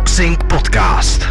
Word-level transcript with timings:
Boxing 0.00 0.44
Podcast. 0.44 1.22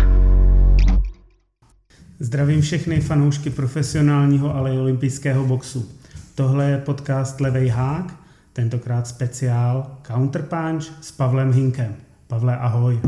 Zdravím 2.20 2.62
všechny 2.62 3.02
fanoušky 3.02 3.50
profesionálního, 3.50 4.56
ale 4.56 4.76
i 4.76 4.78
olympijského 4.78 5.46
boxu. 5.46 5.90
Tohle 6.36 6.70
je 6.70 6.78
podcast 6.78 7.42
Levej 7.42 7.68
hák, 7.68 8.14
tentokrát 8.54 9.08
speciál 9.08 9.98
Counterpunch 10.08 10.84
s 11.02 11.12
Pavlem 11.12 11.54
Hinkem. 11.54 11.96
Pavle, 12.28 12.58
ahoj. 12.58 13.00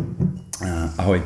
Ahoj. 0.97 1.23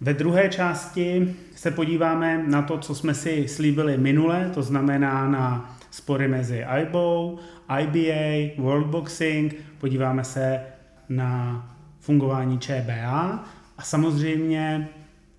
Ve 0.00 0.14
druhé 0.14 0.48
části 0.48 1.34
se 1.56 1.70
podíváme 1.70 2.44
na 2.46 2.62
to, 2.62 2.78
co 2.78 2.94
jsme 2.94 3.14
si 3.14 3.48
slíbili 3.48 3.98
minule, 3.98 4.50
to 4.54 4.62
znamená 4.62 5.28
na 5.28 5.76
spory 5.90 6.28
mezi 6.28 6.64
IBO, 6.82 7.36
IBA, 7.80 8.62
World 8.62 8.86
Boxing, 8.86 9.54
podíváme 9.78 10.24
se 10.24 10.60
na 11.08 11.73
fungování 12.04 12.58
ČBA 12.58 13.44
a 13.78 13.82
samozřejmě 13.82 14.88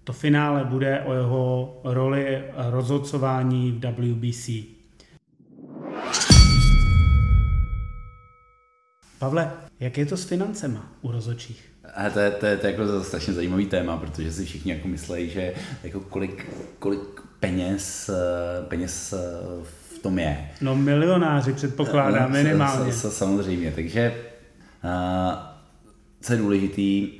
to 0.03 0.13
finále 0.13 0.65
bude 0.65 1.01
o 1.01 1.13
jeho 1.13 1.81
roli 1.83 2.43
rozhodcování 2.55 3.71
v 3.71 3.85
WBC. 3.91 4.49
Pavle, 9.19 9.51
jak 9.79 9.97
je 9.97 10.05
to 10.05 10.17
s 10.17 10.25
financema 10.25 10.91
u 11.01 11.11
rozhodčích? 11.11 11.71
A 11.95 12.09
to 12.09 12.19
je, 12.19 12.31
to, 12.31 12.45
je, 12.45 12.57
to 12.57 12.67
je 12.67 12.71
jako 12.71 13.03
strašně 13.03 13.33
zajímavý 13.33 13.65
téma, 13.65 13.97
protože 13.97 14.31
si 14.31 14.45
všichni 14.45 14.71
jako 14.71 14.87
myslejí, 14.87 15.29
že 15.29 15.53
jako 15.83 15.99
kolik, 15.99 16.47
kolik 16.79 17.21
peněz, 17.39 18.09
peněz 18.67 19.13
v 19.95 19.99
tom 19.99 20.19
je. 20.19 20.49
No 20.61 20.75
milionáři 20.75 21.53
předpokládám 21.53 22.31
minimálně. 22.31 22.93
S, 22.93 23.05
s, 23.05 23.17
samozřejmě, 23.17 23.71
takže 23.71 24.15
uh, 24.83 25.54
co 26.25 26.33
je 26.33 26.39
důležitý, 26.39 27.11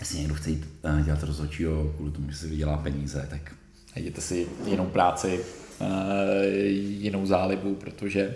jestli 0.00 0.18
někdo 0.18 0.34
chce 0.34 0.50
jít 0.50 0.68
uh, 0.84 1.00
dělat 1.00 1.22
rozhodčího 1.22 1.92
kvůli 1.96 2.12
tomu, 2.12 2.30
že 2.30 2.36
si 2.36 2.48
vydělá 2.48 2.76
peníze, 2.76 3.26
tak 3.30 3.54
najděte 3.96 4.20
si 4.20 4.46
jinou 4.66 4.86
práci, 4.86 5.40
uh, 5.80 5.86
jinou 6.78 7.26
zálibu, 7.26 7.74
protože 7.74 8.34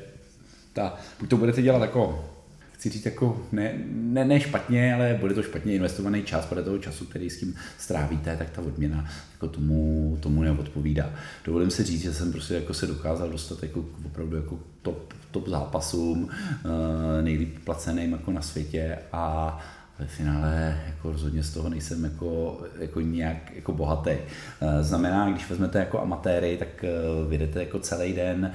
ta, 0.72 0.94
buď 1.20 1.30
to 1.30 1.36
budete 1.36 1.62
dělat 1.62 1.82
jako 1.82 2.30
chci 2.78 2.90
říct 2.90 3.04
jako 3.04 3.46
ne, 3.52 3.72
ne, 3.92 4.24
ne 4.24 4.40
špatně, 4.40 4.94
ale 4.94 5.16
bude 5.20 5.34
to 5.34 5.42
špatně 5.42 5.74
investovaný 5.74 6.22
čas, 6.22 6.46
podle 6.46 6.62
toho 6.62 6.78
času, 6.78 7.04
který 7.04 7.30
s 7.30 7.40
tím 7.40 7.54
strávíte, 7.78 8.36
tak 8.36 8.50
ta 8.50 8.62
odměna 8.62 9.04
jako 9.32 9.48
tomu, 9.48 10.18
tomu 10.20 10.42
neodpovídá. 10.42 11.10
Dovolím 11.44 11.70
si 11.70 11.84
říct, 11.84 12.02
že 12.02 12.14
jsem 12.14 12.32
prostě 12.32 12.54
jako 12.54 12.74
se 12.74 12.86
dokázal 12.86 13.28
dostat 13.30 13.62
jako 13.62 13.84
opravdu 14.06 14.36
jako 14.36 14.58
top, 14.82 15.14
top 15.30 15.48
zápasům, 15.48 16.28
eh, 16.30 17.22
nejlíp 17.22 17.58
placeným 17.64 18.12
jako 18.12 18.32
na 18.32 18.42
světě 18.42 18.98
a 19.12 19.58
ve 19.98 20.06
finále 20.06 20.82
jako 20.86 21.12
rozhodně 21.12 21.42
z 21.42 21.54
toho 21.54 21.68
nejsem 21.68 22.04
jako, 22.04 22.60
jako 22.78 23.00
nějak 23.00 23.56
jako 23.56 23.72
bohatý. 23.72 24.10
Eh, 24.10 24.82
znamená, 24.82 25.30
když 25.30 25.50
vezmete 25.50 25.78
jako 25.78 26.00
amatéry, 26.00 26.56
tak 26.56 26.84
eh, 26.84 26.88
vyjdete 27.28 27.60
jako 27.60 27.78
celý 27.78 28.12
den 28.12 28.52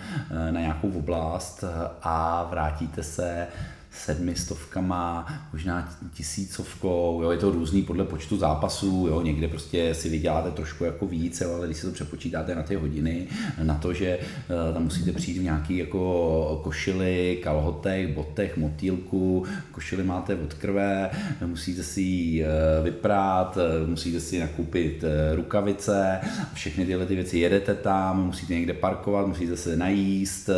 na 0.51 0.59
nějakou 0.59 0.91
oblast 0.91 1.63
a 2.01 2.47
vrátíte 2.51 3.03
se 3.03 3.47
sedmi 3.93 4.35
stovkama, 4.35 5.27
možná 5.53 5.97
tisícovkou, 6.13 7.19
jo, 7.23 7.31
je 7.31 7.37
to 7.37 7.51
různý 7.51 7.81
podle 7.81 8.03
počtu 8.03 8.37
zápasů, 8.37 9.07
jo, 9.09 9.21
někde 9.21 9.47
prostě 9.47 9.95
si 9.95 10.09
vyděláte 10.09 10.51
trošku 10.51 10.83
jako 10.83 11.05
víc, 11.05 11.41
jo, 11.41 11.53
ale 11.55 11.65
když 11.65 11.77
si 11.77 11.85
to 11.85 11.91
přepočítáte 11.91 12.55
na 12.55 12.63
ty 12.63 12.75
hodiny, 12.75 13.27
na 13.63 13.75
to, 13.75 13.93
že 13.93 14.17
uh, 14.17 14.73
tam 14.73 14.83
musíte 14.83 15.11
přijít 15.11 15.39
v 15.39 15.43
nějaký 15.43 15.77
jako 15.77 16.61
košili, 16.63 17.39
kalhotech, 17.43 18.15
botech, 18.15 18.57
motýlku, 18.57 19.45
košili 19.71 20.03
máte 20.03 20.35
od 20.35 20.53
krve, 20.53 21.09
musíte 21.45 21.83
si 21.83 22.01
ji 22.01 22.43
uh, 22.43 22.49
vyprát, 22.83 23.57
uh, 23.57 23.89
musíte 23.89 24.19
si 24.19 24.39
nakoupit 24.39 25.03
uh, 25.03 25.35
rukavice, 25.35 26.19
všechny 26.53 26.85
tyhle 26.85 27.05
ty 27.05 27.15
věci 27.15 27.39
jedete 27.39 27.75
tam, 27.75 28.25
musíte 28.25 28.53
někde 28.53 28.73
parkovat, 28.73 29.27
musíte 29.27 29.57
se 29.57 29.75
najíst 29.75 30.49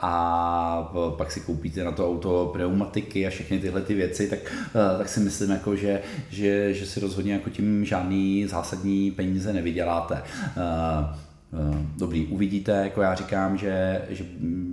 a 0.00 0.92
pak 1.16 1.32
si 1.32 1.40
koupíte 1.40 1.63
koupíte 1.64 1.84
na 1.84 1.92
to 1.92 2.08
auto 2.08 2.50
pneumatiky 2.52 3.26
a 3.26 3.30
všechny 3.30 3.58
tyhle 3.58 3.82
ty 3.82 3.94
věci, 3.94 4.28
tak, 4.28 4.38
eh, 4.44 4.98
tak 4.98 5.08
si 5.08 5.20
myslím, 5.20 5.50
jako, 5.50 5.76
že, 5.76 6.02
že, 6.30 6.74
že 6.74 6.86
si 6.86 7.00
rozhodně 7.00 7.32
jako 7.32 7.50
tím 7.50 7.84
žádný 7.84 8.46
zásadní 8.46 9.10
peníze 9.10 9.52
nevyděláte. 9.52 10.22
Eh, 10.22 10.52
eh, 10.56 11.86
dobrý, 11.98 12.26
uvidíte, 12.26 12.72
jako 12.72 13.02
já 13.02 13.14
říkám, 13.14 13.58
že, 13.58 14.02
že, 14.08 14.24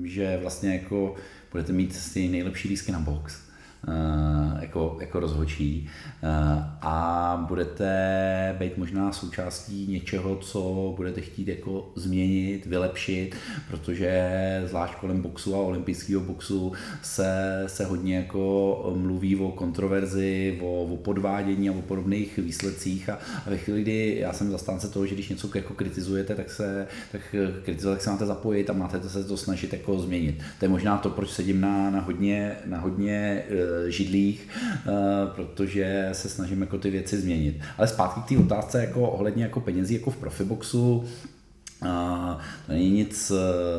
že 0.03 0.39
vlastně 0.41 0.73
jako 0.73 1.15
budete 1.51 1.73
mít 1.73 2.13
ty 2.13 2.27
nejlepší 2.27 2.69
lísky 2.69 2.91
na 2.91 2.99
box 2.99 3.50
jako, 4.61 4.97
jako 5.01 5.19
rozhočí 5.19 5.89
eh, 6.23 6.27
a 6.81 7.45
budete 7.47 8.55
být 8.59 8.77
možná 8.77 9.13
součástí 9.13 9.87
něčeho, 9.87 10.35
co 10.35 10.93
budete 10.97 11.21
chtít 11.21 11.47
jako 11.47 11.91
změnit, 11.95 12.65
vylepšit, 12.65 13.35
protože 13.67 14.63
zvlášť 14.65 14.95
kolem 14.95 15.21
boxu 15.21 15.55
a 15.55 15.57
olympijského 15.57 16.21
boxu 16.21 16.71
se, 17.01 17.63
se 17.67 17.85
hodně 17.85 18.17
jako 18.17 18.93
mluví 18.97 19.35
o 19.35 19.51
kontroverzi, 19.51 20.59
o, 20.61 20.83
o 20.83 20.97
podvádění 20.97 21.69
a 21.69 21.73
o 21.73 21.81
podobných 21.81 22.37
výsledcích 22.37 23.09
a, 23.09 23.19
a 23.45 23.49
ve 23.49 23.57
chvíli, 23.57 23.81
kdy 23.81 24.17
já 24.19 24.33
jsem 24.33 24.51
zastánce 24.51 24.89
toho, 24.89 25.05
že 25.05 25.15
když 25.15 25.29
něco 25.29 25.49
jako 25.55 25.73
kritizujete, 25.73 26.35
tak 26.35 26.51
se 26.51 26.87
tak 27.11 27.35
kritizovat, 27.63 27.95
tak 27.95 28.03
se 28.03 28.09
máte 28.09 28.25
zapojit 28.25 28.69
a 28.69 28.73
máte 28.73 29.09
se 29.09 29.23
to 29.23 29.37
snažit 29.37 29.73
jako 29.73 29.99
změnit. 29.99 30.43
To 30.59 30.65
je 30.65 30.69
možná 30.69 30.97
to, 30.97 31.09
proč 31.09 31.29
sedím 31.29 31.61
na, 31.61 31.89
na 31.89 31.99
hodně, 31.99 32.55
na 32.65 32.79
hodně 32.79 33.43
eh, 33.49 33.70
židlích, 33.87 34.47
eh, 34.57 34.91
protože 35.35 36.09
se 36.11 36.29
snažím 36.29 36.61
jako 36.61 36.77
ty 36.77 36.89
věci 36.89 37.17
změnit. 37.17 37.59
Ale 37.77 37.87
zpátky 37.87 38.21
k 38.21 38.25
té 38.25 38.37
otázce 38.37 38.81
jako 38.81 39.09
ohledně 39.09 39.43
jako 39.43 39.59
penězí 39.59 39.93
jako 39.93 40.11
v 40.11 40.17
profiboxu, 40.17 41.05
to 42.65 42.71
není 42.73 42.89
nic, 42.91 43.31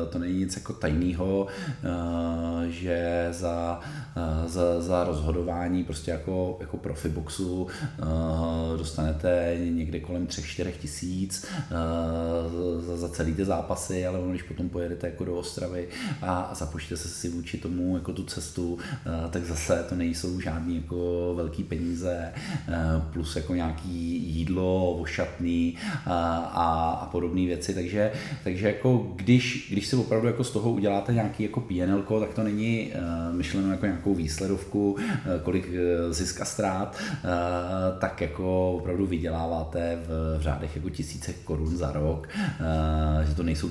to 0.09 0.19
není 0.19 0.39
nic 0.39 0.55
jako 0.55 0.73
tajného, 0.73 1.47
eh, 1.83 2.69
že 2.69 3.27
za, 3.31 3.79
eh, 3.83 4.02
za, 4.45 4.81
za 4.81 5.03
rozhodování 5.03 5.83
prostě 5.83 6.11
jako, 6.11 6.57
jako 6.59 6.77
profiboxu 6.77 7.67
eh, 7.83 8.03
dostanete 8.77 9.57
někde 9.69 9.99
kolem 9.99 10.27
3-4 10.27 10.71
tisíc 10.81 11.45
za, 12.79 12.97
za 12.97 13.09
celý 13.09 13.33
ty 13.33 13.45
zápasy, 13.45 14.05
ale 14.05 14.19
když 14.29 14.43
potom 14.43 14.69
pojedete 14.69 15.07
jako 15.07 15.25
do 15.25 15.35
Ostravy 15.35 15.87
a 16.21 16.51
započíte 16.55 16.97
se 16.97 17.07
si 17.07 17.29
vůči 17.29 17.57
tomu 17.57 17.97
jako 17.97 18.13
tu 18.13 18.23
cestu, 18.23 18.77
tak 19.29 19.45
zase 19.45 19.85
to 19.89 19.95
nejsou 19.95 20.39
žádný 20.39 20.75
jako 20.75 21.33
velký 21.35 21.63
peníze 21.63 22.33
plus 23.13 23.35
jako 23.35 23.55
nějaký 23.55 24.23
jídlo, 24.35 24.93
ošatný 24.93 25.77
a, 26.05 26.35
a, 26.37 27.05
podobné 27.05 27.45
věci, 27.45 27.73
takže 27.73 28.11
takže, 28.43 28.67
jako 28.67 29.13
když, 29.15 29.67
když 29.71 29.87
si 29.87 29.95
opravdu 29.95 30.27
jako 30.27 30.43
z 30.43 30.51
toho 30.51 30.71
uděláte 30.71 31.13
nějaký 31.13 31.43
jako 31.43 31.61
PNL, 31.61 32.19
tak 32.19 32.33
to 32.33 32.43
není 32.43 32.91
myšleno 33.31 33.71
jako 33.71 33.85
nějakou 34.03 34.13
výsledovku, 34.13 34.91
uh, 34.91 34.99
kolik 35.43 35.67
uh, 35.67 36.13
zisk 36.13 36.41
a 36.41 36.45
ztrát, 36.45 36.97
uh, 36.99 37.99
tak 37.99 38.21
jako 38.21 38.71
opravdu 38.71 39.05
vyděláváte 39.05 39.97
v, 40.07 40.41
řádech 40.41 40.75
jako 40.75 40.89
tisíce 40.89 41.33
korun 41.33 41.77
za 41.77 41.91
rok, 41.91 42.27
že 43.27 43.35
to 43.35 43.43
nejsou 43.43 43.69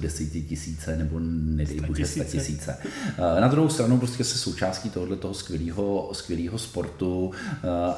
tisíce 0.48 0.97
nebo 0.97 1.21
nedej 1.21 1.81
bože 1.81 2.03
tisíce. 2.03 2.76
Na 3.41 3.48
druhou 3.48 3.69
stranu 3.69 3.98
prostě 3.98 4.25
se 4.25 4.38
součástí 4.38 4.91
tohoto 4.91 5.16
toho 5.16 5.34
skvělého, 5.34 6.10
skvělého 6.12 6.59
sportu 6.59 7.31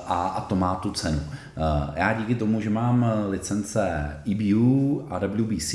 a, 0.06 0.28
a 0.28 0.40
to 0.40 0.56
má 0.56 0.74
tu 0.74 0.90
cenu. 0.90 1.20
Já 1.94 2.12
díky 2.12 2.34
tomu, 2.34 2.60
že 2.60 2.70
mám 2.70 3.06
licence 3.28 4.10
EBU 4.26 5.06
a 5.10 5.18
WBC, 5.18 5.74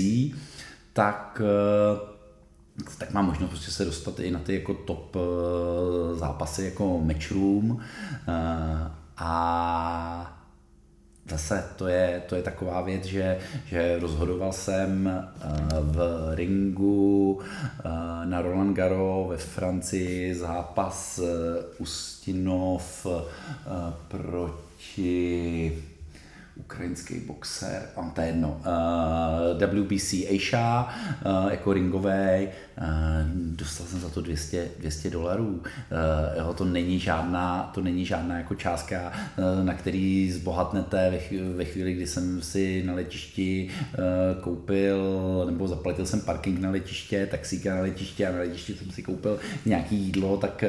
tak 0.94 1.42
eh, 1.42 2.09
tak 2.98 3.12
mám 3.12 3.26
možnost 3.26 3.50
prostě 3.50 3.72
se 3.72 3.86
dostat 3.86 4.20
i 4.20 4.32
na 4.32 4.40
ty 4.40 4.54
jako 4.54 4.74
top 4.74 5.16
eh, 5.16 5.20
zápasy 6.16 6.64
jako 6.64 7.00
matchroom 7.00 7.80
eh, 8.28 8.92
a 9.18 10.36
zase 11.30 11.64
to 11.76 11.88
je, 11.88 12.24
to 12.30 12.36
je 12.36 12.44
taková 12.44 12.82
věc, 12.82 13.06
že, 13.06 13.38
že 13.66 14.00
rozhodoval 14.00 14.52
jsem 14.54 15.12
v 15.82 16.32
ringu 16.36 17.40
na 18.26 18.42
Roland 18.42 18.76
Garo 18.76 19.26
ve 19.30 19.38
Francii 19.38 20.36
zápas 20.36 21.20
Ustinov 21.80 23.08
proti 24.08 25.84
ukrajinský 26.60 27.20
boxer, 27.20 27.90
a 27.96 28.10
to 28.10 28.22
je 28.22 28.28
jedno, 28.28 28.62
uh, 28.62 29.58
WBC 29.58 30.14
Asia, 30.36 30.88
uh, 31.26 31.52
jako 31.52 31.74
ringový, 31.74 32.48
dostal 33.36 33.88
jsem 33.88 34.00
za 34.00 34.10
to 34.10 34.22
200, 34.22 34.68
200 34.80 35.10
dolarů. 35.10 35.48
Uh, 35.48 35.62
jo, 36.38 36.54
to 36.54 36.66
není 36.66 37.00
žádná, 37.00 37.72
to 37.74 37.82
není 37.82 38.06
žádná 38.06 38.38
jako 38.38 38.56
částka, 38.56 39.12
uh, 39.38 39.66
na 39.66 39.74
který 39.74 40.32
zbohatnete 40.32 41.10
ve, 41.10 41.18
chvíli, 41.18 41.54
ve 41.54 41.66
chvíli, 41.66 41.94
kdy 41.94 42.08
jsem 42.08 42.42
si 42.42 42.84
na 42.86 42.94
letišti 42.94 43.70
koupil, 44.42 44.98
nebo 45.46 45.68
zaplatil 45.68 46.06
jsem 46.06 46.22
parking 46.22 46.60
na 46.60 46.70
letiště, 46.70 47.28
taxíka 47.32 47.76
na 47.76 47.82
letiště 47.82 48.28
a 48.28 48.32
na 48.32 48.38
letišti 48.38 48.74
jsem 48.74 48.92
si 48.92 49.04
koupil 49.04 49.40
nějaký 49.66 49.96
jídlo, 49.96 50.38
tak, 50.38 50.64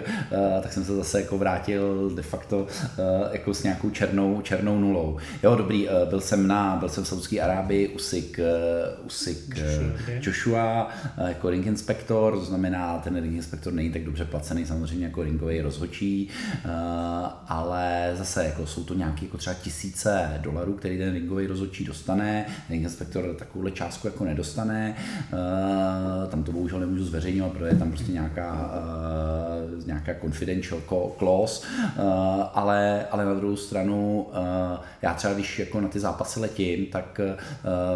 tak 0.62 0.72
jsem 0.72 0.84
se 0.84 0.96
zase 0.96 1.20
jako 1.20 1.38
vrátil 1.38 2.10
de 2.14 2.22
facto 2.22 2.66
jako 3.32 3.54
s 3.54 3.62
nějakou 3.62 3.90
černou, 3.90 4.40
černou 4.40 4.80
nulou. 4.80 5.18
Jo, 5.42 5.54
dobrý, 5.56 5.88
byl 6.08 6.20
jsem 6.20 6.46
na, 6.46 6.76
byl 6.76 6.88
jsem 6.88 7.04
v 7.04 7.08
Saudské 7.08 7.40
Arábii, 7.40 7.88
Usik, 7.88 8.40
Usik 9.06 9.56
Joshua, 9.56 9.92
Joshua 10.20 10.90
jako 11.28 11.50
ring 11.50 11.66
inspektor, 12.00 12.38
to 12.38 12.44
znamená, 12.44 12.98
ten 12.98 13.22
ring 13.22 13.34
inspektor 13.34 13.72
není 13.72 13.90
tak 13.90 14.04
dobře 14.04 14.24
placený 14.24 14.66
samozřejmě 14.66 15.06
jako 15.06 15.22
ringový 15.22 15.60
rozhočí, 15.60 16.28
uh, 16.64 16.70
ale 17.48 18.12
zase 18.14 18.44
jako 18.44 18.66
jsou 18.66 18.84
to 18.84 18.94
nějaké 18.94 19.24
jako 19.24 19.36
třeba 19.36 19.54
tisíce 19.54 20.38
dolarů, 20.42 20.72
který 20.72 20.98
ten 20.98 21.12
ringový 21.12 21.46
rozhodčí 21.46 21.84
dostane, 21.84 22.46
ring 22.70 22.82
inspektor 22.82 23.34
takovouhle 23.34 23.70
částku 23.70 24.06
jako 24.06 24.24
nedostane, 24.24 24.94
uh, 25.32 26.30
tam 26.30 26.42
to 26.42 26.52
bohužel 26.52 26.80
nemůžu 26.80 27.04
zveřejňovat, 27.04 27.52
protože 27.52 27.66
je 27.66 27.76
tam 27.76 27.90
prostě 27.90 28.12
nějaká, 28.12 28.70
uh, 29.78 29.86
nějaká 29.86 30.14
confidential 30.20 30.80
clause, 31.18 31.66
ale, 32.54 33.06
ale 33.10 33.24
na 33.24 33.34
druhou 33.34 33.56
stranu 33.56 34.26
já 35.02 35.14
třeba 35.14 35.34
když 35.34 35.58
jako 35.58 35.80
na 35.80 35.88
ty 35.88 36.00
zápasy 36.00 36.40
letím, 36.40 36.86
tak 36.86 37.20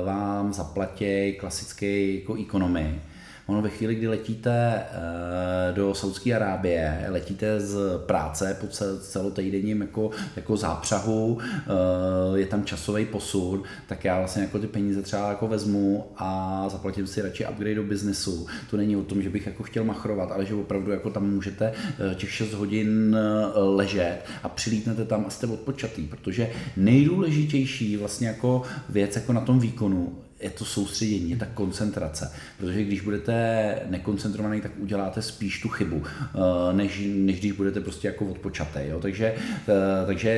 vám 0.04 0.52
zaplatí 0.52 1.32
klasický 1.40 2.20
jako 2.20 2.34
ekonomy, 2.34 3.00
Ono 3.46 3.62
ve 3.62 3.70
chvíli, 3.70 3.94
kdy 3.94 4.08
letíte 4.08 4.74
eh, 4.74 5.72
do 5.72 5.94
Saudské 5.94 6.34
Arábie, 6.36 7.06
letíte 7.08 7.60
z 7.60 7.76
práce 8.06 8.56
po 8.60 8.66
celotýdenním 9.00 9.80
jako, 9.80 10.10
jako 10.36 10.56
zápřahu, 10.56 11.38
eh, 11.40 12.38
je 12.38 12.46
tam 12.46 12.64
časový 12.64 13.04
posun, 13.04 13.62
tak 13.86 14.04
já 14.04 14.18
vlastně 14.18 14.42
jako 14.42 14.58
ty 14.58 14.66
peníze 14.66 15.02
třeba 15.02 15.28
jako 15.28 15.48
vezmu 15.48 16.06
a 16.16 16.68
zaplatím 16.68 17.06
si 17.06 17.22
radši 17.22 17.46
upgrade 17.46 17.74
do 17.74 17.82
biznesu. 17.82 18.46
To 18.70 18.76
není 18.76 18.96
o 18.96 19.02
tom, 19.02 19.22
že 19.22 19.30
bych 19.30 19.46
jako 19.46 19.62
chtěl 19.62 19.84
machrovat, 19.84 20.32
ale 20.32 20.46
že 20.46 20.54
opravdu 20.54 20.90
jako 20.90 21.10
tam 21.10 21.30
můžete 21.30 21.72
eh, 22.12 22.14
těch 22.14 22.30
6 22.30 22.52
hodin 22.52 23.16
ležet 23.54 24.18
a 24.42 24.48
přilítnete 24.48 25.04
tam 25.04 25.24
a 25.26 25.30
jste 25.30 25.46
odpočatý, 25.46 26.02
protože 26.02 26.50
nejdůležitější 26.76 27.96
vlastně 27.96 28.28
jako 28.28 28.62
věc 28.88 29.16
jako 29.16 29.32
na 29.32 29.40
tom 29.40 29.58
výkonu 29.58 30.23
je 30.40 30.50
to 30.50 30.64
soustředění, 30.64 31.30
je 31.30 31.36
ta 31.36 31.46
koncentrace. 31.54 32.32
Protože 32.58 32.84
když 32.84 33.00
budete 33.00 33.78
nekoncentrovaný, 33.86 34.60
tak 34.60 34.70
uděláte 34.78 35.22
spíš 35.22 35.60
tu 35.62 35.68
chybu, 35.68 36.02
eh, 36.04 36.72
než, 36.72 37.02
než 37.14 37.38
když 37.38 37.52
budete 37.52 37.80
prostě 37.80 38.08
jako 38.08 38.26
odpočatý. 38.26 38.78
Jo? 38.82 39.00
Takže, 39.00 39.34
eh, 39.68 40.06
takže 40.06 40.30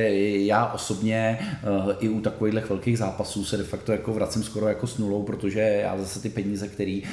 já 0.45 0.65
osobně 0.73 1.39
eh, 1.41 1.95
i 1.99 2.09
u 2.09 2.21
takových 2.21 2.69
velkých 2.69 2.97
zápasů 2.97 3.45
se 3.45 3.57
de 3.57 3.63
facto 3.63 3.91
jako 3.91 4.13
vracím 4.13 4.43
skoro 4.43 4.67
jako 4.67 4.87
s 4.87 4.97
nulou, 4.97 5.23
protože 5.23 5.59
já 5.59 5.97
zase 5.97 6.21
ty 6.21 6.29
peníze, 6.29 6.67
který, 6.67 7.03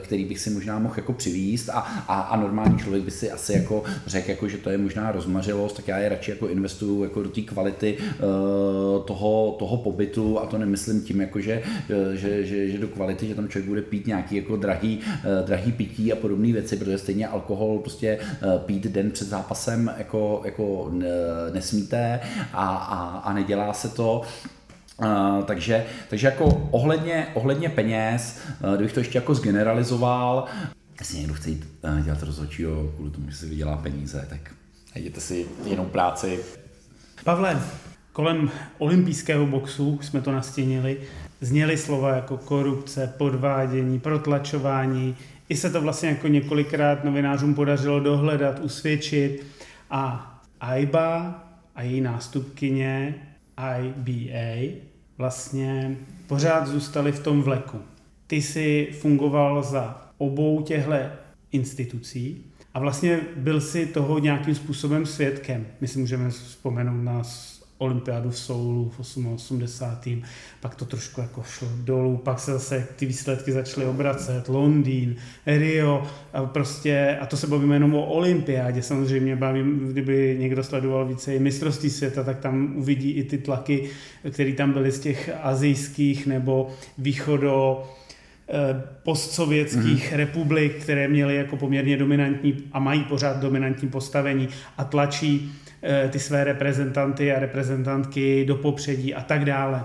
který 0.00 0.24
bych 0.24 0.40
si 0.40 0.50
možná 0.50 0.78
mohl 0.78 0.94
jako 0.96 1.12
přivíst 1.12 1.68
a, 1.68 1.78
a, 2.08 2.20
a 2.20 2.36
normální 2.36 2.78
člověk 2.78 3.04
by 3.04 3.10
si 3.10 3.30
asi 3.30 3.52
jako 3.52 3.82
řekl, 4.06 4.30
jako, 4.30 4.48
že 4.48 4.56
to 4.58 4.70
je 4.70 4.78
možná 4.78 5.12
rozmařilost, 5.12 5.76
tak 5.76 5.88
já 5.88 5.98
je 5.98 6.08
radši 6.08 6.30
jako 6.30 6.48
investuju 6.48 7.02
jako 7.02 7.22
do 7.22 7.28
té 7.28 7.40
kvality 7.40 7.98
toho, 9.06 9.56
toho 9.58 9.76
pobytu 9.76 10.40
a 10.40 10.46
to 10.46 10.58
nemyslím 10.58 11.00
tím, 11.00 11.20
jako, 11.20 11.40
že 11.40 11.62
že, 12.14 12.46
že, 12.46 12.68
že 12.68 12.78
do 12.78 12.88
kvality, 12.88 13.28
že 13.28 13.34
tam 13.34 13.48
člověk 13.48 13.68
bude 13.68 13.82
pít 13.82 14.06
nějaký 14.06 14.36
jako 14.36 14.56
drahý, 14.56 15.00
eh, 15.06 15.46
drahý 15.46 15.72
pití 15.72 16.12
a 16.12 16.16
podobné 16.16 16.52
věci, 16.52 16.76
protože 16.76 16.98
stejně 16.98 17.28
alkohol 17.28 17.78
prostě 17.78 18.18
eh, 18.22 18.46
pít 18.66 18.86
den 18.86 19.10
před 19.10 19.28
zápasem 19.28 19.94
jako, 19.98 20.42
jako 20.44 20.90
nesmíte 21.52 22.20
a, 22.52 22.66
a, 22.76 23.18
a 23.18 23.32
nedělá 23.32 23.72
se 23.72 23.88
to. 23.88 24.22
Uh, 25.02 25.44
takže, 25.44 25.86
takže 26.10 26.26
jako 26.26 26.68
ohledně, 26.70 27.26
ohledně 27.34 27.68
peněz, 27.68 28.40
uh, 28.64 28.74
kdybych 28.74 28.92
to 28.92 29.00
ještě 29.00 29.18
jako 29.18 29.34
zgeneralizoval, 29.34 30.44
jestli 30.98 31.18
někdo 31.18 31.34
chce 31.34 31.50
jít 31.50 31.68
uh, 31.84 32.00
dělat 32.00 32.22
rozhodčího 32.22 32.92
kvůli 32.96 33.10
tomu, 33.10 33.30
že 33.30 33.36
si 33.36 33.46
vydělá 33.46 33.76
peníze, 33.76 34.26
tak 34.30 34.54
najděte 34.94 35.20
si 35.20 35.46
jinou 35.64 35.84
práci. 35.84 36.38
Pavle, 37.24 37.62
kolem 38.12 38.50
olympijského 38.78 39.46
boxu 39.46 39.98
jsme 40.02 40.20
to 40.20 40.32
nastínili 40.32 41.00
zněly 41.40 41.76
slova 41.76 42.16
jako 42.16 42.36
korupce, 42.36 43.14
podvádění, 43.18 44.00
protlačování. 44.00 45.16
I 45.48 45.56
se 45.56 45.70
to 45.70 45.80
vlastně 45.80 46.08
jako 46.08 46.28
několikrát 46.28 47.04
novinářům 47.04 47.54
podařilo 47.54 48.00
dohledat, 48.00 48.58
usvědčit. 48.58 49.46
A 49.90 50.34
AIBA 50.60 51.44
a 51.74 51.82
její 51.82 52.00
nástupkyně 52.00 53.14
IBA 53.80 54.78
vlastně 55.18 55.96
pořád 56.26 56.66
zůstali 56.66 57.12
v 57.12 57.20
tom 57.20 57.42
vleku. 57.42 57.78
Ty 58.26 58.42
si 58.42 58.88
fungoval 59.00 59.62
za 59.62 60.12
obou 60.18 60.62
těchto 60.62 60.92
institucí 61.52 62.44
a 62.74 62.80
vlastně 62.80 63.20
byl 63.36 63.60
si 63.60 63.86
toho 63.86 64.18
nějakým 64.18 64.54
způsobem 64.54 65.06
svědkem. 65.06 65.66
My 65.80 65.88
si 65.88 65.98
můžeme 65.98 66.30
vzpomenout 66.30 67.02
na 67.02 67.22
olympiádu 67.78 68.30
v 68.30 68.38
Soulu 68.38 68.92
v 68.96 69.00
88. 69.00 70.22
Pak 70.60 70.74
to 70.74 70.84
trošku 70.84 71.20
jako 71.20 71.42
šlo 71.42 71.68
dolů, 71.84 72.16
pak 72.16 72.40
se 72.40 72.52
zase 72.52 72.86
ty 72.96 73.06
výsledky 73.06 73.52
začaly 73.52 73.86
obracet, 73.86 74.48
Londýn, 74.48 75.16
Rio 75.46 76.06
a 76.32 76.44
prostě, 76.44 77.18
a 77.20 77.26
to 77.26 77.36
se 77.36 77.46
bavíme 77.46 77.76
jenom 77.76 77.94
o 77.94 78.06
olympiádě, 78.06 78.82
samozřejmě 78.82 79.36
bavím, 79.36 79.78
kdyby 79.78 80.36
někdo 80.40 80.64
sledoval 80.64 81.06
více 81.06 81.34
i 81.34 81.38
mistrovství 81.38 81.90
světa, 81.90 82.24
tak 82.24 82.38
tam 82.38 82.72
uvidí 82.76 83.10
i 83.10 83.24
ty 83.24 83.38
tlaky, 83.38 83.90
které 84.30 84.52
tam 84.52 84.72
byly 84.72 84.90
z 84.90 85.00
těch 85.00 85.30
azijských 85.42 86.26
nebo 86.26 86.70
východo 86.98 87.84
eh, 88.48 88.82
postsovětských 89.02 90.12
mm-hmm. 90.12 90.16
republik, 90.16 90.74
které 90.82 91.08
měly 91.08 91.36
jako 91.36 91.56
poměrně 91.56 91.96
dominantní 91.96 92.56
a 92.72 92.78
mají 92.78 93.04
pořád 93.04 93.36
dominantní 93.36 93.88
postavení 93.88 94.48
a 94.76 94.84
tlačí 94.84 95.52
ty 96.10 96.18
své 96.18 96.44
reprezentanty 96.44 97.32
a 97.32 97.38
reprezentantky 97.38 98.44
do 98.44 98.56
popředí 98.56 99.14
a 99.14 99.22
tak 99.22 99.44
dále. 99.44 99.84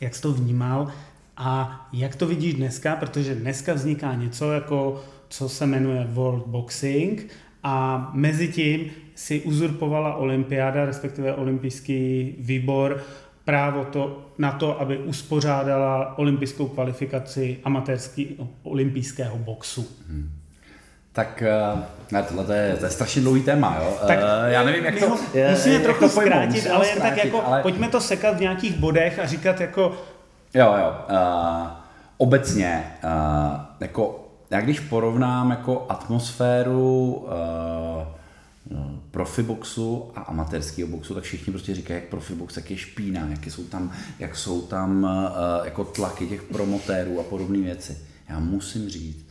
Jak 0.00 0.14
jsi 0.14 0.22
to 0.22 0.32
vnímal 0.32 0.88
a 1.36 1.88
jak 1.92 2.16
to 2.16 2.26
vidíš 2.26 2.54
dneska, 2.54 2.96
protože 2.96 3.34
dneska 3.34 3.74
vzniká 3.74 4.14
něco 4.14 4.52
jako, 4.52 5.04
co 5.28 5.48
se 5.48 5.66
jmenuje 5.66 6.06
World 6.10 6.46
Boxing 6.46 7.26
a 7.62 8.10
mezi 8.14 8.48
tím 8.48 8.90
si 9.14 9.40
uzurpovala 9.40 10.14
olympiáda, 10.14 10.84
respektive 10.84 11.34
olympijský 11.34 12.34
výbor, 12.38 13.02
právo 13.44 13.84
to, 13.84 14.26
na 14.38 14.52
to, 14.52 14.80
aby 14.80 14.98
uspořádala 14.98 16.18
olympijskou 16.18 16.68
kvalifikaci 16.68 17.58
amatérský 17.64 18.36
olympijského 18.62 19.38
boxu. 19.38 19.88
Hmm. 20.08 20.39
Tak 21.12 21.42
eh, 21.42 21.82
ne, 22.12 22.22
tohle 22.22 22.44
to 22.44 22.52
je, 22.52 22.76
to 22.76 22.84
je 22.84 22.90
strašně 22.90 23.22
dlouhý 23.22 23.42
téma, 23.42 23.76
jo. 23.80 23.96
Tak, 24.06 24.18
uh, 24.18 24.24
já 24.46 24.64
nevím, 24.64 24.84
jak 24.84 24.98
to... 24.98 25.16
Je, 25.34 25.50
musíme 25.50 25.74
jak 25.74 25.82
trochu 25.82 26.00
to 26.00 26.08
pojmout, 26.08 26.32
zkrátit, 26.32 26.66
ale 26.66 26.88
jen 26.88 27.00
tak 27.00 27.24
jako, 27.24 27.42
ale... 27.46 27.62
pojďme 27.62 27.88
to 27.88 28.00
sekat 28.00 28.36
v 28.36 28.40
nějakých 28.40 28.76
bodech 28.76 29.18
a 29.18 29.26
říkat 29.26 29.60
jako... 29.60 29.82
Jo, 30.54 30.74
jo. 30.78 30.94
Uh, 31.10 31.66
obecně, 32.16 32.84
uh, 33.04 33.60
jako, 33.80 34.28
já 34.50 34.60
když 34.60 34.80
porovnám 34.80 35.50
jako 35.50 35.86
atmosféru 35.88 37.12
uh, 37.12 38.80
profiboxu 39.10 40.10
a 40.16 40.20
amatérského 40.20 40.88
boxu, 40.88 41.14
tak 41.14 41.24
všichni 41.24 41.52
prostě 41.52 41.74
říkají, 41.74 42.00
jak 42.00 42.10
profibox, 42.10 42.56
jak 42.56 42.70
je 42.70 42.76
špína, 42.76 43.28
jak 43.30 43.44
jsou 43.46 43.64
tam, 43.64 43.92
jak 44.18 44.36
jsou 44.36 44.62
tam 44.62 45.04
uh, 45.04 45.64
jako 45.64 45.84
tlaky 45.84 46.26
těch 46.26 46.42
promotérů 46.42 47.20
a 47.20 47.22
podobné 47.22 47.58
věci. 47.58 47.98
Já 48.28 48.38
musím 48.38 48.88
říct, 48.88 49.29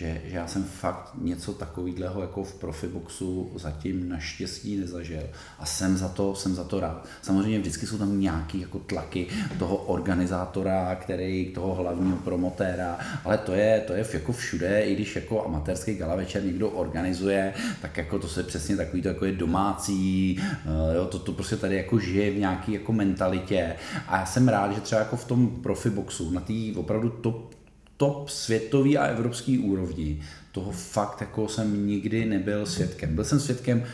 že, 0.00 0.20
že 0.24 0.36
já 0.36 0.46
jsem 0.46 0.64
fakt 0.64 1.12
něco 1.20 1.52
takového 1.52 2.20
jako 2.20 2.44
v 2.44 2.54
profiboxu 2.54 3.52
zatím 3.54 4.08
naštěstí 4.08 4.76
nezažil 4.76 5.22
a 5.58 5.66
jsem 5.66 5.96
za 5.96 6.08
to, 6.08 6.34
jsem 6.34 6.54
za 6.54 6.64
to 6.64 6.80
rád. 6.80 7.06
Samozřejmě 7.22 7.58
vždycky 7.58 7.86
jsou 7.86 7.98
tam 7.98 8.20
nějaký 8.20 8.60
jako 8.60 8.78
tlaky 8.78 9.26
toho 9.58 9.76
organizátora, 9.76 10.94
který, 10.94 11.52
toho 11.54 11.74
hlavního 11.74 12.16
promotéra, 12.16 12.98
ale 13.24 13.38
to 13.38 13.52
je, 13.52 13.80
to 13.80 13.92
je 13.92 14.06
jako 14.12 14.32
všude, 14.32 14.82
i 14.82 14.94
když 14.94 15.16
jako 15.16 15.44
amatérský 15.44 15.94
gala 15.94 16.16
večer 16.16 16.44
někdo 16.44 16.70
organizuje, 16.70 17.54
tak 17.82 17.96
jako 17.96 18.18
to 18.18 18.28
se 18.28 18.42
přesně 18.42 18.76
takový 18.76 19.02
to 19.02 19.08
jako 19.08 19.24
je 19.24 19.32
domácí, 19.32 20.40
eh, 20.42 20.96
jo, 20.96 21.06
to, 21.06 21.18
to 21.18 21.32
prostě 21.32 21.56
tady 21.56 21.76
jako 21.76 21.98
žije 21.98 22.30
v 22.30 22.38
nějaký 22.38 22.72
jako 22.72 22.92
mentalitě 22.92 23.76
a 24.08 24.18
já 24.18 24.26
jsem 24.26 24.48
rád, 24.48 24.72
že 24.72 24.80
třeba 24.80 25.00
jako 25.00 25.16
v 25.16 25.24
tom 25.24 25.48
profiboxu, 25.62 26.30
na 26.30 26.40
té 26.40 26.54
opravdu 26.76 27.08
top 27.08 27.59
top 28.00 28.28
světový 28.28 28.98
a 28.98 29.04
evropský 29.04 29.58
úrovni. 29.58 30.22
Toho 30.52 30.72
fakt 30.72 31.20
jako 31.20 31.48
jsem 31.48 31.86
nikdy 31.86 32.24
nebyl 32.24 32.66
svědkem. 32.66 33.14
Byl 33.14 33.24
jsem 33.24 33.40
svědkem 33.40 33.84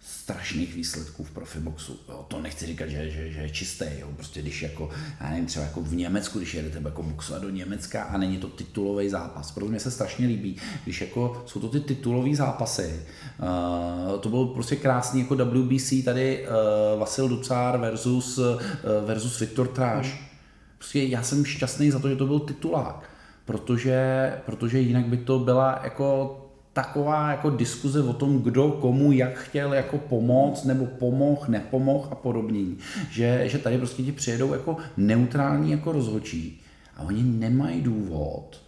strašných 0.00 0.74
výsledků 0.74 1.24
v 1.24 1.30
profiboxu. 1.30 1.98
Jo, 2.08 2.24
to 2.28 2.40
nechci 2.40 2.66
říkat, 2.66 2.88
že, 2.88 3.10
že, 3.10 3.30
že 3.30 3.40
je 3.40 3.50
čisté. 3.50 3.92
Jo. 4.00 4.08
Prostě 4.16 4.42
když 4.42 4.62
jako, 4.62 4.90
já 5.20 5.30
nevím, 5.30 5.46
třeba 5.46 5.64
jako 5.64 5.80
v 5.80 5.94
Německu, 5.94 6.38
když 6.38 6.54
jedete 6.54 6.80
jako 6.84 7.02
boxovat 7.02 7.42
do 7.42 7.50
Německa 7.50 8.02
a 8.02 8.18
není 8.18 8.36
to 8.36 8.48
titulový 8.48 9.08
zápas. 9.08 9.50
Proto 9.50 9.70
mě 9.70 9.80
se 9.80 9.90
strašně 9.90 10.26
líbí, 10.26 10.56
když 10.84 11.00
jako 11.00 11.44
jsou 11.46 11.60
to 11.60 11.68
ty 11.68 11.80
titulové 11.80 12.36
zápasy. 12.36 13.02
Uh, 13.40 14.20
to 14.20 14.28
bylo 14.28 14.46
prostě 14.46 14.76
krásný 14.76 15.20
jako 15.20 15.34
WBC 15.34 16.04
tady 16.04 16.46
uh, 16.46 17.00
Vasil 17.00 17.28
Ducár 17.28 17.78
versus, 17.78 18.38
uh, 18.38 18.60
versus 19.06 19.40
Viktor 19.40 19.68
Tráš. 19.68 20.30
Prostě 20.78 21.02
já 21.02 21.22
jsem 21.22 21.44
šťastný 21.44 21.90
za 21.90 21.98
to, 21.98 22.08
že 22.08 22.16
to 22.16 22.26
byl 22.26 22.38
titulák, 22.38 23.15
protože, 23.46 24.32
protože 24.46 24.80
jinak 24.80 25.06
by 25.06 25.16
to 25.16 25.38
byla 25.38 25.80
jako 25.84 26.40
taková 26.72 27.30
jako 27.30 27.50
diskuze 27.50 28.02
o 28.02 28.12
tom, 28.12 28.42
kdo 28.42 28.68
komu 28.70 29.12
jak 29.12 29.38
chtěl 29.38 29.74
jako 29.74 29.98
pomoct, 29.98 30.64
nebo 30.64 30.86
pomoh, 30.86 31.48
nepomoh 31.48 32.12
a 32.12 32.14
podobně. 32.14 32.64
Že, 33.10 33.42
že 33.48 33.58
tady 33.58 33.78
prostě 33.78 34.02
ti 34.02 34.12
přijedou 34.12 34.52
jako 34.52 34.76
neutrální 34.96 35.70
jako 35.70 35.92
rozhočí 35.92 36.60
a 36.96 37.02
oni 37.02 37.22
nemají 37.22 37.80
důvod 37.80 38.60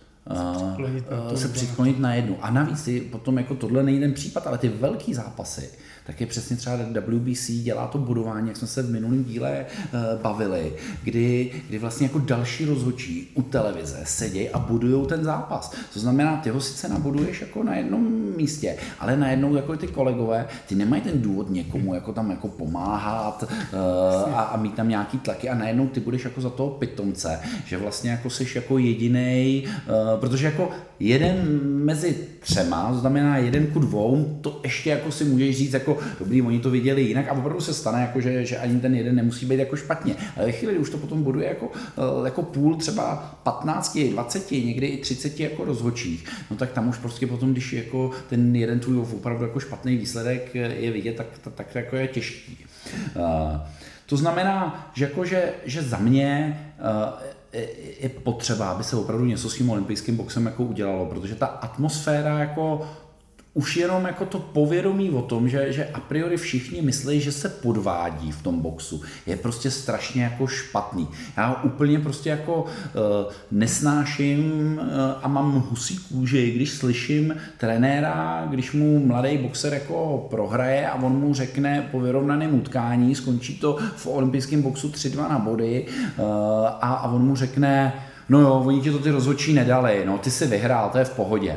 uh, 1.29 1.35
se 1.35 1.49
přiklonit 1.49 1.99
na 1.99 2.15
jednu. 2.15 2.37
A 2.41 2.51
navíc 2.51 2.89
potom 3.11 3.39
jako 3.39 3.55
tohle 3.55 3.83
není 3.83 4.01
ten 4.01 4.13
případ, 4.13 4.47
ale 4.47 4.59
ty 4.59 4.69
velký 4.69 5.15
zápasy, 5.15 5.71
tak 6.09 6.21
je 6.21 6.27
přesně 6.27 6.57
třeba 6.57 6.77
WBC 6.77 7.51
dělá 7.51 7.87
to 7.87 7.99
budování, 7.99 8.49
jak 8.49 8.57
jsme 8.57 8.69
se 8.69 8.83
v 8.83 8.91
minulém 8.91 9.25
díle 9.25 9.67
uh, 9.93 10.23
bavili, 10.23 10.73
kdy, 11.03 11.51
kdy 11.69 11.79
vlastně 11.79 12.07
jako 12.07 12.19
další 12.19 12.65
rozhodčí 12.65 13.31
u 13.35 13.43
televize 13.43 14.01
sedějí 14.05 14.51
a 14.51 14.59
budují 14.59 15.07
ten 15.07 15.25
zápas. 15.25 15.75
To 15.95 16.01
znamená, 16.01 16.37
ty 16.37 16.51
ho 16.51 16.61
sice 16.61 16.89
nabuduješ 16.89 17.41
jako 17.41 17.63
na 17.63 17.75
jednom 17.75 18.03
místě, 18.37 18.77
ale 19.01 19.17
najednou 19.17 19.57
jako 19.57 19.77
ty 19.77 19.87
kolegové, 19.87 20.47
ty 20.67 20.75
nemají 20.75 21.03
ten 21.03 21.23
důvod 21.23 21.51
někomu 21.51 21.95
jako 21.95 22.13
tam 22.13 22.31
jako 22.31 22.49
pomáhat 22.49 23.43
uh, 23.43 24.35
a, 24.35 24.43
a 24.43 24.57
mít 24.57 24.75
tam 24.75 24.89
nějaký 24.89 25.19
tlaky 25.19 25.49
a 25.49 25.55
najednou 25.55 25.87
ty 25.87 26.01
budeš 26.01 26.25
jako 26.25 26.41
za 26.41 26.51
toho 26.51 26.71
pitomce, 26.71 27.41
že 27.65 27.79
vlastně 27.79 28.11
jako 28.11 28.31
jsi 28.31 28.47
jako 28.55 28.79
jediný, 28.79 29.65
uh, 29.67 30.21
protože 30.21 30.47
jako 30.47 30.71
jeden 31.01 31.61
mezi 31.85 32.17
třema, 32.41 32.93
to 32.93 32.99
znamená 32.99 33.37
jeden 33.37 33.67
ku 33.67 33.79
dvou, 33.79 34.39
to 34.41 34.61
ještě 34.63 34.91
jako 34.91 35.13
si 35.13 35.25
můžeš 35.25 35.57
říct 35.57 35.73
jako 35.73 35.99
dobrý, 36.19 36.43
oni 36.43 36.59
to 36.59 36.71
viděli 36.71 37.03
jinak 37.03 37.29
a 37.29 37.33
opravdu 37.33 37.61
se 37.61 37.75
stane, 37.75 38.01
jako, 38.01 38.21
že, 38.21 38.45
že 38.45 38.59
ani 38.59 38.81
ten 38.81 38.95
jeden 38.95 39.17
nemusí 39.17 39.47
být 39.47 39.59
jako 39.59 39.77
špatně. 39.77 40.17
Ale 40.37 40.47
ve 40.47 40.53
chvíli, 40.53 40.79
už 40.79 40.91
to 40.91 40.99
potom 40.99 41.23
buduje 41.23 41.49
jako, 41.49 41.71
eh, 41.75 42.25
jako 42.25 42.43
půl 42.43 42.77
třeba 42.77 43.17
15, 43.43 43.99
20, 44.11 44.51
někdy 44.51 44.87
i 44.87 44.97
30 44.97 45.41
jako 45.41 45.65
rozhodčích, 45.65 46.25
no 46.51 46.57
tak 46.57 46.73
tam 46.73 46.89
už 46.89 46.99
prostě 46.99 47.27
potom, 47.27 47.53
když 47.53 47.73
jako 47.73 48.11
ten 48.29 48.57
jeden 48.57 48.81
tvůj 48.81 48.99
opravdu 48.99 49.45
jako 49.45 49.61
špatný 49.61 49.97
výsledek 49.97 50.55
je 50.55 50.91
vidět, 50.91 51.17
tak, 51.17 51.27
tak, 51.41 51.55
tak 51.55 51.75
jako 51.75 51.97
je 51.97 52.09
těžký. 52.09 52.59
Uh, 53.17 53.23
to 54.07 54.17
znamená, 54.17 54.91
že, 54.95 55.05
jako, 55.05 55.25
že, 55.25 55.53
že 55.65 55.83
za 55.83 55.99
mě 55.99 56.61
uh, 56.81 57.38
je 58.01 58.09
potřeba, 58.09 58.71
aby 58.71 58.85
se 58.85 58.97
opravdu 58.97 59.25
něco 59.25 59.51
s 59.51 59.55
tím 59.55 59.71
olympijským 59.71 60.17
boxem 60.17 60.47
jako 60.47 60.65
udělalo, 60.65 61.07
protože 61.07 61.35
ta 61.35 61.47
atmosféra 61.47 62.39
jako 62.39 62.89
už 63.59 63.77
jenom 63.77 64.05
jako 64.05 64.27
to 64.27 64.39
povědomí 64.39 65.11
o 65.11 65.23
tom, 65.23 65.49
že, 65.49 65.73
že 65.73 65.85
a 65.85 66.01
priori 66.01 66.37
všichni 66.37 66.83
myslí, 66.83 67.21
že 67.21 67.33
se 67.33 67.49
podvádí 67.49 68.33
v 68.33 68.43
tom 68.43 68.61
boxu, 68.61 69.03
je 69.27 69.37
prostě 69.37 69.71
strašně 69.71 70.23
jako 70.23 70.47
špatný. 70.47 71.09
Já 71.37 71.63
úplně 71.63 71.99
prostě 71.99 72.31
jako 72.31 72.63
uh, 72.63 73.33
nesnáším 73.51 74.73
uh, 74.79 74.89
a 75.23 75.29
mám 75.29 75.65
husí 75.71 75.99
kůži, 75.99 76.51
když 76.51 76.71
slyším 76.71 77.37
trenéra, 77.59 78.47
když 78.51 78.73
mu 78.73 79.07
mladý 79.07 79.39
boxer 79.39 79.75
jako 79.75 80.27
prohraje 80.31 80.89
a 80.89 80.95
on 80.95 81.13
mu 81.13 81.35
řekne 81.35 81.89
po 81.91 82.01
vyrovnaném 82.01 82.55
utkání, 82.55 83.15
skončí 83.15 83.59
to 83.59 83.77
v 83.97 84.07
olympijském 84.07 84.63
boxu 84.63 84.89
3-2 84.89 85.29
na 85.31 85.39
body 85.39 85.87
uh, 85.87 86.25
a, 86.67 86.95
a 86.95 87.11
on 87.11 87.23
mu 87.23 87.37
řekne, 87.37 87.93
no 88.29 88.41
jo, 88.41 88.63
oni 88.67 88.81
ti 88.81 88.91
to 88.91 88.99
ty 88.99 89.11
rozhodčí 89.11 89.53
nedali, 89.53 90.03
no 90.07 90.19
ty 90.19 90.31
si 90.31 90.47
vyhrál, 90.47 90.91
to 90.91 90.99
je 90.99 91.05
v 91.05 91.17
pohodě. 91.17 91.57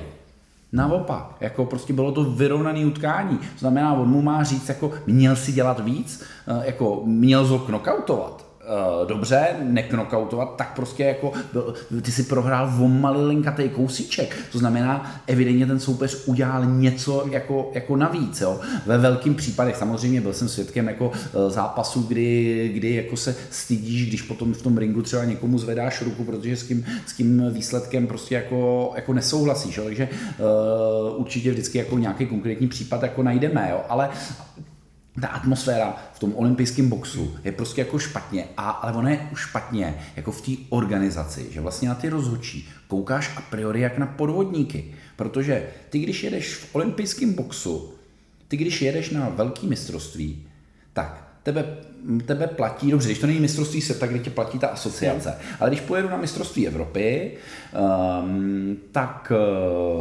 Naopak, 0.74 1.36
jako 1.40 1.66
prostě 1.66 1.94
bylo 1.94 2.12
to 2.12 2.24
vyrovnané 2.24 2.86
utkání. 2.86 3.40
Znamená, 3.58 3.94
on 3.94 4.10
mu 4.10 4.22
má 4.22 4.44
říct, 4.44 4.70
jako 4.70 4.92
měl 5.08 5.36
si 5.36 5.52
dělat 5.52 5.80
víc, 5.80 6.24
eh, 6.48 6.66
jako 6.66 7.02
měl 7.06 7.46
ho 7.46 7.60
knockoutovat 7.60 8.51
uh, 8.72 9.08
dobře, 9.08 9.48
neknokautovat, 9.64 10.56
tak 10.56 10.76
prostě 10.76 11.04
jako 11.04 11.32
byl, 11.54 11.74
ty 12.02 12.12
si 12.12 12.24
prohrál 12.24 12.74
o 12.80 12.88
malilinkatý 12.88 13.70
kousíček. 13.70 14.36
To 14.52 14.58
znamená, 14.60 15.22
evidentně 15.28 15.66
ten 15.66 15.80
soupeř 15.80 16.24
udělal 16.26 16.66
něco 16.66 17.26
jako, 17.32 17.72
jako 17.74 17.96
navíc. 17.96 18.42
Jo. 18.42 18.60
Ve 18.86 18.98
velkým 18.98 19.36
případech 19.36 19.76
samozřejmě 19.76 20.22
byl 20.22 20.34
jsem 20.34 20.50
svědkem 20.50 20.88
jako 20.88 21.08
uh, 21.08 21.50
zápasu, 21.50 22.02
kdy, 22.02 22.72
kdy 22.74 22.96
jako 22.96 23.18
se 23.18 23.36
stydíš, 23.50 24.08
když 24.08 24.22
potom 24.22 24.54
v 24.54 24.62
tom 24.62 24.78
ringu 24.78 25.02
třeba 25.02 25.24
někomu 25.24 25.58
zvedáš 25.58 26.02
ruku, 26.02 26.24
protože 26.24 26.58
s 26.58 26.68
tím, 26.68 26.86
s 27.06 27.14
tím 27.14 27.44
výsledkem 27.50 28.08
prostě 28.08 28.36
jako, 28.36 28.92
jako 28.96 29.14
nesouhlasíš. 29.14 29.78
Jo. 29.78 29.84
Takže 29.84 30.10
uh, 30.12 31.22
určitě 31.22 31.52
vždycky 31.52 31.78
jako 31.78 31.98
nějaký 31.98 32.26
konkrétní 32.26 32.68
případ 32.68 33.04
jako 33.04 33.24
najdeme. 33.24 33.68
Jo. 33.72 33.82
Ale 33.90 34.10
ta 35.20 35.28
atmosféra 35.28 35.96
v 36.14 36.20
tom 36.20 36.34
olympijském 36.36 36.90
boxu 36.90 37.38
je 37.44 37.52
prostě 37.52 37.82
jako 37.82 38.00
špatně, 38.00 38.46
a, 38.58 38.70
ale 38.70 38.94
ona 38.94 39.10
je 39.10 39.30
už 39.32 39.40
špatně 39.40 39.96
jako 40.16 40.32
v 40.32 40.42
té 40.42 40.52
organizaci, 40.70 41.48
že 41.52 41.62
vlastně 41.62 41.90
na 41.90 41.96
ty 41.96 42.10
rozhodčí 42.10 42.70
koukáš 42.88 43.38
a 43.38 43.42
priori 43.42 43.82
jak 43.82 43.98
na 43.98 44.06
podvodníky, 44.06 44.94
protože 45.16 45.68
ty, 45.90 46.00
když 46.00 46.24
jedeš 46.24 46.56
v 46.56 46.76
olympijském 46.76 47.34
boxu, 47.34 47.94
ty, 48.48 48.58
když 48.58 48.82
jedeš 48.82 49.10
na 49.10 49.30
velký 49.30 49.68
mistrovství, 49.68 50.48
tak 50.94 51.31
tebe, 51.44 51.66
tebe 52.26 52.48
platí, 52.48 52.92
dobře, 52.92 53.08
když 53.08 53.20
to 53.20 53.28
není 53.28 53.40
mistrovství 53.40 53.82
světa, 53.82 54.08
kde 54.08 54.20
tě 54.20 54.30
platí 54.30 54.60
ta 54.60 54.68
asociace, 54.68 55.36
ale 55.60 55.70
když 55.70 55.82
pojedu 55.82 56.10
na 56.10 56.18
mistrovství 56.18 56.68
Evropy, 56.68 57.32
um, 58.24 58.78
tak 58.92 59.32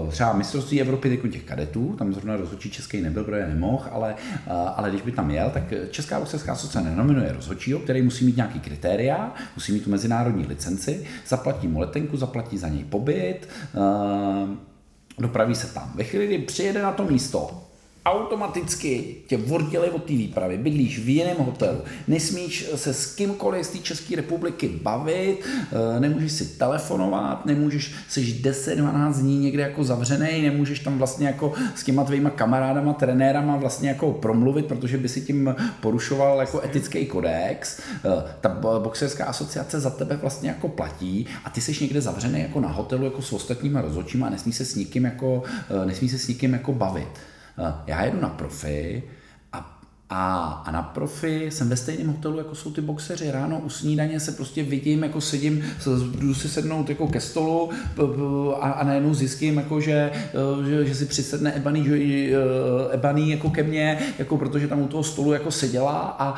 uh, 0.03 0.11
třeba 0.11 0.33
mistrovství 0.33 0.81
Evropy 0.81 1.11
jako 1.11 1.29
těch 1.29 1.43
kadetů, 1.45 1.95
tam 1.99 2.13
zrovna 2.13 2.37
rozhodčí 2.37 2.71
český 2.71 3.01
nebyl, 3.01 3.25
protože 3.25 3.47
nemohl, 3.47 3.85
ale, 3.91 4.15
uh, 4.47 4.53
ale 4.53 4.91
když 4.91 5.03
by 5.03 5.13
tam 5.13 5.31
jel, 5.31 5.51
tak 5.51 5.63
Česká 5.91 6.19
boxerská 6.19 6.53
asociace 6.53 6.91
nenominuje 6.91 7.33
rozhodčího, 7.33 7.81
který 7.81 8.03
musí 8.03 8.25
mít 8.25 8.37
nějaký 8.37 8.61
kritéria, 8.61 9.35
musí 9.57 9.73
mít 9.73 9.85
tu 9.85 9.91
mezinárodní 9.91 10.47
licenci, 10.47 11.05
zaplatí 11.27 11.69
mu 11.69 11.81
letenku, 11.81 12.17
zaplatí 12.17 12.59
za 12.59 12.69
něj 12.69 12.85
pobyt, 12.85 13.49
uh, 13.75 14.51
dopraví 15.19 15.55
se 15.55 15.75
tam. 15.75 15.93
Ve 15.95 16.05
chvíli, 16.05 16.27
kdy 16.27 16.39
přijede 16.39 16.83
na 16.83 16.93
to 16.93 17.05
místo, 17.05 17.60
automaticky 18.07 19.17
tě 19.27 19.39
oddělí 19.51 19.91
od 19.91 20.05
té 20.05 20.13
výpravy, 20.13 20.59
bydlíš 20.59 20.99
v 20.99 21.09
jiném 21.09 21.37
hotelu, 21.37 21.79
nesmíš 22.09 22.71
se 22.75 22.95
s 22.95 23.15
kýmkoliv 23.15 23.67
z 23.67 23.69
té 23.69 23.79
České 23.79 24.17
republiky 24.17 24.69
bavit, 24.83 25.39
eh, 25.47 26.01
nemůžeš 26.01 26.33
si 26.33 26.45
telefonovat, 26.45 27.47
nemůžeš, 27.47 27.95
jsi 28.09 28.21
10-12 28.21 29.21
dní 29.21 29.39
někde 29.39 29.63
jako 29.63 29.85
zavřený, 29.85 30.43
nemůžeš 30.43 30.81
tam 30.81 30.99
vlastně 30.99 31.27
jako 31.27 31.53
s 31.75 31.85
těma 31.85 32.05
tvýma 32.05 32.31
kamarádama, 32.31 32.93
trenérama 32.93 33.57
vlastně 33.57 33.89
jako 33.89 34.13
promluvit, 34.13 34.67
protože 34.67 34.99
by 34.99 35.09
si 35.09 35.21
tím 35.21 35.55
porušoval 35.81 36.41
jako 36.41 36.63
etický 36.65 37.07
kodex. 37.07 37.81
Eh, 37.81 38.35
ta 38.41 38.49
boxerská 38.79 39.25
asociace 39.25 39.81
za 39.81 39.91
tebe 39.91 40.17
vlastně 40.17 40.49
jako 40.49 40.69
platí 40.69 41.27
a 41.45 41.51
ty 41.51 41.61
jsi 41.61 41.77
někde 41.81 42.01
zavřený 42.01 42.41
jako 42.41 42.61
na 42.61 42.69
hotelu 42.69 43.05
jako 43.05 43.23
s 43.23 43.33
ostatníma 43.33 43.81
rozhodčíma 43.81 44.27
a 44.27 44.31
nesmí 44.31 44.53
se 44.53 44.65
s 44.65 44.75
nikým 44.75 45.05
jako, 45.05 45.43
eh, 45.83 45.87
nesmí 45.87 46.09
se 46.09 46.19
s 46.19 46.29
nikým 46.29 46.53
jako 46.53 46.73
bavit. 46.73 47.09
Já 47.87 48.05
jedu 48.05 48.21
na 48.21 48.29
profi, 48.29 49.03
a, 50.11 50.45
a 50.67 50.71
na 50.71 50.83
profi 50.83 51.47
jsem 51.51 51.69
ve 51.69 51.77
stejném 51.77 52.07
hotelu, 52.07 52.39
jako 52.39 52.55
jsou 52.55 52.71
ty 52.71 52.81
boxeři. 52.81 53.31
Ráno 53.31 53.61
u 53.61 53.69
snídaně 53.69 54.21
se 54.21 54.33
prostě 54.33 54.63
vidím, 54.63 55.03
jako 55.03 55.21
sedím, 55.21 55.65
jdu 56.21 56.35
si 56.35 56.49
sednout 56.49 56.89
jako 56.89 57.07
ke 57.07 57.21
stolu 57.21 57.71
a, 58.61 58.71
a 58.71 58.85
najednou 58.85 59.15
zjistím, 59.15 59.57
jako 59.57 59.81
že, 59.81 60.11
že, 60.69 60.87
že 60.87 60.95
si 60.95 61.07
přisedne 61.07 61.53
Ebony, 61.53 61.85
Ebony 62.91 63.31
jako 63.31 63.51
ke 63.51 63.63
mně, 63.63 63.99
jako 64.19 64.37
protože 64.37 64.69
tam 64.69 64.83
u 64.83 64.89
toho 64.89 65.03
stolu 65.03 65.33
jako 65.33 65.51
seděla 65.51 66.17
a, 66.19 66.29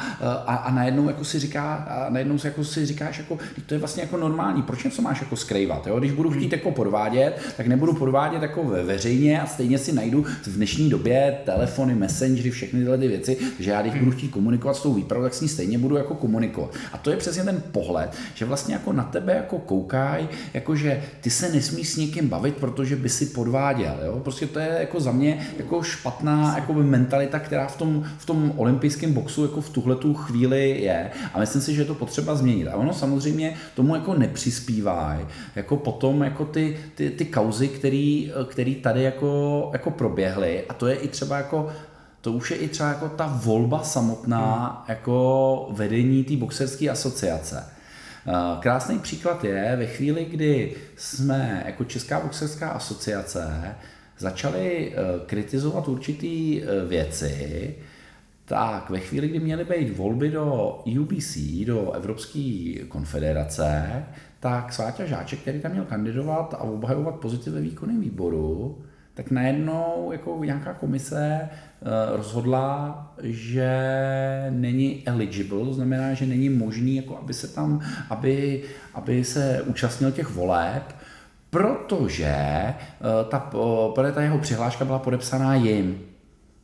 a, 0.47 0.55
a 0.55 0.75
najednou 0.75 1.07
jako 1.07 1.25
si 1.25 1.39
říká, 1.39 1.75
a 1.75 2.11
najednou 2.11 2.39
si, 2.39 2.47
jako 2.47 2.65
si 2.65 2.87
říkáš, 2.87 3.19
jako, 3.19 3.39
to 3.67 3.75
je 3.75 3.79
vlastně 3.79 4.03
jako 4.03 4.17
normální, 4.17 4.63
proč 4.63 4.85
něco 4.85 5.03
máš 5.03 5.21
jako 5.21 5.37
skrývat, 5.37 5.87
jo? 5.87 5.99
Když 5.99 6.13
budu 6.13 6.31
chtít 6.31 6.53
jako 6.53 6.71
podvádět, 6.71 7.39
tak 7.57 7.67
nebudu 7.67 7.95
podvádět 7.95 8.43
jako 8.43 8.65
ve 8.65 8.83
veřejně 8.83 9.41
a 9.41 9.47
stejně 9.47 9.79
si 9.79 9.93
najdu 9.93 10.23
v 10.43 10.57
dnešní 10.57 10.91
době 10.91 11.39
telefony, 11.45 11.95
messengery, 11.95 12.51
všechny 12.51 12.81
tyhle 12.81 12.99
ty 12.99 13.09
věci, 13.09 13.37
že 13.63 13.71
já 13.71 13.83
když 13.83 13.95
budu 13.95 14.11
chtít 14.11 14.29
komunikovat 14.29 14.75
s 14.75 14.83
tou 14.83 14.95
výpravou, 14.95 15.25
tak 15.25 15.35
s 15.35 15.41
ní 15.41 15.49
stejně 15.49 15.79
budu 15.79 15.97
jako 15.97 16.15
komunikovat. 16.15 16.71
A 16.93 16.99
to 16.99 17.11
je 17.11 17.17
přesně 17.17 17.45
ten 17.45 17.63
pohled, 17.73 18.17
že 18.35 18.45
vlastně 18.45 18.75
jako 18.75 18.93
na 18.93 19.05
tebe 19.05 19.35
jako 19.35 19.59
koukají, 19.59 20.29
jako 20.55 20.77
že 20.77 21.03
ty 21.21 21.31
se 21.31 21.53
nesmíš 21.53 21.89
s 21.89 21.97
někým 21.97 22.29
bavit, 22.29 22.57
protože 22.57 22.97
by 22.97 23.09
si 23.09 23.27
podváděl. 23.27 23.99
Jo? 24.05 24.21
Prostě 24.23 24.47
to 24.47 24.59
je 24.59 24.77
jako 24.81 25.01
za 25.01 25.13
mě 25.13 25.47
jako 25.59 25.83
špatná 25.83 26.55
jako 26.57 26.73
mentalita, 26.73 27.39
která 27.39 27.67
v 27.67 27.77
tom, 27.77 28.05
v 28.19 28.27
tom 28.27 28.53
olympijském 28.57 29.13
boxu 29.13 29.43
jako 29.43 29.61
v 29.61 29.71
tuhle 29.71 29.97
tu 29.97 30.15
chvíli 30.15 30.81
je. 30.81 31.11
A 31.35 31.41
myslím 31.41 31.63
si, 31.63 31.75
že 31.75 31.81
je 31.83 31.87
to 31.87 31.95
potřeba 31.95 32.35
změnit. 32.35 32.69
A 32.69 32.77
ono 32.77 32.95
samozřejmě 32.95 33.55
tomu 33.75 33.95
jako 33.95 34.15
nepřispívá. 34.15 35.19
Jako 35.57 35.77
potom 35.77 36.23
jako 36.23 36.45
ty, 36.45 36.77
ty, 36.95 37.11
ty 37.11 37.25
kauzy, 37.25 37.69
který, 37.69 38.33
který 38.49 38.75
tady 38.75 39.03
jako, 39.03 39.71
jako 39.73 39.91
proběhly. 39.91 40.65
A 40.69 40.75
to 40.75 40.87
je 40.87 40.95
i 40.95 41.09
třeba 41.09 41.37
jako 41.37 41.69
to 42.23 42.33
už 42.33 42.51
je 42.51 42.57
i 42.57 42.69
třeba 42.69 42.89
jako 42.89 43.09
ta 43.09 43.41
volba 43.45 43.83
samotná 43.83 44.67
hmm. 44.67 44.85
jako 44.89 45.69
vedení 45.73 46.25
té 46.25 46.37
boxerské 46.37 46.91
asociace. 46.91 47.65
Eh, 48.27 48.33
krásný 48.61 48.99
příklad 48.99 49.45
je 49.45 49.77
ve 49.77 49.87
chvíli, 49.87 50.25
kdy 50.25 50.77
jsme 50.97 51.63
jako 51.67 51.85
Česká 51.85 52.21
boxerská 52.21 52.69
asociace 52.69 53.75
začali 54.19 54.93
eh, 54.93 54.97
kritizovat 55.27 55.89
určitý 55.89 56.63
eh, 56.63 56.85
věci, 56.85 57.75
tak 58.45 58.91
ve 58.91 59.01
chvíli, 59.01 59.29
kdy 59.29 59.41
měly 59.41 59.65
být 59.65 59.97
volby 59.97 60.31
do 60.31 60.79
UBC, 61.01 61.37
do 61.67 61.93
Evropské 61.93 62.75
konfederace, 62.89 64.03
tak 64.41 64.73
Sváťa 64.73 65.05
Žáček, 65.05 65.39
který 65.39 65.61
tam 65.61 65.73
měl 65.73 65.85
kandidovat 65.85 66.55
a 66.55 66.59
obhajovat 66.59 67.15
pozici 67.15 67.51
ve 67.51 67.61
výkonném 67.61 68.01
výboru, 68.01 68.79
tak 69.15 69.31
najednou 69.31 70.09
jako 70.13 70.45
nějaká 70.45 70.75
komise 70.75 71.41
eh, 71.41 72.17
rozhodla, 72.17 73.15
že 73.23 73.71
není 74.51 75.03
eligible, 75.07 75.65
to 75.65 75.75
znamená, 75.75 76.15
že 76.15 76.27
není 76.27 76.49
možný, 76.49 76.97
jako 76.97 77.19
aby 77.19 77.35
se 77.35 77.49
tam, 77.49 77.81
aby, 78.11 78.63
aby 78.95 79.25
se 79.25 79.63
účastnil 79.63 80.13
těch 80.13 80.31
voleb, 80.31 80.83
protože 81.51 82.35
eh, 82.35 82.75
ta, 83.29 83.51
ta 84.15 84.23
jeho 84.23 84.39
přihláška 84.39 84.85
byla 84.85 84.99
podepsaná 84.99 85.55
jim. 85.55 86.12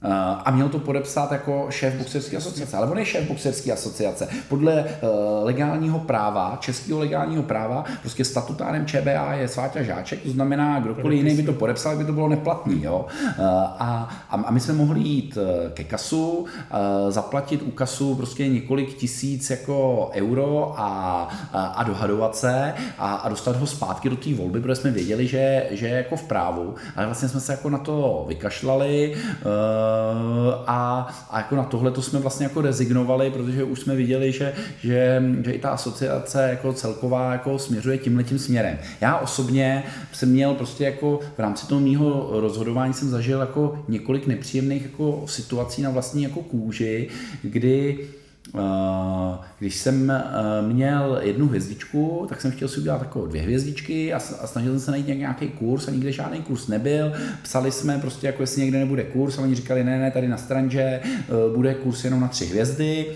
Eh, 0.03 0.09
a 0.45 0.51
měl 0.51 0.69
to 0.69 0.79
podepsat 0.79 1.33
jako 1.33 1.67
šéf 1.71 1.95
boxerské 1.95 2.37
asociace, 2.37 2.77
ale 2.77 2.87
on 2.87 2.99
je 2.99 3.05
šéf 3.05 3.29
boxerské 3.29 3.73
asociace. 3.73 4.29
Podle 4.49 4.85
uh, 4.85 5.09
legálního 5.43 5.99
práva, 5.99 6.59
českého 6.61 6.99
legálního 6.99 7.43
práva, 7.43 7.85
prostě 8.01 8.25
statutárem 8.25 8.87
ČBA 8.87 9.35
je 9.35 9.49
Sváťa 9.49 9.83
Žáček, 9.83 10.23
to 10.23 10.31
znamená, 10.31 10.81
kdokoliv 10.81 11.19
jiný 11.19 11.37
by 11.37 11.43
to 11.43 11.53
podepsal, 11.53 11.97
by 11.97 12.05
to 12.05 12.13
bylo 12.13 12.29
neplatný. 12.29 12.83
Jo? 12.83 13.07
Uh, 13.39 13.45
a, 13.79 14.09
a, 14.31 14.51
my 14.51 14.61
jsme 14.61 14.75
mohli 14.75 15.01
jít 15.01 15.39
ke 15.75 15.85
kasu, 15.85 16.47
zaplatit 17.09 17.63
u 17.63 17.71
kasu 17.71 18.15
prostě 18.15 18.49
několik 18.49 18.95
tisíc 18.95 19.51
jako 19.51 20.11
euro 20.15 20.75
a, 20.77 21.29
a, 21.53 21.65
a 21.65 21.83
dohadovat 21.83 22.37
se 22.37 22.75
a, 22.99 23.15
a 23.15 23.29
dostat 23.29 23.57
ho 23.57 23.67
zpátky 23.67 24.11
do 24.11 24.17
té 24.17 24.35
volby, 24.35 24.61
protože 24.61 24.75
jsme 24.75 24.91
věděli, 24.91 25.27
že, 25.27 25.67
že 25.71 25.87
je 25.89 25.95
jako 25.97 26.17
v 26.17 26.23
právu, 26.23 26.75
ale 26.97 27.07
vlastně 27.07 27.29
jsme 27.29 27.41
se 27.41 27.53
jako 27.53 27.71
na 27.71 27.79
to 27.79 28.25
vykašlali. 28.29 29.17
Uh, 29.89 30.55
a, 30.67 31.09
a 31.31 31.39
jako 31.39 31.57
na 31.57 31.65
tohle 31.65 31.91
to 31.91 32.03
jsme 32.03 32.19
vlastně 32.19 32.45
jako 32.45 32.61
rezignovali, 32.61 33.31
protože 33.31 33.65
už 33.65 33.81
jsme 33.81 33.97
viděli, 33.97 34.33
že, 34.33 34.53
že, 34.81 35.23
že 35.45 35.53
i 35.53 35.59
ta 35.59 35.71
asociace 35.71 36.49
jako 36.51 36.73
celková 36.73 37.33
jako 37.33 37.59
směřuje 37.59 37.99
tímhletím 37.99 38.39
směrem. 38.39 38.79
Já 39.01 39.17
osobně 39.17 39.83
jsem 40.13 40.31
měl 40.31 40.55
prostě 40.55 40.85
jako 40.85 41.21
v 41.37 41.39
rámci 41.39 41.67
toho 41.67 41.81
mýho 41.81 42.29
rozhodování 42.33 42.95
jsem 42.95 43.09
zažil 43.09 43.41
jako 43.41 43.85
několik 43.89 44.27
nepříjemných 44.27 44.83
jako 44.83 45.23
situací 45.27 45.83
na 45.83 45.91
vlastní 45.91 46.23
jako 46.23 46.41
kůži, 46.41 47.09
kdy 47.43 47.99
Eh, 47.99 48.18
když 49.59 49.75
jsem 49.77 50.11
eh, 50.11 50.23
měl 50.63 51.21
jednu 51.23 51.47
hvězdičku, 51.49 52.27
tak 52.29 52.41
jsem 52.41 52.51
chtěl 52.51 52.69
si 52.69 52.81
udělat 52.81 53.01
jako 53.01 53.27
dvě 53.27 53.43
hvězdičky 53.43 54.13
a 54.13 54.19
snažil 54.21 54.73
jsem 54.73 54.81
se 54.81 54.91
najít 54.91 55.09
nějaký 55.09 55.49
kurz 55.49 55.89
a 55.89 55.91
nikde 55.91 56.13
žádný 56.13 56.43
kurz 56.43 56.67
nebyl. 56.67 57.13
Psali 57.43 57.73
jsme 57.73 57.99
prostě, 57.99 58.27
jako 58.27 58.43
jestli 58.43 58.63
někde 58.63 58.79
nebude 58.79 59.05
kurz 59.05 59.39
a 59.39 59.43
oni 59.43 59.55
říkali, 59.55 59.85
ne, 59.85 59.99
ne, 59.99 60.11
tady 60.11 60.29
na 60.29 60.37
stranže 60.37 60.81
eh, 60.83 61.03
bude 61.57 61.75
kurz 61.75 62.05
jenom 62.05 62.21
na 62.21 62.29
tři 62.29 62.47
hvězdy 62.47 63.07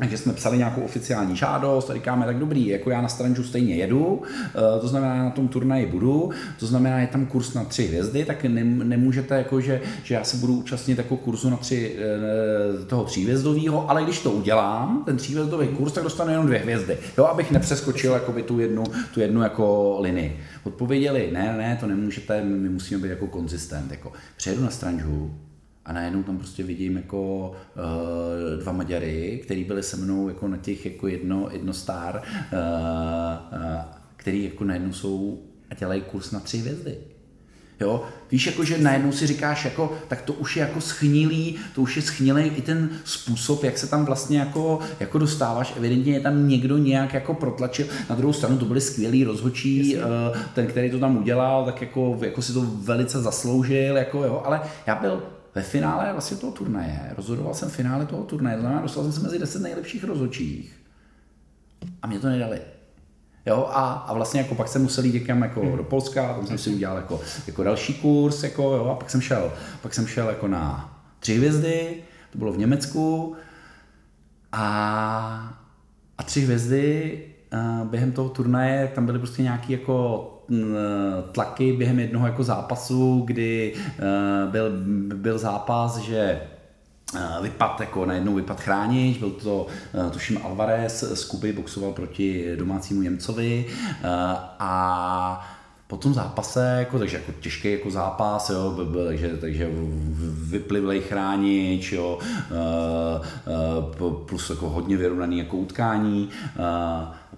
takže 0.00 0.18
jsme 0.18 0.32
psali 0.32 0.58
nějakou 0.58 0.80
oficiální 0.80 1.36
žádost 1.36 1.90
a 1.90 1.94
říkáme, 1.94 2.26
tak 2.26 2.38
dobrý, 2.38 2.66
jako 2.66 2.90
já 2.90 3.00
na 3.00 3.08
stranžu 3.08 3.44
stejně 3.44 3.74
jedu, 3.74 4.22
eh, 4.26 4.80
to 4.80 4.88
znamená, 4.88 5.24
na 5.24 5.30
tom 5.30 5.48
turnaji 5.48 5.86
budu, 5.86 6.30
to 6.58 6.66
znamená, 6.66 7.00
je 7.00 7.06
tam 7.06 7.26
kurz 7.26 7.54
na 7.54 7.64
tři 7.64 7.86
hvězdy, 7.86 8.24
tak 8.24 8.44
ne, 8.44 8.64
nemůžete, 8.64 9.34
jako, 9.34 9.60
že, 9.60 9.80
že 10.02 10.14
já 10.14 10.24
se 10.24 10.36
budu 10.36 10.54
účastnit 10.54 10.98
jako 10.98 11.16
kurzu 11.16 11.50
na 11.50 11.56
tři, 11.56 11.96
eh, 11.98 12.84
toho 12.84 13.04
tříhvězdového, 13.04 13.90
ale 13.90 14.02
když 14.04 14.20
to 14.20 14.30
udělám, 14.30 15.02
ten 15.06 15.16
tříhvězdový 15.16 15.68
kurz, 15.68 15.92
tak 15.92 16.04
dostanu 16.04 16.30
jenom 16.30 16.46
dvě 16.46 16.58
hvězdy, 16.58 16.98
jo, 17.18 17.24
abych 17.24 17.50
nepřeskočil 17.50 18.12
jakoby, 18.12 18.42
tu 18.42 18.60
jednu, 18.60 18.84
tu 19.14 19.20
jednu 19.20 19.42
jako 19.42 19.96
linii. 20.00 20.40
Odpověděli, 20.64 21.30
ne, 21.32 21.54
ne, 21.58 21.76
to 21.80 21.86
nemůžete, 21.86 22.44
my 22.44 22.68
musíme 22.68 23.00
být 23.02 23.08
jako 23.08 23.26
konzistent, 23.26 23.90
jako 23.90 24.12
přejedu 24.36 24.62
na 24.62 24.70
stranžu, 24.70 25.30
a 25.84 25.92
najednou 25.92 26.22
tam 26.22 26.38
prostě 26.38 26.62
vidím 26.62 26.96
jako 26.96 27.50
uh, 27.50 28.62
dva 28.62 28.72
Maďary, 28.72 29.40
který 29.44 29.64
byli 29.64 29.82
se 29.82 29.96
mnou 29.96 30.28
jako 30.28 30.48
na 30.48 30.56
těch 30.56 30.86
jako 30.86 31.08
jedno, 31.08 31.48
jedno 31.52 31.72
star, 31.72 32.22
uh, 32.52 32.58
uh, 33.58 33.80
který 34.16 34.44
jako 34.44 34.64
najednou 34.64 34.92
jsou 34.92 35.38
a 35.70 35.74
dělají 35.74 36.00
kurz 36.00 36.30
na 36.30 36.40
tři 36.40 36.58
hvězdy. 36.58 36.96
Jo? 37.80 38.04
Víš, 38.30 38.46
jako, 38.46 38.64
že 38.64 38.78
najednou 38.78 39.12
si 39.12 39.26
říkáš, 39.26 39.64
jako, 39.64 39.92
tak 40.08 40.22
to 40.22 40.32
už 40.32 40.56
je 40.56 40.60
jako 40.60 40.80
schnilý, 40.80 41.56
to 41.74 41.80
už 41.80 41.96
je 41.96 42.02
schnilý 42.02 42.42
i 42.42 42.62
ten 42.62 42.90
způsob, 43.04 43.64
jak 43.64 43.78
se 43.78 43.86
tam 43.86 44.04
vlastně 44.04 44.38
jako, 44.38 44.78
jako 45.00 45.18
dostáváš. 45.18 45.74
Evidentně 45.76 46.12
je 46.12 46.20
tam 46.20 46.48
někdo 46.48 46.78
nějak 46.78 47.14
jako 47.14 47.34
protlačil. 47.34 47.86
Na 48.10 48.16
druhou 48.16 48.32
stranu 48.32 48.58
to 48.58 48.64
byli 48.64 48.80
skvělý 48.80 49.24
rozhočí, 49.24 49.96
ten, 50.54 50.66
který 50.66 50.90
to 50.90 50.98
tam 50.98 51.16
udělal, 51.16 51.64
tak 51.64 51.80
jako, 51.80 52.18
jako 52.20 52.42
si 52.42 52.52
to 52.52 52.60
velice 52.60 53.22
zasloužil, 53.22 53.96
jako, 53.96 54.24
jo? 54.24 54.42
ale 54.44 54.60
já 54.86 54.94
byl 54.94 55.22
ve 55.54 55.62
finále 55.62 56.12
vlastně 56.12 56.36
toho 56.36 56.52
turnaje, 56.52 57.12
rozhodoval 57.16 57.54
jsem 57.54 57.68
v 57.68 57.74
finále 57.74 58.06
toho 58.06 58.24
turnaje, 58.24 58.56
to 58.56 58.60
znamená, 58.60 58.82
dostal 58.82 59.02
jsem 59.02 59.12
se 59.12 59.20
mezi 59.20 59.38
10 59.38 59.62
nejlepších 59.62 60.04
rozhodčích 60.04 60.80
a 62.02 62.06
mě 62.06 62.18
to 62.18 62.28
nedali. 62.28 62.60
Jo, 63.46 63.68
a, 63.70 63.92
a 63.92 64.12
vlastně 64.12 64.40
jako 64.40 64.54
pak 64.54 64.68
jsem 64.68 64.82
musel 64.82 65.04
jít 65.04 65.14
někam 65.14 65.42
jako 65.42 65.60
hmm. 65.60 65.76
do 65.76 65.84
Polska, 65.84 66.34
tam 66.34 66.46
jsem 66.46 66.58
si 66.58 66.70
udělal 66.70 66.96
jako, 66.96 67.20
jako 67.46 67.62
další 67.62 67.94
kurz, 67.94 68.42
jako, 68.42 68.62
jo, 68.62 68.84
a 68.84 68.94
pak 68.94 69.10
jsem 69.10 69.20
šel, 69.20 69.52
pak 69.82 69.94
jsem 69.94 70.06
šel 70.06 70.28
jako 70.28 70.48
na 70.48 70.96
tři 71.20 71.34
hvězdy, 71.34 72.02
to 72.30 72.38
bylo 72.38 72.52
v 72.52 72.58
Německu, 72.58 73.36
a, 74.52 75.58
a 76.18 76.22
tři 76.22 76.40
hvězdy 76.40 77.24
během 77.84 78.12
toho 78.12 78.28
turnaje, 78.28 78.92
tam 78.94 79.06
byly 79.06 79.18
prostě 79.18 79.42
nějaký 79.42 79.72
jako 79.72 80.26
tlaky 81.32 81.72
během 81.72 81.98
jednoho 81.98 82.26
jako 82.26 82.42
zápasu, 82.42 83.22
kdy 83.26 83.74
byl, 84.50 84.70
byl 85.14 85.38
zápas, 85.38 85.96
že 85.96 86.40
vypad, 87.42 87.80
jako 87.80 88.06
najednou 88.06 88.34
vypad 88.34 88.60
chránič, 88.60 89.18
byl 89.18 89.30
to, 89.30 89.66
tuším, 90.10 90.38
Alvarez 90.44 91.04
z 91.14 91.24
Kuby, 91.24 91.52
boxoval 91.52 91.92
proti 91.92 92.56
domácímu 92.56 93.02
Němcovi 93.02 93.66
a 94.58 95.56
po 95.86 95.96
tom 95.96 96.14
zápase, 96.14 96.76
jako, 96.78 96.98
takže 96.98 97.16
jako 97.16 97.32
těžký 97.40 97.72
jako 97.72 97.90
zápas, 97.90 98.50
jo, 98.50 98.86
takže, 99.06 99.36
takže 99.40 99.68
vyplivlej 100.50 101.00
chránič, 101.00 101.92
jo, 101.92 102.18
plus 104.26 104.50
jako 104.50 104.68
hodně 104.68 104.96
vyrovnaný 104.96 105.38
jako 105.38 105.56
utkání 105.56 106.28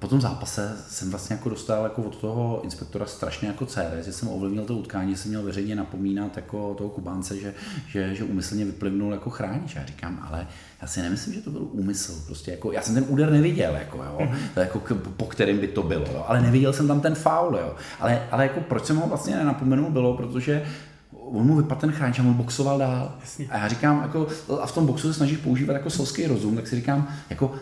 po 0.02 0.08
tom 0.08 0.20
zápase 0.20 0.76
jsem 0.88 1.10
vlastně 1.10 1.36
jako 1.36 1.48
dostal 1.48 1.84
jako 1.84 2.02
od 2.02 2.16
toho 2.16 2.60
inspektora 2.64 3.06
strašně 3.06 3.48
jako 3.48 3.66
CR, 3.66 4.02
že 4.04 4.12
jsem 4.12 4.28
ovlivnil 4.28 4.64
to 4.64 4.74
utkání, 4.74 5.16
jsem 5.16 5.28
měl 5.28 5.42
veřejně 5.42 5.76
napomínat 5.76 6.36
jako 6.36 6.74
toho 6.74 6.90
Kubánce, 6.90 7.38
že, 7.38 7.54
že, 7.88 8.14
že 8.14 8.24
umyslně 8.24 8.64
vyplivnul 8.64 9.12
jako 9.12 9.30
chránič. 9.30 9.74
Já 9.74 9.84
říkám, 9.86 10.26
ale 10.28 10.46
já 10.82 10.88
si 10.88 11.02
nemyslím, 11.02 11.34
že 11.34 11.40
to 11.40 11.50
byl 11.50 11.68
úmysl. 11.70 12.22
Prostě 12.26 12.50
jako, 12.50 12.72
já 12.72 12.82
jsem 12.82 12.94
ten 12.94 13.04
úder 13.08 13.30
neviděl, 13.30 13.74
jako, 13.74 13.96
jo, 13.96 14.18
mm-hmm. 14.20 14.60
jako 14.60 14.80
k, 14.80 14.92
po 15.16 15.26
kterým 15.26 15.58
by 15.58 15.68
to 15.68 15.82
bylo, 15.82 16.06
jo, 16.12 16.24
ale 16.28 16.42
neviděl 16.42 16.72
jsem 16.72 16.88
tam 16.88 17.00
ten 17.00 17.14
faul. 17.14 17.56
Jo. 17.56 17.74
Ale, 18.00 18.22
ale 18.30 18.42
jako, 18.42 18.60
proč 18.60 18.84
jsem 18.84 18.96
ho 18.96 19.06
vlastně 19.06 19.36
nenapomenul, 19.36 19.90
bylo, 19.90 20.16
protože 20.16 20.64
on 21.12 21.46
mu 21.46 21.56
vypadl 21.56 21.80
ten 21.80 21.92
chránič 21.92 22.18
a 22.18 22.22
on 22.22 22.34
boxoval 22.34 22.78
dál. 22.78 23.14
Jasně. 23.20 23.46
A 23.50 23.58
já 23.58 23.68
říkám, 23.68 24.02
jako, 24.02 24.26
a 24.60 24.66
v 24.66 24.74
tom 24.74 24.86
boxu 24.86 25.08
se 25.08 25.14
snažíš 25.14 25.38
používat 25.38 25.72
jako 25.72 25.90
selský 25.90 26.26
rozum, 26.26 26.56
tak 26.56 26.66
si 26.66 26.76
říkám, 26.76 27.08
jako 27.30 27.54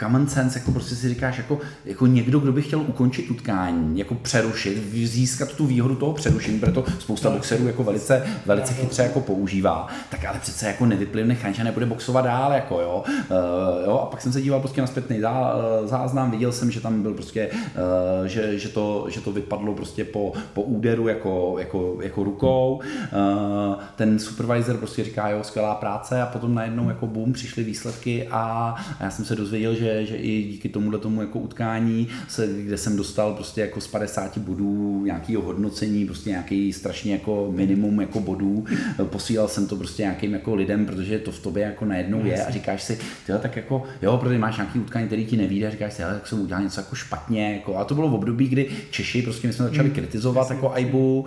common 0.00 0.28
sense, 0.28 0.58
jako 0.58 0.72
prostě 0.72 0.94
si 0.94 1.08
říkáš, 1.08 1.38
jako, 1.38 1.58
jako 1.84 2.06
někdo, 2.06 2.38
kdo 2.38 2.52
by 2.52 2.62
chtěl 2.62 2.80
ukončit 2.80 3.30
utkání, 3.30 3.98
jako 3.98 4.14
přerušit, 4.14 4.92
získat 4.92 5.52
tu 5.52 5.66
výhodu 5.66 5.94
toho 5.94 6.12
přerušení, 6.12 6.60
proto 6.60 6.84
spousta 6.98 7.30
boxerů 7.30 7.66
jako 7.66 7.84
velice, 7.84 8.26
velice 8.46 8.74
chytře 8.74 9.02
jako 9.02 9.20
používá, 9.20 9.86
tak 10.10 10.24
ale 10.24 10.38
přece 10.38 10.66
jako 10.66 10.86
nevyplivne 10.86 11.36
a 11.60 11.64
nebude 11.64 11.86
boxovat 11.86 12.24
dál, 12.24 12.52
jako 12.52 12.80
jo. 12.80 13.04
Uh, 13.06 13.86
jo. 13.86 13.98
A 13.98 14.06
pak 14.06 14.20
jsem 14.20 14.32
se 14.32 14.42
díval 14.42 14.60
prostě 14.60 14.80
na 14.80 14.86
zpětný 14.86 15.20
zá, 15.20 15.54
eh, 15.54 15.86
záznam, 15.88 16.30
viděl 16.30 16.52
jsem, 16.52 16.70
že 16.70 16.80
tam 16.80 17.02
byl 17.02 17.14
prostě, 17.14 17.50
uh, 17.50 18.26
že, 18.26 18.58
že, 18.58 18.68
to, 18.68 19.06
že 19.08 19.20
to 19.20 19.32
vypadlo 19.32 19.74
prostě 19.74 20.04
po, 20.04 20.32
po 20.54 20.62
úderu 20.62 21.08
jako, 21.08 21.56
jako, 21.58 21.98
jako 22.02 22.24
rukou. 22.24 22.74
Uh, 22.76 23.74
ten 23.96 24.18
supervisor 24.18 24.76
prostě 24.76 25.04
říká, 25.04 25.28
jo, 25.28 25.44
skvělá 25.44 25.74
práce 25.74 26.22
a 26.22 26.26
potom 26.26 26.54
najednou 26.54 26.88
jako 26.88 27.06
boom 27.06 27.32
přišly 27.32 27.64
výsledky 27.64 28.28
a, 28.30 28.74
a 29.00 29.04
já 29.04 29.10
jsem 29.10 29.24
se 29.24 29.36
dozvěděl, 29.36 29.74
že 29.74 29.89
že, 29.90 30.06
že 30.06 30.16
i 30.16 30.42
díky 30.42 30.68
tomuhle 30.68 30.98
tomu 30.98 31.20
jako 31.20 31.38
utkání, 31.38 32.08
se, 32.28 32.48
kde 32.62 32.76
jsem 32.76 32.96
dostal 32.96 33.34
prostě 33.34 33.60
jako 33.60 33.80
z 33.80 33.86
50 33.86 34.38
bodů 34.38 35.04
nějakého 35.04 35.42
hodnocení, 35.42 36.06
prostě 36.06 36.30
nějaký 36.30 36.72
strašně 36.72 37.12
jako 37.12 37.52
minimum 37.54 38.00
jako 38.00 38.20
bodů, 38.20 38.64
posílal 39.04 39.48
jsem 39.48 39.66
to 39.66 39.76
prostě 39.76 40.02
nějakým 40.02 40.32
jako 40.32 40.54
lidem, 40.54 40.86
protože 40.86 41.18
to 41.18 41.32
v 41.32 41.38
tobě 41.38 41.62
jako 41.62 41.84
najednou 41.84 42.24
je 42.24 42.44
a 42.44 42.50
říkáš 42.50 42.82
si, 42.82 42.98
tyhle, 43.26 43.40
tak 43.40 43.56
jako, 43.56 43.82
jo, 44.02 44.18
protože 44.18 44.38
máš 44.38 44.56
nějaký 44.56 44.78
utkání, 44.78 45.06
který 45.06 45.26
ti 45.26 45.36
nevíde, 45.36 45.66
a 45.66 45.70
říkáš 45.70 45.92
si, 45.92 46.02
tak 46.02 46.26
jsem 46.26 46.40
udělal 46.40 46.62
něco 46.62 46.80
jako 46.80 46.96
špatně, 46.96 47.52
jako, 47.52 47.76
a 47.76 47.84
to 47.84 47.94
bylo 47.94 48.08
v 48.08 48.14
období, 48.14 48.48
kdy 48.48 48.70
Češi, 48.90 49.22
prostě 49.22 49.46
my 49.46 49.52
jsme 49.52 49.64
začali 49.64 49.88
mm. 49.88 49.94
kritizovat 49.94 50.50
jako 50.50 50.72
Aibu, 50.72 51.20
uh, 51.20 51.26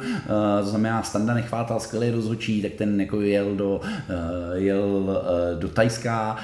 to 0.64 0.70
znamená 0.70 1.04
Standa 1.04 1.34
nechvátal 1.34 1.80
skvělý 1.80 2.10
rozhodčí, 2.10 2.62
tak 2.62 2.72
ten 2.72 3.02
jako 3.02 3.22
jel 3.22 3.56
do, 3.56 3.76
uh, 3.76 3.82
jel 4.54 4.86
uh, 4.86 5.60
do 5.60 5.68
Tajska, 5.68 6.38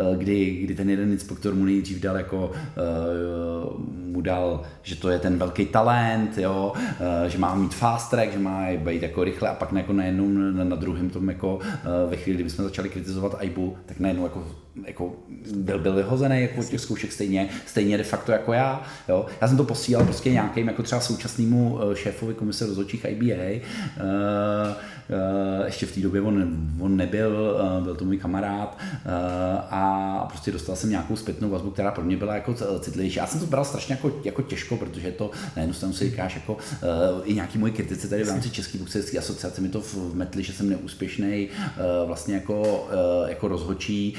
uh, 0.00 0.16
kdy, 0.16 0.50
kdy 0.50 0.74
ten 0.74 0.90
jeden 0.98 1.12
inspektor 1.12 1.54
mu 1.54 1.64
nejdřív 1.64 2.00
dal 2.00 2.16
jako, 2.16 2.50
uh, 2.50 3.80
mu 4.06 4.20
dal, 4.20 4.62
že 4.82 4.96
to 4.96 5.08
je 5.08 5.18
ten 5.18 5.38
velký 5.38 5.66
talent, 5.66 6.38
jo, 6.38 6.72
uh, 6.74 7.28
že 7.28 7.38
má 7.38 7.54
mít 7.54 7.74
fast 7.74 8.10
track, 8.10 8.32
že 8.32 8.38
má 8.38 8.66
být 8.76 9.02
jako 9.02 9.24
rychle 9.24 9.48
a 9.48 9.54
pak 9.54 9.72
jako 9.72 9.92
najednou 9.92 10.28
na, 10.28 10.64
na 10.64 10.76
druhém 10.76 11.10
tom 11.10 11.28
jako 11.28 11.56
uh, 11.56 12.10
ve 12.10 12.16
chvíli, 12.16 12.42
kdy 12.42 12.50
jsme 12.50 12.64
začali 12.64 12.88
kritizovat 12.88 13.36
Aibu, 13.38 13.76
tak 13.86 14.00
najednou 14.00 14.22
jako 14.22 14.44
jako 14.86 15.12
byl, 15.54 15.78
byl 15.78 15.94
vyhozený 15.94 16.42
jako 16.42 16.62
těch 16.64 16.80
zkoušek 16.80 17.12
stejně, 17.12 17.48
stejně 17.66 17.98
de 17.98 18.04
facto 18.04 18.32
jako 18.32 18.52
já. 18.52 18.82
Jo. 19.08 19.26
Já 19.40 19.48
jsem 19.48 19.56
to 19.56 19.64
posílal 19.64 20.04
prostě 20.04 20.32
nějakým 20.32 20.68
jako 20.68 20.82
třeba 20.82 21.00
současnému 21.00 21.78
šéfovi 21.94 22.34
komise 22.34 22.66
rozhodčích 22.66 23.06
IBA. 23.08 23.60
Uh, 23.96 24.72
Eh, 25.10 25.66
ještě 25.66 25.86
v 25.86 25.92
té 25.92 26.00
době 26.00 26.20
on, 26.20 26.56
on 26.80 26.96
nebyl, 26.96 27.60
eh, 27.60 27.82
byl 27.82 27.94
to 27.94 28.04
můj 28.04 28.18
kamarád 28.18 28.78
eh, 28.80 29.10
a 29.70 30.24
prostě 30.28 30.52
dostal 30.52 30.76
jsem 30.76 30.90
nějakou 30.90 31.16
zpětnou 31.16 31.50
vazbu, 31.50 31.70
která 31.70 31.90
pro 31.90 32.04
mě 32.04 32.16
byla 32.16 32.34
jako 32.34 32.54
citlivější. 32.80 33.18
Já 33.18 33.26
jsem 33.26 33.40
to 33.40 33.46
bral 33.46 33.64
strašně 33.64 33.92
jako, 33.92 34.12
jako 34.24 34.42
těžko, 34.42 34.76
protože 34.76 35.12
to 35.12 35.30
na 35.56 35.62
jednu 35.62 35.74
stranu 35.74 35.94
si 35.94 36.10
říkáš, 36.10 36.34
jako 36.34 36.56
i 37.24 37.34
nějaký 37.34 37.58
moji 37.58 37.72
kritici 37.72 38.08
tady 38.08 38.24
v 38.24 38.28
rámci 38.28 38.50
České 38.50 38.78
boxerské 38.78 39.18
asociace 39.18 39.60
mi 39.60 39.68
to 39.68 39.82
vmetli, 40.12 40.42
že 40.42 40.52
jsem 40.52 40.70
neúspěšný 40.70 41.48
vlastně 42.06 42.34
jako, 42.34 42.88
jako 43.28 43.48
rozhočí 43.48 44.16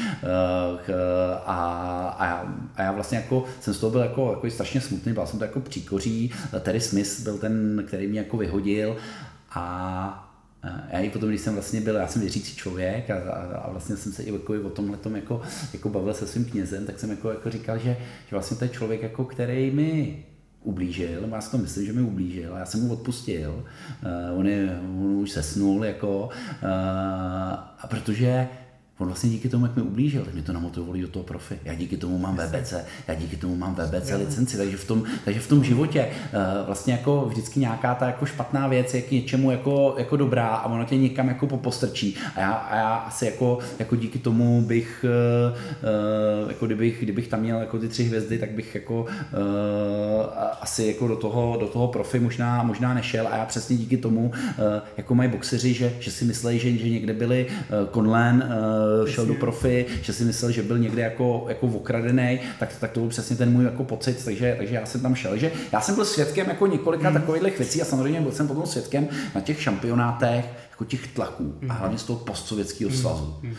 a, 1.46 2.16
a, 2.20 2.26
já, 2.26 2.56
a 2.76 2.84
já 2.84 2.92
vlastně 2.92 3.18
jako 3.18 3.46
jsem 3.62 3.74
z 3.74 3.80
toho 3.80 3.92
byl 3.92 4.02
jako, 4.02 4.32
jako 4.32 4.50
strašně 4.50 4.82
smutný, 4.82 5.14
byl 5.14 5.28
jsem 5.28 5.40
to 5.40 5.46
jako 5.46 5.60
příkoří, 5.60 6.32
Terry 6.60 6.82
Smith 6.82 7.20
byl 7.24 7.38
ten, 7.38 7.84
který 7.88 8.08
mě 8.08 8.20
jako 8.20 8.38
vyhodil 8.38 8.98
a 9.52 10.26
já 10.92 11.00
i 11.00 11.10
potom, 11.10 11.30
když 11.30 11.42
jsem 11.42 11.54
vlastně 11.54 11.82
byl, 11.82 11.96
já 11.96 12.08
jsem 12.08 12.22
věřící 12.22 12.56
člověk 12.56 13.10
a, 13.10 13.16
a, 13.16 13.58
a 13.58 13.72
vlastně 13.72 13.98
jsem 13.98 14.12
se 14.12 14.24
i 14.24 14.34
jako 14.34 14.54
o 14.54 14.70
tomhle 14.70 14.98
tom 14.98 15.16
jako, 15.16 15.42
jako 15.74 15.90
bavil 15.90 16.14
se 16.14 16.28
svým 16.28 16.46
knězem, 16.46 16.86
tak 16.86 17.00
jsem 17.00 17.10
jako, 17.10 17.30
jako 17.30 17.50
říkal, 17.50 17.78
že, 17.78 17.98
že 18.28 18.36
vlastně 18.36 18.58
to 18.58 18.64
je 18.64 18.70
člověk, 18.70 19.02
jako, 19.02 19.26
který 19.26 19.72
mi 19.72 20.26
ublížil, 20.64 21.30
já 21.32 21.42
si 21.42 21.52
to 21.52 21.58
myslím, 21.58 21.86
že 21.86 21.94
mi 21.94 22.02
ublížil, 22.02 22.56
já 22.58 22.66
jsem 22.66 22.82
mu 22.82 22.94
odpustil, 22.94 23.64
uh, 24.32 24.40
on, 24.40 24.48
je, 24.48 24.80
on 24.82 25.12
už 25.12 25.32
sesnul, 25.32 25.86
jako, 25.86 26.30
uh, 26.64 26.70
a 27.80 27.88
protože 27.90 28.48
on 29.00 29.08
vlastně 29.08 29.30
díky 29.30 29.50
tomu, 29.50 29.66
jak 29.66 29.76
mi 29.76 29.82
ublížil, 29.82 30.22
tak 30.26 30.34
mě 30.34 30.44
to 30.44 30.54
namotivovalo 30.54 31.02
do 31.02 31.08
toho 31.08 31.24
profi. 31.24 31.60
Já 31.66 31.74
díky 31.74 31.98
tomu 31.98 32.18
mám 32.18 32.38
VBC, 32.38 32.74
já 33.08 33.14
díky 33.14 33.38
tomu 33.38 33.56
mám 33.56 33.76
VBC 33.76 34.12
licenci, 34.12 34.58
takže 34.58 34.78
v 34.78 34.88
tom, 34.88 35.04
takže 35.26 35.40
v 35.40 35.48
tom 35.48 35.64
životě 35.64 36.08
uh, 36.08 36.66
vlastně 36.66 36.94
jako 36.94 37.26
vždycky 37.26 37.60
nějaká 37.60 37.96
ta 37.96 38.06
jako 38.06 38.26
špatná 38.26 38.68
věc 38.68 38.94
je 38.94 39.02
k 39.02 39.12
něčemu 39.12 39.52
jako, 39.52 39.96
jako 39.98 40.18
dobrá 40.18 40.48
a 40.48 40.66
ono 40.66 40.86
tě 40.86 40.98
někam 40.98 41.28
jako 41.28 41.48
popostrčí. 41.48 42.16
A 42.36 42.40
já, 42.40 42.52
a 42.52 42.76
já 42.76 42.96
asi 42.96 43.26
jako, 43.26 43.60
jako 43.80 43.96
díky 43.96 44.20
tomu 44.20 44.62
bych, 44.62 45.06
uh, 45.52 45.58
uh, 46.44 46.50
jako 46.50 46.66
kdybych, 46.66 47.04
kdybych 47.04 47.28
tam 47.28 47.40
měl 47.40 47.60
jako 47.60 47.80
ty 47.80 47.88
tři 47.88 48.04
hvězdy, 48.04 48.38
tak 48.38 48.52
bych 48.52 48.76
jako 48.76 49.06
asi 50.62 50.86
jako 50.86 51.08
do 51.08 51.16
toho, 51.16 51.58
do 51.60 51.68
toho 51.68 51.88
profi 51.88 52.20
možná, 52.20 52.64
možná 52.64 52.94
nešel 52.94 53.28
a 53.28 53.38
já 53.38 53.46
přesně 53.46 53.78
díky 53.78 53.98
tomu, 53.98 54.32
jako 54.98 55.16
mají 55.16 55.30
boxeři, 55.30 55.74
že, 55.74 55.94
že 56.00 56.12
si 56.12 56.26
mysleli, 56.26 56.60
že, 56.60 56.72
že 56.72 56.90
někde 56.90 57.14
byli 57.14 57.48
Conlan, 57.94 58.44
šel 59.08 59.26
do 59.26 59.34
profi, 59.34 59.86
že 60.02 60.14
si 60.14 60.24
myslel, 60.24 60.52
že 60.52 60.64
byl 60.64 60.80
někde 60.80 61.02
jako, 61.02 61.46
jako 61.48 61.68
okradený, 61.68 62.40
tak, 62.60 62.70
tak 62.80 62.92
to 62.92 63.00
byl 63.00 63.10
přesně 63.10 63.36
ten 63.36 63.52
můj 63.52 63.64
jako 63.64 63.84
pocit, 63.84 64.26
takže, 64.26 64.56
takže 64.58 64.76
já 64.76 64.86
jsem 64.86 65.02
tam 65.02 65.16
šel. 65.16 65.38
Že 65.38 65.52
já 65.72 65.82
jsem 65.82 65.96
byl 65.96 66.06
svědkem 66.06 66.48
jako 66.48 66.68
několika 66.68 67.10
mm. 67.10 67.16
takových 67.16 67.58
věcí 67.58 67.82
a 67.82 67.86
samozřejmě 67.86 68.22
byl 68.22 68.32
jsem 68.32 68.48
potom 68.48 68.66
svědkem 68.66 69.08
na 69.36 69.42
těch 69.42 69.62
šampionátech, 69.62 70.46
jako 70.72 70.86
těch 70.86 71.08
tlaků 71.08 71.56
a 71.70 71.74
hlavně 71.74 71.98
z 71.98 72.04
toho 72.04 72.20
postsovětského 72.20 72.92
svazu. 72.92 73.36
Mm. 73.42 73.56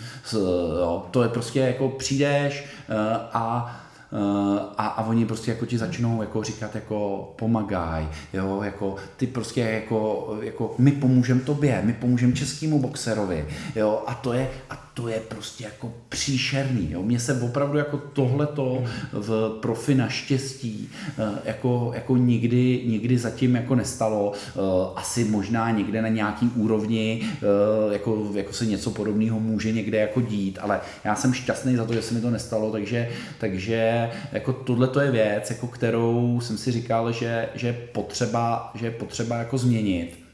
Jo, 0.79 1.07
to 1.11 1.23
je 1.23 1.29
prostě 1.29 1.61
jako 1.61 1.89
přijdeš 1.89 2.65
uh, 2.89 2.97
a 3.33 3.77
Eh, 4.13 4.61
a, 4.79 4.87
a 4.87 5.07
oni 5.07 5.27
prostě 5.27 5.51
jako 5.51 5.67
ti 5.67 5.79
začnou 5.79 6.21
jako 6.21 6.43
říkat 6.43 6.75
jako 6.75 7.33
pomagaj, 7.39 8.09
jo, 8.33 8.63
jako 8.63 8.97
ty 9.17 9.27
prostě 9.27 9.61
jako, 9.61 10.29
jako 10.43 10.75
my 10.79 10.93
pomůžeme 10.93 11.41
tobě, 11.41 11.83
my 11.85 11.93
pomůžeme 11.93 12.33
českému 12.33 12.79
boxerovi, 12.79 13.47
jo, 13.77 14.03
a 14.07 14.15
to 14.15 14.33
je, 14.33 14.51
a 14.71 14.90
to 15.01 15.09
je 15.09 15.21
prostě 15.21 15.65
jako 15.65 15.93
příšerný. 16.09 16.89
Jo. 16.91 17.03
Mně 17.03 17.21
se 17.21 17.41
opravdu 17.41 17.79
jako 17.79 17.99
tohleto 18.13 18.85
v 19.13 19.59
profi 19.63 19.95
naštěstí 19.95 20.91
eh, 21.19 21.39
jako, 21.45 21.91
jako 21.95 22.17
nikdy, 22.17 22.83
nikdy 22.87 23.19
zatím 23.19 23.55
jako 23.55 23.75
nestalo. 23.75 24.33
Eh, 24.33 24.61
asi 24.97 25.25
možná 25.25 25.71
někde 25.71 26.03
na 26.03 26.09
nějaký 26.09 26.51
úrovni 26.57 27.23
eh, 27.23 27.93
jako, 27.93 28.31
jako 28.35 28.53
se 28.53 28.67
něco 28.67 28.91
podobného 28.91 29.41
může 29.41 29.73
někde 29.73 29.99
jako 29.99 30.21
dít, 30.21 30.59
ale 30.63 30.81
já 31.05 31.15
jsem 31.15 31.33
šťastný 31.33 31.77
za 31.77 31.85
to, 31.85 31.93
že 31.93 32.03
se 32.03 32.15
mi 32.15 32.21
to 32.21 32.31
nestalo, 32.31 32.73
takže, 32.73 33.09
takže 33.39 34.11
jako 34.33 34.53
tohle 34.53 34.87
to 34.87 35.01
je 35.01 35.11
věc, 35.11 35.51
jako 35.51 35.67
kterou 35.67 36.41
jsem 36.41 36.59
si 36.59 36.73
říkal, 36.73 37.13
že, 37.13 37.49
že, 37.55 37.73
potřeba, 37.93 38.71
že 38.75 38.91
potřeba 38.91 39.37
jako 39.37 39.59
změnit. 39.59 40.30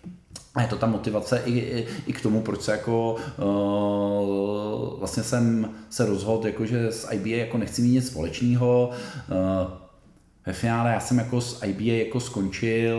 A 0.57 0.63
je 0.63 0.69
to 0.69 0.77
ta 0.77 0.87
motivace 0.87 1.43
i, 1.45 1.59
i, 1.59 1.87
i 2.07 2.13
k 2.13 2.21
tomu, 2.21 2.43
proč 2.43 2.63
se 2.63 2.73
jako 2.73 3.17
uh, 3.39 4.99
vlastně 4.99 5.23
jsem 5.23 5.71
se 5.91 6.07
rozhodl, 6.07 6.47
jako, 6.47 6.67
že 6.67 6.93
s 6.93 7.13
IBA 7.13 7.29
jako 7.29 7.59
nechci 7.59 7.83
mít 7.83 7.93
nic 7.93 8.07
společného. 8.07 8.91
Uh, 9.31 9.71
ve 10.47 10.53
finále 10.53 10.91
já 10.91 11.01
jsem 11.01 11.19
jako 11.19 11.41
s 11.41 11.63
IBA 11.63 11.93
jako 12.05 12.21
skončil 12.21 12.99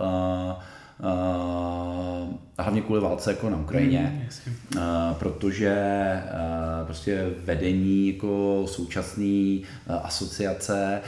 uh, 0.00 0.62
Uh, 0.98 2.34
hlavně 2.58 2.80
kvůli 2.80 3.00
válce 3.00 3.30
jako 3.30 3.50
na 3.50 3.56
Ukrajině, 3.56 4.28
mm, 4.46 4.76
uh, 4.76 4.82
protože 5.18 5.74
uh, 6.24 6.86
prostě 6.86 7.30
vedení 7.44 8.08
jako 8.08 8.62
současné 8.68 9.60
asociace 9.88 11.00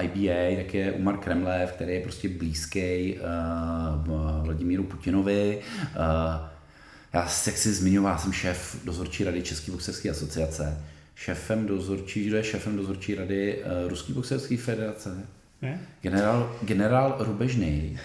IBA, 0.00 0.62
tak 0.62 0.74
je 0.74 0.92
Umar 0.92 1.16
Kremlev, 1.16 1.72
který 1.72 1.94
je 1.94 2.00
prostě 2.00 2.28
blízký 2.28 3.16
Vladimíru 4.42 4.84
Putinovi. 4.84 5.60
Já, 7.12 7.22
jak 7.46 7.56
si 7.56 7.72
zmiňoval, 7.72 8.18
jsem 8.18 8.32
šéf 8.32 8.76
dozorčí 8.84 9.24
rady 9.24 9.42
České 9.42 9.72
boxerské 9.72 10.10
asociace. 10.10 10.78
Šéfem 11.14 11.66
dozorčí, 11.66 12.24
kdo 12.24 12.36
je 12.36 12.44
šéfem 12.44 12.76
dozorčí 12.76 13.14
rady 13.14 13.62
Ruské 13.88 14.12
boxerské 14.12 14.56
federace? 14.56 15.26
Generál, 16.02 16.56
generál 16.62 17.16
Rubežný 17.18 17.98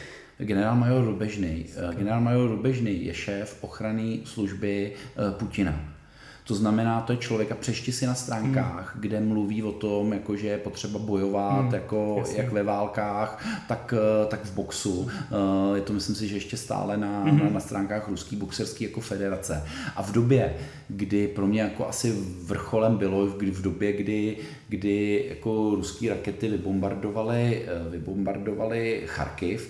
generál 0.45 0.75
major 0.75 1.05
Rubežný. 1.05 1.65
Eh, 1.65 1.95
generál 1.95 2.21
major 2.21 2.49
Rubežný 2.49 3.05
je 3.05 3.13
šéf 3.13 3.57
ochrany 3.61 4.21
služby 4.25 4.91
eh, 4.91 5.31
Putina. 5.39 6.00
To 6.43 6.55
znamená, 6.55 7.01
to 7.01 7.13
je 7.13 7.17
člověk 7.17 7.51
a 7.51 7.55
přešti 7.55 7.91
si 7.91 8.07
na 8.07 8.15
stránkách, 8.15 8.93
hmm. 8.93 9.01
kde 9.01 9.19
mluví 9.19 9.63
o 9.63 9.71
tom, 9.71 10.13
jako, 10.13 10.35
že 10.35 10.47
je 10.47 10.57
potřeba 10.57 10.99
bojovat, 10.99 11.61
hmm. 11.61 11.73
jako, 11.73 12.23
jak 12.35 12.51
ve 12.51 12.63
válkách, 12.63 13.45
tak, 13.67 13.93
eh, 13.97 14.25
tak 14.25 14.43
v 14.43 14.53
boxu. 14.53 15.09
Eh, 15.11 15.75
je 15.75 15.81
to, 15.81 15.93
myslím 15.93 16.15
si, 16.15 16.27
že 16.27 16.35
ještě 16.35 16.57
stále 16.57 16.97
na, 16.97 17.23
hmm. 17.23 17.39
na, 17.39 17.49
na 17.49 17.59
stránkách 17.59 18.07
Ruský 18.07 18.35
boxerský 18.35 18.83
jako 18.83 19.01
federace. 19.01 19.63
A 19.95 20.03
v 20.03 20.11
době, 20.11 20.55
kdy 20.87 21.27
pro 21.27 21.47
mě 21.47 21.61
jako 21.61 21.87
asi 21.87 22.15
vrcholem 22.43 22.97
bylo, 22.97 23.25
kdy 23.27 23.51
v 23.51 23.61
době, 23.61 23.93
kdy, 23.93 24.37
kdy 24.69 25.25
jako 25.29 25.75
ruský 25.75 26.09
rakety 26.09 26.49
vybombardovaly, 26.49 27.65
eh, 27.65 27.89
vybombardovaly 27.89 29.03
Charkiv, 29.05 29.69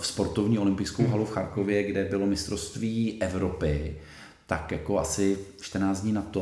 v 0.00 0.06
sportovní 0.06 0.58
olympijskou 0.58 1.02
hmm. 1.02 1.12
halu 1.12 1.24
v 1.24 1.30
Charkově, 1.30 1.82
kde 1.82 2.04
bylo 2.04 2.26
mistrovství 2.26 3.22
Evropy, 3.22 3.96
tak 4.46 4.72
jako 4.72 4.98
asi 4.98 5.38
14 5.60 6.00
dní 6.00 6.12
na 6.12 6.22
to 6.22 6.40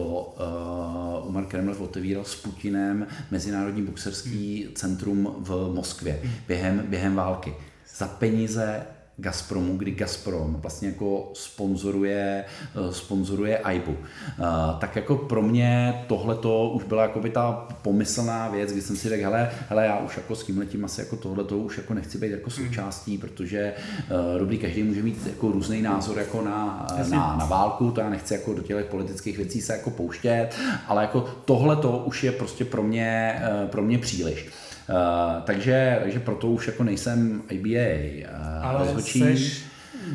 uh, 1.20 1.28
Umar 1.28 1.46
Kremlev 1.46 1.80
otevíral 1.80 2.24
s 2.24 2.36
Putinem 2.36 3.06
Mezinárodní 3.30 3.82
boxerský 3.82 4.68
centrum 4.74 5.34
v 5.38 5.70
Moskvě 5.74 6.22
během, 6.48 6.84
během 6.88 7.14
války. 7.14 7.54
Za 7.96 8.08
peníze 8.08 8.86
Gazpromu, 9.16 9.76
kdy 9.76 9.90
Gazprom 9.90 10.54
vlastně 10.54 10.88
jako 10.88 11.30
sponzoruje, 11.34 12.44
eh, 12.44 12.92
sponzoruje 12.92 13.58
AIBu. 13.58 13.96
Eh, 13.98 14.42
tak 14.78 14.96
jako 14.96 15.16
pro 15.16 15.42
mě 15.42 16.04
tohle 16.06 16.34
to 16.34 16.70
už 16.70 16.84
byla 16.84 17.02
jako 17.02 17.20
by 17.20 17.30
ta 17.30 17.52
pomyslná 17.82 18.48
věc, 18.48 18.72
kdy 18.72 18.82
jsem 18.82 18.96
si 18.96 19.08
řekl, 19.08 19.22
hele, 19.22 19.50
hele 19.68 19.86
já 19.86 19.98
už 19.98 20.16
jako 20.16 20.36
s 20.36 20.44
tím 20.44 20.58
letím 20.58 20.84
asi 20.84 21.00
jako 21.00 21.16
tohle 21.16 21.44
to 21.44 21.58
už 21.58 21.76
jako 21.76 21.94
nechci 21.94 22.18
být 22.18 22.30
jako 22.30 22.50
součástí, 22.50 23.18
protože 23.18 23.74
uh, 24.10 24.38
dobrý, 24.38 24.58
každý 24.58 24.82
může 24.82 25.02
mít 25.02 25.26
jako 25.26 25.52
různý 25.52 25.82
názor 25.82 26.18
jako 26.18 26.42
na, 26.42 26.86
na, 27.10 27.36
na, 27.36 27.44
válku, 27.44 27.90
to 27.90 28.00
já 28.00 28.10
nechci 28.10 28.34
jako 28.34 28.54
do 28.54 28.62
těch 28.62 28.86
politických 28.86 29.36
věcí 29.36 29.60
se 29.60 29.72
jako 29.72 29.90
pouštět, 29.90 30.48
ale 30.86 31.02
jako 31.02 31.20
tohle 31.44 31.76
to 31.76 31.98
už 31.98 32.24
je 32.24 32.32
prostě 32.32 32.64
pro 32.64 32.82
mě, 32.82 33.42
pro 33.70 33.82
mě 33.82 33.98
příliš. 33.98 34.48
Uh, 34.88 35.42
takže, 35.42 35.98
takže 36.02 36.20
proto 36.20 36.48
už 36.48 36.66
jako 36.66 36.84
nejsem 36.84 37.42
IBA. 37.48 38.28
Uh, 38.30 38.66
Ale 38.66 38.78
rozhočí. 38.78 39.18
jsi 39.20 39.62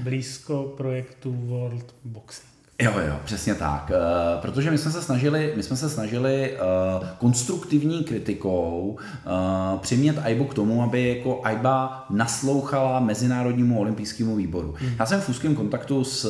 blízko 0.03 0.73
projektu 0.77 1.31
World 1.31 1.95
Boxing. 2.03 2.46
Jo, 2.81 2.93
jo, 3.07 3.19
přesně 3.25 3.55
tak. 3.55 3.91
Uh, 3.91 4.41
protože 4.41 4.71
my 4.71 4.77
jsme 4.77 4.91
se 4.91 5.01
snažili, 5.01 5.53
my 5.55 5.63
jsme 5.63 5.75
se 5.75 5.89
snažili 5.89 6.51
uh, 6.51 7.07
konstruktivní 7.17 8.03
kritikou 8.03 8.97
uh, 9.25 9.79
přimět 9.79 10.17
AIBu 10.17 10.45
k 10.45 10.53
tomu, 10.53 10.83
aby 10.83 11.09
jako 11.17 11.41
AIBA 11.43 12.05
naslouchala 12.09 12.99
Mezinárodnímu 12.99 13.79
olympijskému 13.79 14.35
výboru. 14.35 14.75
Hmm. 14.77 14.91
Já 14.99 15.05
jsem 15.05 15.21
v 15.21 15.29
úzkém 15.29 15.55
kontaktu 15.55 16.03
s, 16.03 16.27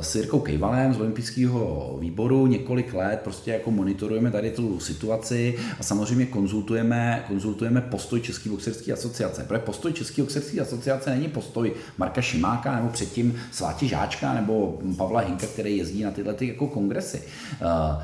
s 0.00 0.14
Jirkou 0.14 0.40
Kejvalem 0.40 0.94
z 0.94 1.00
olympijského 1.00 1.96
výboru 2.00 2.46
několik 2.46 2.94
let, 2.94 3.20
prostě 3.24 3.50
jako 3.50 3.70
monitorujeme 3.70 4.30
tady 4.30 4.50
tu 4.50 4.80
situaci 4.80 5.58
a 5.80 5.82
samozřejmě 5.82 6.26
konzultujeme, 6.26 7.24
konzultujeme 7.28 7.80
postoj 7.80 8.20
České 8.20 8.50
boxerské 8.50 8.92
asociace. 8.92 9.44
Protože 9.48 9.58
postoj 9.58 9.92
České 9.92 10.22
boxerské 10.22 10.60
asociace 10.60 11.10
není 11.10 11.28
postoj 11.28 11.72
Marka 11.98 12.20
Šimáka 12.20 12.76
nebo 12.76 12.88
předtím 12.88 13.34
Sváti 13.50 13.88
Žáčka 13.88 14.34
nebo 14.34 14.78
Pavla 14.96 15.20
Hinka, 15.20 15.46
který 15.46 15.76
jezdí 15.76 16.02
na 16.02 16.10
tyhle 16.10 16.34
ty 16.34 16.48
jako 16.48 16.66
kongresy. 16.66 17.22
Uh, 17.62 18.02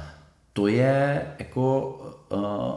to 0.52 0.66
je 0.66 1.26
jako, 1.38 1.98
uh, 2.32 2.74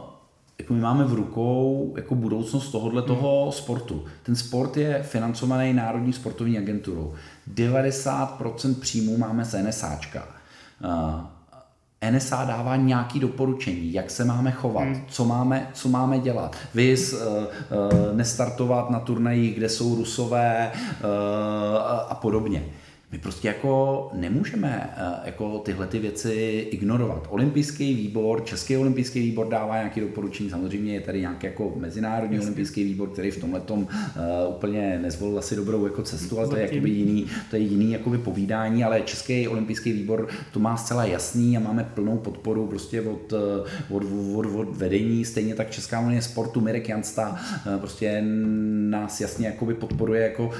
jako 0.58 0.74
my 0.74 0.80
máme 0.80 1.04
v 1.04 1.12
rukou 1.12 1.94
jako 1.96 2.14
budoucnost 2.14 2.70
tohohle 2.70 3.02
hmm. 3.02 3.08
toho 3.08 3.52
sportu. 3.52 4.04
Ten 4.22 4.36
sport 4.36 4.76
je 4.76 5.02
financovaný 5.02 5.72
Národní 5.72 6.12
sportovní 6.12 6.58
agenturou. 6.58 7.14
90% 7.54 8.74
příjmů 8.74 9.18
máme 9.18 9.44
z 9.44 9.62
NSAčka. 9.62 10.28
Uh, 10.84 11.20
NSA 12.10 12.44
dává 12.44 12.76
nějaké 12.76 13.18
doporučení, 13.18 13.92
jak 13.92 14.10
se 14.10 14.24
máme 14.24 14.52
chovat, 14.52 14.84
hmm. 14.84 15.04
co, 15.08 15.24
máme, 15.24 15.70
co 15.72 15.88
máme 15.88 16.18
dělat. 16.18 16.56
Vys 16.74 17.12
uh, 17.12 17.18
uh, 17.20 18.16
nestartovat 18.16 18.90
na 18.90 19.00
turnajích, 19.00 19.56
kde 19.56 19.68
jsou 19.68 19.94
rusové 19.94 20.72
uh, 20.74 21.08
a 22.08 22.14
podobně 22.14 22.64
my 23.14 23.20
prostě 23.20 23.48
jako 23.48 24.08
nemůžeme 24.12 24.90
eh, 24.96 25.20
jako 25.24 25.58
tyhle 25.58 25.86
ty 25.86 25.98
věci 25.98 26.32
ignorovat. 26.70 27.26
Olympijský 27.30 27.94
výbor, 27.94 28.44
Český 28.44 28.76
olympijský 28.76 29.20
výbor 29.20 29.48
dává 29.48 29.76
nějaké 29.76 30.00
doporučení, 30.00 30.50
samozřejmě 30.50 30.94
je 30.94 31.00
tady 31.00 31.20
nějaký 31.20 31.46
jako 31.46 31.72
Mezinárodní 31.76 32.36
Jasně. 32.36 32.46
olympijský 32.46 32.84
výbor, 32.84 33.08
který 33.08 33.30
v 33.30 33.40
tomhle 33.40 33.60
tom 33.60 33.78
uh, 33.78 33.86
úplně 34.56 34.98
nezvolil 35.02 35.38
asi 35.38 35.56
dobrou 35.56 35.84
jako 35.84 36.02
cestu, 36.02 36.38
ale 36.38 36.48
to 36.48 36.56
je 36.56 36.62
jakoby 36.62 36.90
jiný, 36.90 37.26
to 37.50 37.56
je 37.56 37.62
jiný 37.62 37.92
jakoby 37.92 38.18
povídání, 38.18 38.84
ale 38.84 39.00
Český 39.00 39.48
olympijský 39.48 39.92
výbor 39.92 40.28
to 40.52 40.60
má 40.60 40.76
zcela 40.76 41.04
jasný 41.04 41.56
a 41.56 41.60
máme 41.60 41.90
plnou 41.94 42.16
podporu 42.16 42.66
prostě 42.66 43.00
od, 43.00 43.32
eh, 43.32 43.70
od, 43.90 44.02
od, 44.34 44.46
od 44.46 44.76
vedení, 44.76 45.24
stejně 45.24 45.54
tak 45.54 45.70
Česká 45.70 46.00
unie 46.00 46.22
sportu, 46.22 46.60
Mirek 46.60 46.88
Jansta 46.88 47.30
uh, 47.30 47.78
prostě 47.78 48.22
nás 48.90 49.20
jasně 49.20 49.46
jakoby 49.46 49.74
podporuje 49.74 50.22
jako 50.22 50.46
uh, 50.46 50.52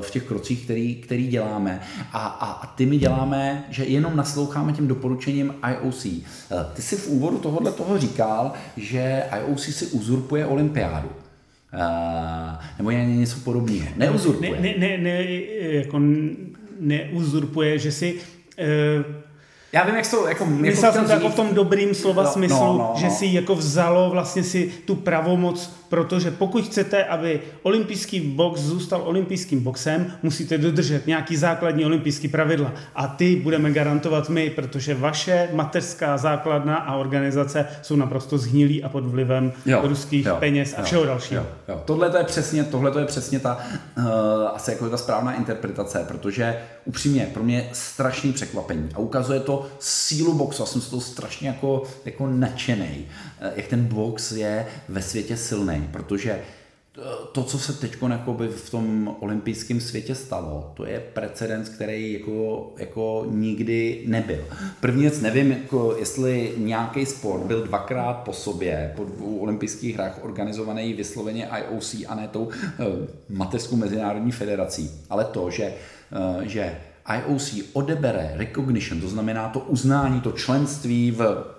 v 0.00 0.10
těch 0.10 0.22
krocích, 0.22 0.64
který, 0.64 0.94
který 0.94 1.26
děláme 1.26 1.80
a, 2.12 2.18
a, 2.18 2.50
a 2.50 2.66
ty 2.66 2.86
my 2.86 2.98
děláme, 2.98 3.64
že 3.70 3.84
jenom 3.84 4.16
nasloucháme 4.16 4.72
těm 4.72 4.88
doporučením 4.88 5.54
IOC. 5.70 6.06
Eh, 6.06 6.20
ty 6.74 6.82
si 6.82 6.96
v 6.96 7.08
úvodu 7.08 7.38
tohohle 7.38 7.72
toho 7.72 7.98
říkal, 7.98 8.52
že 8.76 9.22
IOC 9.38 9.62
si 9.62 9.86
uzurpuje 9.86 10.46
olympiádu. 10.46 11.08
Uh, 11.74 11.80
nebo 12.78 12.90
je 12.90 13.06
něco 13.06 13.36
podobného. 13.40 13.86
Neuzurpuje. 13.96 14.60
Ne, 14.60 14.60
ne, 14.60 14.74
ne, 14.78 14.98
ne, 14.98 15.24
jako 15.60 16.00
neuzurpuje, 16.80 17.78
že 17.78 17.92
si 17.92 18.14
uh, 18.14 19.24
já 19.74 19.84
vím, 19.84 19.94
jak 19.94 20.10
to 20.10 20.28
jako... 20.28 20.46
Myslel 20.46 20.92
jsem 20.92 21.04
to 21.04 21.12
jako 21.12 21.28
v 21.28 21.34
tom 21.34 21.54
dobrým 21.54 21.94
slova 21.94 22.22
no, 22.22 22.30
smyslu, 22.30 22.58
no, 22.58 22.78
no, 22.78 22.92
že 22.96 23.06
no. 23.06 23.12
si 23.12 23.26
jako 23.26 23.54
vzalo 23.54 24.10
vlastně 24.10 24.42
si 24.44 24.72
tu 24.84 24.94
pravomoc, 24.94 25.76
protože 25.94 26.30
pokud 26.30 26.64
chcete, 26.64 27.04
aby 27.04 27.40
olympijský 27.62 28.20
box 28.20 28.60
zůstal 28.60 29.02
olympijským 29.04 29.60
boxem, 29.60 30.12
musíte 30.22 30.58
dodržet 30.58 31.06
nějaký 31.06 31.36
základní 31.36 31.84
olympijský 31.84 32.28
pravidla. 32.28 32.72
A 32.94 33.06
ty 33.06 33.36
budeme 33.36 33.70
garantovat 33.70 34.28
my, 34.28 34.50
protože 34.50 34.94
vaše 34.94 35.48
mateřská 35.52 36.16
základna 36.16 36.76
a 36.76 36.96
organizace 36.96 37.66
jsou 37.82 37.96
naprosto 37.96 38.38
zhnilí 38.38 38.84
a 38.84 38.88
pod 38.88 39.06
vlivem 39.06 39.52
jo, 39.66 39.80
ruských 39.84 40.26
jo, 40.26 40.36
peněz 40.40 40.74
a 40.76 40.80
jo, 40.80 40.84
všeho 40.84 41.04
dalšího. 41.04 41.42
Jo, 41.42 41.48
jo. 41.68 41.82
Tohle 41.84 42.10
to 42.10 42.16
je 42.16 42.24
přesně, 42.24 42.64
tohle 42.64 42.90
to 42.90 42.98
je 42.98 43.06
přesně 43.06 43.40
ta 43.40 43.58
uh, 43.96 44.04
asi 44.54 44.70
jako 44.70 44.90
ta 44.90 44.96
správná 44.96 45.34
interpretace, 45.34 46.04
protože 46.08 46.56
upřímně 46.84 47.30
pro 47.34 47.42
mě 47.42 47.68
strašný 47.72 48.32
překvapení 48.32 48.88
a 48.94 48.98
ukazuje 48.98 49.40
to 49.40 49.66
sílu 49.78 50.34
boxu. 50.34 50.62
Já 50.62 50.66
jsem 50.66 50.80
z 50.80 50.88
toho 50.88 51.02
strašně 51.02 51.48
jako, 51.48 51.82
jako 52.04 52.26
nadšený, 52.26 53.06
jak 53.56 53.66
ten 53.66 53.84
box 53.84 54.32
je 54.32 54.66
ve 54.88 55.02
světě 55.02 55.36
silný, 55.36 55.88
protože 55.92 56.30
eh, 56.30 57.00
to, 57.32 57.42
co 57.42 57.58
se 57.58 57.72
teď 57.72 57.96
v 58.50 58.70
tom 58.70 59.16
olympijském 59.20 59.80
světě 59.80 60.14
stalo, 60.14 60.72
to 60.76 60.86
je 60.86 61.00
precedens, 61.00 61.68
který 61.68 62.12
jako, 62.12 62.72
jako 62.78 63.26
nikdy 63.30 64.04
nebyl. 64.06 64.44
První 64.80 65.02
věc, 65.02 65.20
nevím, 65.20 65.50
jako, 65.50 65.96
jestli 65.98 66.52
nějaký 66.56 67.06
sport 67.06 67.42
byl 67.42 67.62
dvakrát 67.62 68.12
po 68.12 68.32
sobě 68.32 68.92
po 68.96 69.04
dvou 69.04 69.38
olympijských 69.38 69.94
hrách 69.94 70.18
organizovaný 70.22 70.94
vysloveně 70.94 71.48
IOC 71.58 71.94
a 72.08 72.14
ne 72.14 72.28
tou 72.28 72.44
uh, 72.44 72.50
mateřskou 73.28 73.76
mezinárodní 73.76 74.32
federací, 74.32 74.90
ale 75.10 75.24
to, 75.24 75.50
že, 75.50 75.74
uh, 76.36 76.42
že 76.42 76.76
IOC 77.16 77.54
odebere 77.72 78.32
recognition, 78.34 79.00
to 79.00 79.08
znamená 79.08 79.48
to 79.48 79.60
uznání, 79.60 80.20
to 80.20 80.32
členství 80.32 81.10
v 81.10 81.53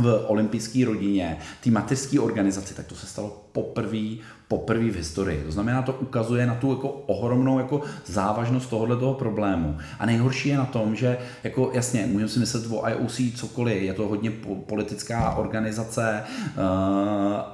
v 0.00 0.24
olympijské 0.26 0.84
rodině, 0.84 1.38
té 1.64 1.70
mateřské 1.70 2.20
organizaci, 2.20 2.74
tak 2.74 2.86
to 2.86 2.94
se 2.94 3.06
stalo 3.06 3.44
poprvé 3.52 4.16
poprvé 4.48 4.90
v 4.90 4.96
historii. 4.96 5.42
To 5.44 5.52
znamená, 5.52 5.82
to 5.82 5.92
ukazuje 5.92 6.46
na 6.46 6.54
tu 6.54 6.70
jako 6.70 6.88
ohromnou 6.88 7.58
jako 7.58 7.80
závažnost 8.06 8.70
tohohle 8.70 8.96
toho 8.96 9.14
problému. 9.14 9.78
A 9.98 10.06
nejhorší 10.06 10.48
je 10.48 10.56
na 10.56 10.64
tom, 10.64 10.96
že 10.96 11.18
jako 11.44 11.70
jasně, 11.74 12.06
můžeme 12.06 12.28
si 12.28 12.38
myslet 12.38 12.64
o 12.70 12.88
IOC 12.88 13.20
cokoliv, 13.36 13.82
je 13.82 13.94
to 13.94 14.08
hodně 14.08 14.30
politická 14.66 15.34
organizace, 15.34 16.22
uh, 16.22 16.62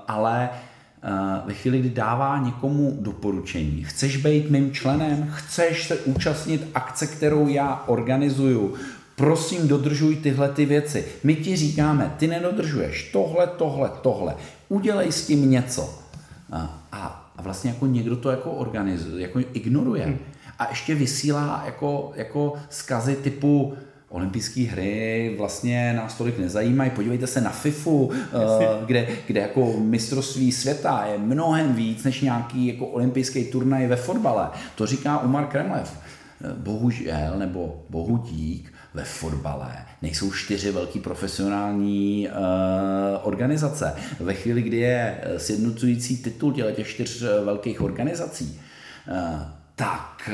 ale 0.09 0.51
Eh, 1.03 1.42
ve 1.46 1.55
chvíli, 1.55 1.79
kdy 1.79 1.90
dává 1.90 2.38
někomu 2.38 2.98
doporučení, 3.01 3.85
chceš 3.85 4.16
být 4.16 4.51
mým 4.51 4.72
členem, 4.72 5.31
chceš 5.35 5.88
se 5.88 5.96
účastnit 5.96 6.68
akce, 6.74 7.07
kterou 7.07 7.48
já 7.48 7.85
organizuju, 7.87 8.74
prosím 9.18 9.68
dodržuj 9.68 10.16
tyhle 10.16 10.48
ty 10.48 10.66
věci. 10.66 11.04
My 11.24 11.37
ti 11.37 11.57
říkáme, 11.57 12.14
ty 12.16 12.26
nedodržuješ 12.26 13.11
tohle, 13.12 13.46
tohle, 13.46 13.90
tohle, 14.02 14.35
udělej 14.68 15.12
s 15.12 15.26
tím 15.26 15.50
něco. 15.50 15.98
A, 16.52 16.88
a 16.92 17.42
vlastně 17.42 17.70
jako 17.70 17.87
někdo 17.87 18.16
to 18.16 18.31
jako 18.31 18.50
organizuje, 18.50 19.22
jako 19.22 19.40
ignoruje. 19.52 20.04
Hmm. 20.04 20.18
A 20.59 20.68
ještě 20.68 20.94
vysílá 20.94 21.62
jako, 21.66 22.12
jako 22.16 22.52
skazy 22.70 23.16
typu 23.16 23.74
olympijské 24.09 24.61
hry 24.61 25.35
vlastně 25.38 25.92
nás 25.92 26.14
tolik 26.14 26.38
nezajímají. 26.38 26.90
Podívejte 26.90 27.26
se 27.26 27.40
na 27.40 27.50
FIFU, 27.50 28.11
eh, 28.12 28.87
kde, 28.87 29.09
kde 29.26 29.40
jako 29.40 29.74
mistrovství 29.81 30.52
světa 30.52 31.04
je 31.12 31.18
mnohem 31.18 31.74
víc 31.74 32.04
než 32.04 32.20
nějaký 32.20 32.66
jako 32.66 32.87
olympijský 32.87 33.44
turnaj 33.44 33.87
ve 33.87 33.96
fotbale. 33.96 34.48
To 34.74 34.87
říká 34.87 35.18
Umar 35.18 35.46
Kremlev. 35.46 35.98
Eh, 36.44 36.54
bohužel, 36.57 37.35
nebo 37.38 37.83
bohu 37.90 38.16
dík, 38.16 38.72
ve 38.94 39.05
fotbale 39.05 39.87
nejsou 40.03 40.33
čtyři 40.33 40.70
velký 40.70 41.01
profesionální 41.01 42.29
uh, 42.29 42.35
organizace. 43.22 43.94
Ve 44.20 44.35
chvíli, 44.35 44.62
kdy 44.62 44.77
je 44.77 45.20
sjednocující 45.37 46.16
titul 46.16 46.53
těch 46.53 46.88
čtyř 46.88 47.22
velkých 47.44 47.81
organizací, 47.81 48.61
uh, 49.11 49.42
tak 49.74 50.31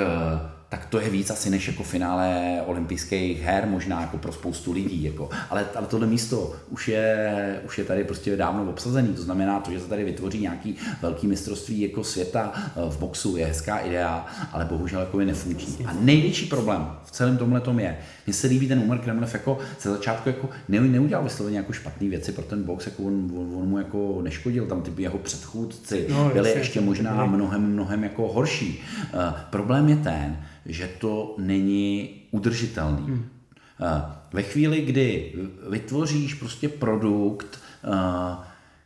tak 0.74 0.86
to 0.86 1.00
je 1.00 1.10
víc 1.10 1.30
asi 1.30 1.50
než 1.50 1.68
jako 1.68 1.82
finále 1.82 2.58
olympijských 2.66 3.42
her, 3.42 3.66
možná 3.66 4.00
jako 4.00 4.18
pro 4.18 4.32
spoustu 4.32 4.72
lidí. 4.72 5.04
Jako. 5.04 5.28
Ale, 5.50 5.66
ale 5.74 5.86
tohle 5.86 6.06
místo 6.06 6.56
už 6.70 6.88
je, 6.88 7.60
už 7.66 7.78
je 7.78 7.84
tady 7.84 8.04
prostě 8.04 8.36
dávno 8.36 8.70
obsazený. 8.70 9.08
To 9.08 9.22
znamená 9.22 9.60
to, 9.60 9.72
že 9.72 9.80
se 9.80 9.88
tady 9.88 10.04
vytvoří 10.04 10.40
nějaký 10.40 10.76
velký 11.02 11.26
mistrovství 11.26 11.80
jako 11.80 12.04
světa 12.04 12.52
eh, 12.54 12.70
v 12.90 12.98
boxu, 12.98 13.36
je 13.36 13.46
hezká 13.46 13.78
idea, 13.78 14.26
ale 14.52 14.64
bohužel 14.64 15.00
jako 15.00 15.20
je 15.20 15.26
nefunkční. 15.26 15.86
A 15.86 15.92
největší 16.00 16.46
problém 16.46 16.86
v 17.04 17.10
celém 17.10 17.38
tomhle 17.38 17.60
tom 17.60 17.80
je, 17.80 17.98
mně 18.26 18.34
se 18.34 18.46
líbí 18.46 18.68
ten 18.68 18.78
Umar 18.78 18.98
Kremlev 18.98 19.34
jako 19.34 19.58
ze 19.80 19.90
začátku 19.90 20.28
jako 20.28 20.48
ne, 20.68 20.80
neudělal 20.80 21.24
vysloveně 21.24 21.56
jako 21.56 21.72
špatné 21.72 22.08
věci 22.08 22.32
pro 22.32 22.44
ten 22.44 22.62
box, 22.62 22.86
jako 22.86 23.02
on, 23.02 23.30
on, 23.36 23.54
on, 23.62 23.68
mu 23.68 23.78
jako 23.78 24.20
neškodil, 24.22 24.66
tam 24.66 24.82
ty 24.82 25.02
jeho 25.02 25.18
předchůdci 25.18 26.06
no, 26.10 26.30
byli 26.34 26.50
ještě 26.50 26.80
možná 26.80 27.26
mnohem, 27.26 27.62
mnohem 27.62 28.04
jako 28.04 28.32
horší. 28.32 28.82
Uh, 29.14 29.20
problém 29.50 29.88
je 29.88 29.96
ten, 29.96 30.36
že 30.66 30.88
to 30.98 31.34
není 31.38 32.10
udržitelný. 32.30 33.02
Hmm. 33.06 33.28
Ve 34.32 34.42
chvíli, 34.42 34.80
kdy 34.80 35.32
vytvoříš 35.70 36.34
prostě 36.34 36.68
produkt, 36.68 37.60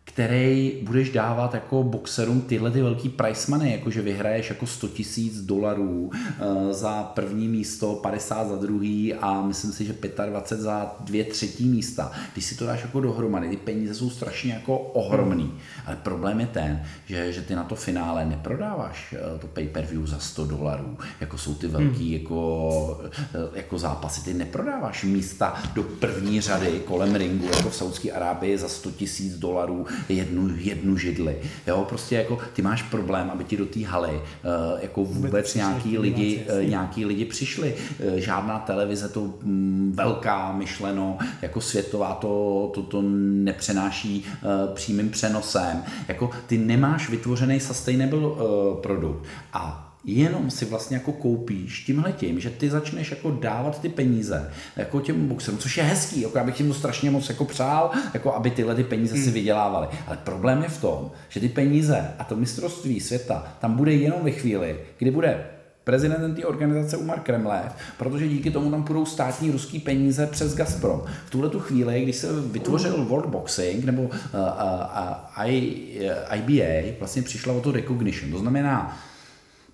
který 0.08 0.80
budeš 0.82 1.10
dávat 1.10 1.54
jako 1.54 1.82
boxerům 1.82 2.40
tyhle 2.40 2.70
ty 2.70 2.82
velký 2.82 3.08
price 3.08 3.50
money, 3.50 3.72
jako 3.72 3.90
že 3.90 4.02
vyhraješ 4.02 4.50
jako 4.50 4.66
100 4.66 4.88
tisíc 4.88 5.40
dolarů 5.40 6.10
uh, 6.10 6.72
za 6.72 7.02
první 7.02 7.48
místo, 7.48 7.94
50 7.94 8.48
za 8.48 8.56
druhý 8.56 9.14
a 9.14 9.42
myslím 9.42 9.72
si, 9.72 9.84
že 9.84 9.94
25 10.26 10.62
za 10.62 10.96
dvě 11.00 11.24
třetí 11.24 11.68
místa. 11.68 12.12
Když 12.32 12.44
si 12.44 12.54
to 12.54 12.66
dáš 12.66 12.82
jako 12.82 13.00
dohromady, 13.00 13.48
ty 13.48 13.56
peníze 13.56 13.94
jsou 13.94 14.10
strašně 14.10 14.52
jako 14.52 14.78
ohromný. 14.78 15.54
Ale 15.86 15.96
problém 15.96 16.40
je 16.40 16.46
ten, 16.46 16.82
že, 17.06 17.32
že 17.32 17.42
ty 17.42 17.54
na 17.54 17.64
to 17.64 17.74
finále 17.74 18.24
neprodáváš 18.24 19.14
uh, 19.34 19.40
to 19.40 19.46
pay-per-view 19.46 20.06
za 20.06 20.18
100 20.18 20.46
dolarů, 20.46 20.98
jako 21.20 21.38
jsou 21.38 21.54
ty 21.54 21.66
velký 21.66 22.04
hmm. 22.04 22.22
jako, 22.22 23.00
uh, 23.00 23.56
jako 23.56 23.78
zápasy. 23.78 24.24
Ty 24.24 24.34
neprodáváš 24.34 25.04
místa 25.04 25.62
do 25.74 25.82
první 25.82 26.40
řady 26.40 26.82
kolem 26.84 27.14
ringu, 27.14 27.46
jako 27.46 27.70
v 27.70 27.74
Saudské 27.74 28.12
Arábii 28.12 28.58
za 28.58 28.68
100 28.68 28.90
tisíc 28.90 29.38
dolarů 29.38 29.86
jednu, 30.08 30.50
jednu 30.56 30.96
židli. 30.96 31.36
Jo, 31.66 31.86
prostě 31.88 32.16
jako 32.16 32.38
ty 32.52 32.62
máš 32.62 32.82
problém, 32.82 33.30
aby 33.30 33.44
ti 33.44 33.56
do 33.56 33.66
té 33.66 33.84
haly 33.84 34.14
uh, 34.14 34.20
jako 34.80 35.04
vůbec 35.04 35.54
nějaký 35.54 35.98
lidi, 35.98 36.46
uh, 36.52 36.68
nějaký 36.68 37.04
lidi 37.04 37.24
přišli. 37.24 37.74
Uh, 37.74 38.14
žádná 38.16 38.58
televize 38.58 39.08
to 39.08 39.20
um, 39.20 39.92
velká 39.94 40.52
myšleno, 40.52 41.18
jako 41.42 41.60
světová 41.60 42.14
to, 42.14 42.70
to, 42.74 42.82
to 42.82 43.02
nepřenáší 43.02 44.24
uh, 44.42 44.74
přímým 44.74 45.10
přenosem. 45.10 45.82
Jako 46.08 46.30
ty 46.46 46.58
nemáš 46.58 47.10
vytvořený 47.10 47.60
sustainable 47.60 48.18
uh, 48.18 48.36
produkt. 48.82 49.24
A 49.52 49.87
jenom 50.08 50.50
si 50.50 50.64
vlastně 50.64 50.96
jako 50.96 51.12
koupíš 51.12 51.84
tímhle 51.84 52.12
tím, 52.12 52.40
že 52.40 52.50
ty 52.50 52.70
začneš 52.70 53.10
jako 53.10 53.30
dávat 53.30 53.80
ty 53.80 53.88
peníze 53.88 54.50
jako 54.76 55.00
těm 55.00 55.28
boxerům, 55.28 55.58
což 55.58 55.76
je 55.76 55.82
hezký, 55.82 56.20
jako 56.20 56.38
já 56.38 56.44
bych 56.44 56.60
jim 56.60 56.68
to 56.68 56.74
strašně 56.74 57.10
moc 57.10 57.28
jako 57.28 57.44
přál, 57.44 57.90
jako 58.14 58.34
aby 58.34 58.50
tyhle 58.50 58.74
ty 58.74 58.84
peníze 58.84 59.14
hmm. 59.14 59.24
si 59.24 59.30
vydělávali. 59.30 59.88
Ale 60.06 60.16
problém 60.16 60.62
je 60.62 60.68
v 60.68 60.80
tom, 60.80 61.10
že 61.28 61.40
ty 61.40 61.48
peníze 61.48 62.10
a 62.18 62.24
to 62.24 62.36
mistrovství 62.36 63.00
světa 63.00 63.56
tam 63.60 63.76
bude 63.76 63.92
jenom 63.92 64.20
ve 64.22 64.30
chvíli, 64.30 64.76
kdy 64.98 65.10
bude 65.10 65.44
prezidentem 65.84 66.34
té 66.34 66.44
organizace 66.44 66.96
Umar 66.96 67.20
Kremlev, 67.20 67.72
protože 67.98 68.28
díky 68.28 68.50
tomu 68.50 68.70
tam 68.70 68.84
půjdou 68.84 69.06
státní 69.06 69.50
ruský 69.50 69.78
peníze 69.78 70.26
přes 70.26 70.54
Gazprom. 70.54 71.02
V 71.26 71.30
tuhle 71.30 71.48
tu 71.48 71.60
chvíli, 71.60 72.02
když 72.02 72.16
se 72.16 72.28
vytvořil 72.40 73.04
World 73.04 73.26
Boxing 73.26 73.84
nebo 73.84 74.02
uh, 74.02 74.08
uh, 74.08 74.10
uh, 74.10 75.44
I, 75.44 75.82
uh, 76.30 76.38
IBA, 76.38 76.96
vlastně 76.98 77.22
přišla 77.22 77.52
o 77.52 77.60
to 77.60 77.72
recognition. 77.72 78.32
To 78.32 78.38
znamená, 78.38 78.98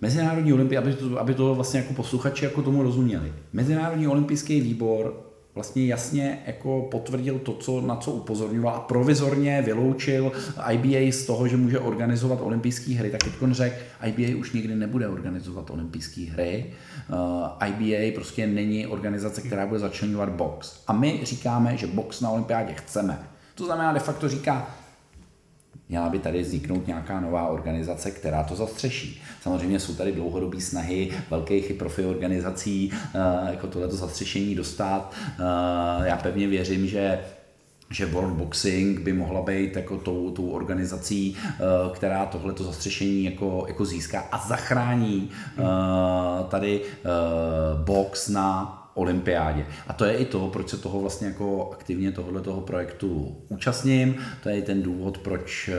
Mezinárodní 0.01 0.53
olympii, 0.53 0.77
aby 0.77 0.93
to, 0.93 1.19
aby 1.19 1.33
to 1.33 1.55
vlastně 1.55 1.79
jako 1.79 1.93
posluchači 1.93 2.45
jako 2.45 2.61
tomu 2.61 2.83
rozuměli. 2.83 3.33
Mezinárodní 3.53 4.07
olympijský 4.07 4.61
výbor 4.61 5.25
vlastně 5.55 5.85
jasně 5.85 6.43
jako 6.47 6.87
potvrdil 6.91 7.39
to, 7.39 7.53
co, 7.53 7.81
na 7.81 7.95
co 7.95 8.11
upozorňoval 8.11 8.75
a 8.75 8.79
provizorně 8.79 9.61
vyloučil 9.61 10.31
IBA 10.71 11.11
z 11.11 11.25
toho, 11.25 11.47
že 11.47 11.57
může 11.57 11.79
organizovat 11.79 12.39
olympijské 12.41 12.93
hry, 12.93 13.09
tak 13.09 13.23
teď 13.23 13.33
řekl, 13.51 13.75
IBA 14.07 14.39
už 14.39 14.51
nikdy 14.51 14.75
nebude 14.75 15.07
organizovat 15.07 15.69
olympijské 15.69 16.21
hry. 16.21 16.65
Uh, 17.09 17.67
IBA 17.67 18.15
prostě 18.15 18.47
není 18.47 18.87
organizace, 18.87 19.41
která 19.41 19.67
bude 19.67 19.79
začlenovat 19.79 20.29
box. 20.29 20.83
A 20.87 20.93
my 20.93 21.19
říkáme, 21.23 21.77
že 21.77 21.87
box 21.87 22.21
na 22.21 22.29
olympiádě 22.29 22.73
chceme. 22.73 23.19
To 23.55 23.65
znamená, 23.65 23.93
de 23.93 23.99
facto 23.99 24.29
říká, 24.29 24.75
Měla 25.89 26.09
by 26.09 26.19
tady 26.19 26.41
vzniknout 26.41 26.87
nějaká 26.87 27.19
nová 27.19 27.47
organizace, 27.47 28.11
která 28.11 28.43
to 28.43 28.55
zastřeší. 28.55 29.21
Samozřejmě 29.41 29.79
jsou 29.79 29.95
tady 29.95 30.11
dlouhodobé 30.11 30.61
snahy 30.61 31.11
velkých 31.29 31.69
i 31.69 31.73
profi 31.73 32.05
organizací 32.05 32.91
eh, 32.93 33.51
jako 33.51 33.67
tohleto 33.67 33.95
zastřešení 33.95 34.55
dostat. 34.55 35.13
Eh, 35.39 36.07
já 36.07 36.17
pevně 36.17 36.47
věřím, 36.47 36.87
že 36.87 37.19
že 37.89 38.05
World 38.05 38.33
Boxing 38.33 38.99
by 38.99 39.13
mohla 39.13 39.41
být 39.41 39.75
jako 39.75 39.97
tou, 39.97 40.31
tou 40.31 40.49
organizací, 40.49 41.37
eh, 41.49 41.61
která 41.93 42.25
tohleto 42.25 42.63
zastřešení 42.63 43.23
jako, 43.23 43.65
jako 43.67 43.85
získá 43.85 44.19
a 44.31 44.47
zachrání 44.47 45.29
tady 46.49 46.81
box 47.85 48.29
na 48.29 48.84
olympiádě. 48.95 49.65
A 49.87 49.93
to 49.93 50.05
je 50.05 50.17
i 50.17 50.25
to, 50.25 50.47
proč 50.47 50.69
se 50.69 50.77
toho 50.77 51.01
vlastně 51.01 51.27
jako 51.27 51.69
aktivně 51.71 52.11
tohoto 52.11 52.41
toho 52.41 52.61
projektu 52.61 53.37
účastním. 53.47 54.15
To 54.43 54.49
je 54.49 54.57
i 54.57 54.61
ten 54.61 54.81
důvod, 54.81 55.17
proč, 55.17 55.69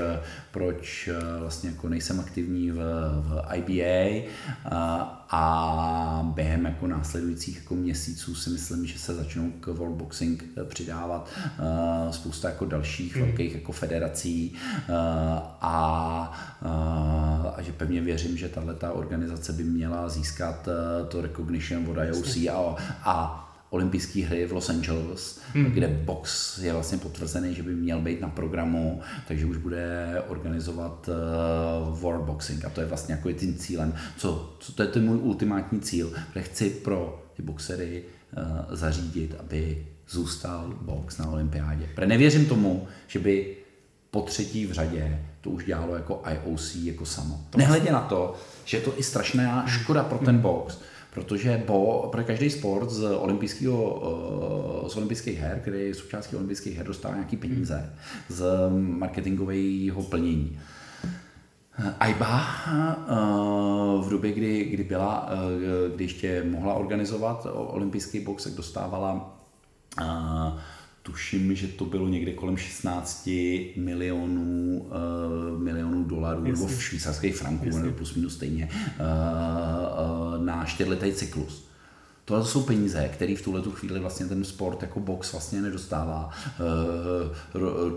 proč 0.50 1.08
vlastně 1.40 1.70
jako 1.70 1.88
nejsem 1.88 2.20
aktivní 2.20 2.70
v, 2.70 2.76
v 3.22 3.42
IBA 3.54 4.28
a, 4.70 5.25
a 5.30 6.30
během 6.34 6.64
jako 6.64 6.86
následujících 6.86 7.56
jako 7.56 7.74
měsíců 7.74 8.34
si 8.34 8.50
myslím, 8.50 8.86
že 8.86 8.98
se 8.98 9.14
začnou 9.14 9.50
k 9.60 9.66
World 9.66 9.96
Boxing 9.96 10.44
přidávat 10.64 11.28
uh, 11.58 12.10
spousta 12.10 12.48
jako 12.48 12.66
dalších 12.66 13.16
mm. 13.16 13.22
velkých 13.22 13.54
jako 13.54 13.72
federací 13.72 14.52
uh, 14.88 14.94
a, 15.60 16.32
uh, 16.64 16.70
a 17.56 17.62
že 17.62 17.72
pevně 17.72 18.00
věřím, 18.00 18.36
že 18.36 18.48
tahle 18.48 18.74
organizace 18.92 19.52
by 19.52 19.64
měla 19.64 20.08
získat 20.08 20.68
uh, 20.68 21.08
to 21.08 21.20
recognition 21.20 21.90
od 21.90 21.96
IOC 21.96 22.36
a, 22.36 22.76
a 23.04 23.45
olympijské 23.70 24.24
hry 24.26 24.46
v 24.46 24.52
Los 24.52 24.70
Angeles, 24.70 25.40
hmm. 25.54 25.64
kde 25.64 25.88
box 25.88 26.58
je 26.58 26.72
vlastně 26.72 26.98
potvrzený, 26.98 27.54
že 27.54 27.62
by 27.62 27.74
měl 27.74 28.00
být 28.00 28.20
na 28.20 28.28
programu, 28.28 29.00
takže 29.28 29.46
už 29.46 29.56
bude 29.56 30.22
organizovat 30.28 31.08
uh, 31.08 31.98
World 31.98 32.24
Boxing 32.24 32.64
a 32.64 32.70
to 32.70 32.80
je 32.80 32.86
vlastně 32.86 33.14
jako 33.14 33.32
tím 33.32 33.54
cílem, 33.54 33.94
co, 34.16 34.56
co 34.60 34.72
to 34.72 34.82
je 34.82 34.88
ten 34.88 35.04
můj 35.04 35.18
ultimátní 35.18 35.80
cíl, 35.80 36.12
protože 36.28 36.44
chci 36.44 36.70
pro 36.70 37.26
ty 37.36 37.42
boxery 37.42 38.02
uh, 38.36 38.74
zařídit, 38.76 39.34
aby 39.40 39.86
zůstal 40.08 40.74
box 40.80 41.18
na 41.18 41.28
olympiádě. 41.28 41.88
Protože 41.94 42.06
nevěřím 42.06 42.46
tomu, 42.46 42.88
že 43.06 43.18
by 43.18 43.56
po 44.10 44.22
třetí 44.22 44.66
v 44.66 44.72
řadě 44.72 45.22
to 45.40 45.50
už 45.50 45.64
dělalo 45.64 45.94
jako 45.94 46.22
IOC 46.32 46.76
jako 46.76 47.06
samo. 47.06 47.40
Nehledě 47.56 47.92
na 47.92 48.00
to, 48.00 48.34
že 48.64 48.76
je 48.76 48.80
to 48.80 48.98
i 48.98 49.02
strašná 49.02 49.66
škoda 49.66 50.04
pro 50.04 50.18
ten 50.18 50.38
box, 50.38 50.78
protože 51.16 51.62
bo, 51.66 52.08
pro 52.12 52.24
každý 52.24 52.50
sport 52.50 52.90
z, 52.90 53.02
olympijského, 53.04 54.02
eh, 54.84 54.88
z 54.88 54.96
olympijských 54.96 55.38
her, 55.38 55.58
který 55.60 55.80
je 55.80 55.94
součástí 55.94 56.36
olympijských 56.36 56.76
her, 56.76 56.86
dostává 56.86 57.14
nějaký 57.14 57.36
peníze 57.36 57.94
z 58.28 58.44
marketingového 58.70 60.02
plnění. 60.02 60.58
AIBA 62.00 62.46
eh, 62.66 62.74
v 64.04 64.08
době, 64.10 64.32
kdy, 64.32 64.64
kdy 64.64 64.84
byla, 64.84 65.30
eh, 65.30 65.94
kdy 65.94 66.04
ještě 66.04 66.44
mohla 66.44 66.74
organizovat 66.74 67.46
olympijský 67.52 68.20
box, 68.20 68.44
tak 68.44 68.52
dostávala 68.52 69.38
tuším, 71.06 71.54
že 71.54 71.68
to 71.68 71.84
bylo 71.84 72.08
někde 72.08 72.32
kolem 72.32 72.56
16 72.56 73.28
milionů, 73.76 74.86
uh, 74.86 75.62
milionů 75.62 76.04
dolarů 76.04 76.46
Jasně. 76.46 76.52
nebo 76.52 76.66
v 76.66 76.82
švýcarských 76.82 77.36
franků, 77.36 77.78
nebo 77.78 77.92
plus 77.92 78.14
minus 78.14 78.34
stejně, 78.34 78.68
uh, 78.70 79.06
uh, 80.38 80.44
na 80.44 80.64
čtyřletý 80.64 81.12
cyklus. 81.12 81.66
To 82.24 82.44
jsou 82.44 82.62
peníze, 82.62 83.10
které 83.12 83.36
v 83.36 83.42
tuhle 83.42 83.62
chvíli 83.70 84.00
vlastně 84.00 84.26
ten 84.26 84.44
sport 84.44 84.82
jako 84.82 85.00
box 85.00 85.32
vlastně 85.32 85.62
nedostává. 85.62 86.30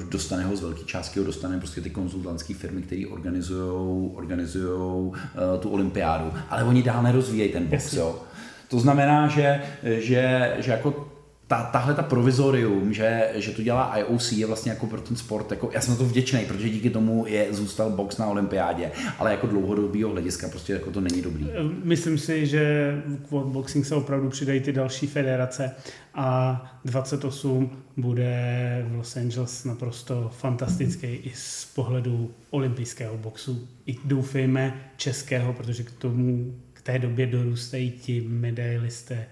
Dostane 0.10 0.44
ho 0.44 0.56
z 0.56 0.62
velké 0.62 0.84
částky, 0.84 1.20
ho 1.20 1.26
dostane 1.26 1.58
prostě 1.58 1.82
ty 1.82 1.90
konzultantské 1.90 2.54
firmy, 2.54 2.82
které 2.82 3.06
organizují 3.12 4.12
organizujou 4.16 5.14
tu 5.60 5.70
olympiádu. 5.70 6.34
Ale 6.50 6.64
oni 6.64 6.84
dál 6.84 7.04
nerozvíjejí 7.04 7.52
ten 7.52 7.66
box, 7.66 7.94
jo. 7.94 8.22
To 8.68 8.80
znamená, 8.80 9.28
že, 9.28 9.62
že, 9.84 10.56
že 10.60 10.72
jako 10.72 11.19
ta, 11.50 11.64
tahle 11.64 11.94
ta 11.94 12.04
provizorium, 12.04 12.94
že, 12.94 13.30
že 13.36 13.52
to 13.52 13.64
dělá 13.64 13.98
IOC, 13.98 14.32
je 14.32 14.46
vlastně 14.46 14.72
jako 14.72 14.88
pro 14.88 15.02
ten 15.02 15.16
sport, 15.18 15.52
jako, 15.52 15.70
já 15.74 15.82
jsem 15.82 15.94
na 15.94 15.98
to 15.98 16.06
vděčný, 16.06 16.46
protože 16.48 16.70
díky 16.70 16.90
tomu 16.90 17.26
je 17.28 17.48
zůstal 17.52 17.90
box 17.90 18.18
na 18.18 18.28
olympiádě, 18.28 18.92
ale 19.20 19.32
jako 19.32 19.48
dlouhodobého 19.48 20.12
hlediska 20.12 20.50
prostě 20.50 20.74
jako 20.74 20.92
to 20.92 21.02
není 21.02 21.22
dobrý. 21.22 21.48
Myslím 21.84 22.18
si, 22.18 22.48
že 22.48 22.94
k 23.30 23.32
boxing 23.32 23.86
se 23.86 23.96
opravdu 23.96 24.30
přidají 24.30 24.60
ty 24.60 24.72
další 24.72 25.08
federace 25.08 25.76
a 26.14 26.62
28 26.86 27.70
bude 27.98 28.86
v 28.90 28.96
Los 28.96 29.18
Angeles 29.18 29.66
naprosto 29.66 30.32
fantastický 30.38 31.08
i 31.08 31.32
z 31.36 31.66
pohledu 31.76 32.32
olympijského 32.50 33.18
boxu. 33.18 33.68
I 33.86 33.96
doufejme 34.06 34.82
českého, 34.98 35.54
protože 35.54 35.84
k 35.84 35.92
tomu 35.92 36.54
té 36.90 37.00
době 37.00 37.28
dorůstají 37.28 37.92
ti 37.92 38.22
medailisté, 38.22 39.26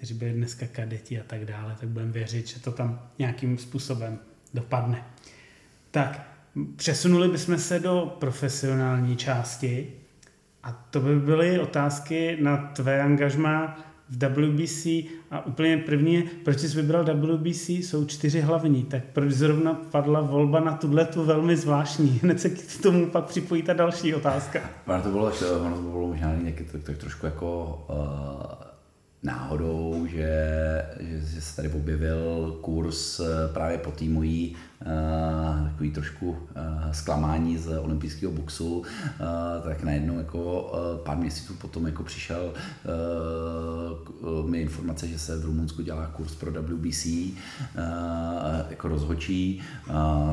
kteří 0.00 0.14
byli 0.14 0.32
dneska 0.32 0.66
kadeti 0.66 1.20
a 1.20 1.24
tak 1.26 1.44
dále, 1.44 1.76
tak 1.80 1.88
budeme 1.88 2.12
věřit, 2.12 2.48
že 2.48 2.60
to 2.60 2.72
tam 2.72 3.00
nějakým 3.18 3.58
způsobem 3.58 4.18
dopadne. 4.54 5.04
Tak, 5.90 6.26
přesunuli 6.76 7.28
bychom 7.28 7.58
se 7.58 7.80
do 7.80 8.16
profesionální 8.18 9.16
části 9.16 9.92
a 10.62 10.72
to 10.72 11.00
by 11.00 11.16
byly 11.16 11.58
otázky 11.58 12.38
na 12.40 12.56
tvé 12.56 13.02
angažma 13.02 13.78
v 14.08 14.24
WBC 14.24 14.86
a 15.30 15.46
úplně 15.46 15.76
první 15.76 16.22
proč 16.44 16.58
jsi 16.58 16.82
vybral 16.82 17.04
WBC, 17.04 17.68
jsou 17.68 18.04
čtyři 18.04 18.40
hlavní, 18.40 18.84
tak 18.84 19.04
proč 19.12 19.32
zrovna 19.32 19.74
padla 19.74 20.20
volba 20.20 20.60
na 20.60 20.76
tuhle 20.76 21.04
tu 21.04 21.24
velmi 21.24 21.56
zvláštní? 21.56 22.08
Hned 22.22 22.40
se 22.40 22.50
k 22.50 22.82
tomu 22.82 23.06
pak 23.06 23.24
připojí 23.24 23.62
ta 23.62 23.72
další 23.72 24.14
otázka. 24.14 24.60
Ono 24.86 25.02
to 25.02 25.10
bylo, 25.10 25.32
ono 25.60 25.76
to 25.76 25.82
bylo 25.82 26.08
možná 26.08 26.34
někdy 26.34 26.64
tak, 26.64 26.82
tak 26.82 26.96
trošku 26.96 27.26
jako 27.26 27.78
uh, 27.88 28.69
náhodou, 29.22 30.06
že, 30.06 30.42
že 31.00 31.40
se 31.40 31.56
tady 31.56 31.68
objevil 31.68 32.58
kurz 32.60 33.20
eh, 33.20 33.24
právě 33.52 33.78
po 33.78 33.90
uh, 33.90 34.69
takový 35.64 35.90
trošku 35.90 36.30
uh, 36.30 36.36
zklamání 36.92 37.58
z 37.58 37.78
olympijského 37.78 38.32
boxu, 38.32 38.78
uh, 38.78 38.86
tak 39.64 39.82
najednou 39.82 40.18
jako 40.18 40.72
pár 41.04 41.16
měsíců 41.16 41.54
potom 41.54 41.86
jako 41.86 42.02
přišel 42.02 42.52
mi 44.46 44.60
informace, 44.60 45.08
že 45.08 45.18
se 45.18 45.38
v 45.38 45.44
Rumunsku 45.44 45.82
dělá 45.82 46.06
kurz 46.06 46.34
pro 46.34 46.50
WBC 46.50 47.06
jako 48.70 48.88
rozhočí. 48.88 49.62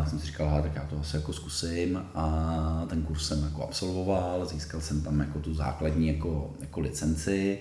Jsem 0.07 0.19
si 0.19 0.25
říkal, 0.25 0.62
tak 0.62 0.75
já 0.75 0.86
to 0.86 1.00
asi 1.00 1.15
jako 1.15 1.33
zkusím 1.33 2.02
a 2.15 2.85
ten 2.89 3.04
kurz 3.04 3.27
jsem 3.27 3.43
jako 3.43 3.63
absolvoval, 3.63 4.45
získal 4.45 4.81
jsem 4.81 5.02
tam 5.02 5.19
jako 5.19 5.39
tu 5.39 5.54
základní 5.54 6.08
jako, 6.08 6.54
jako 6.62 6.79
licenci 6.79 7.60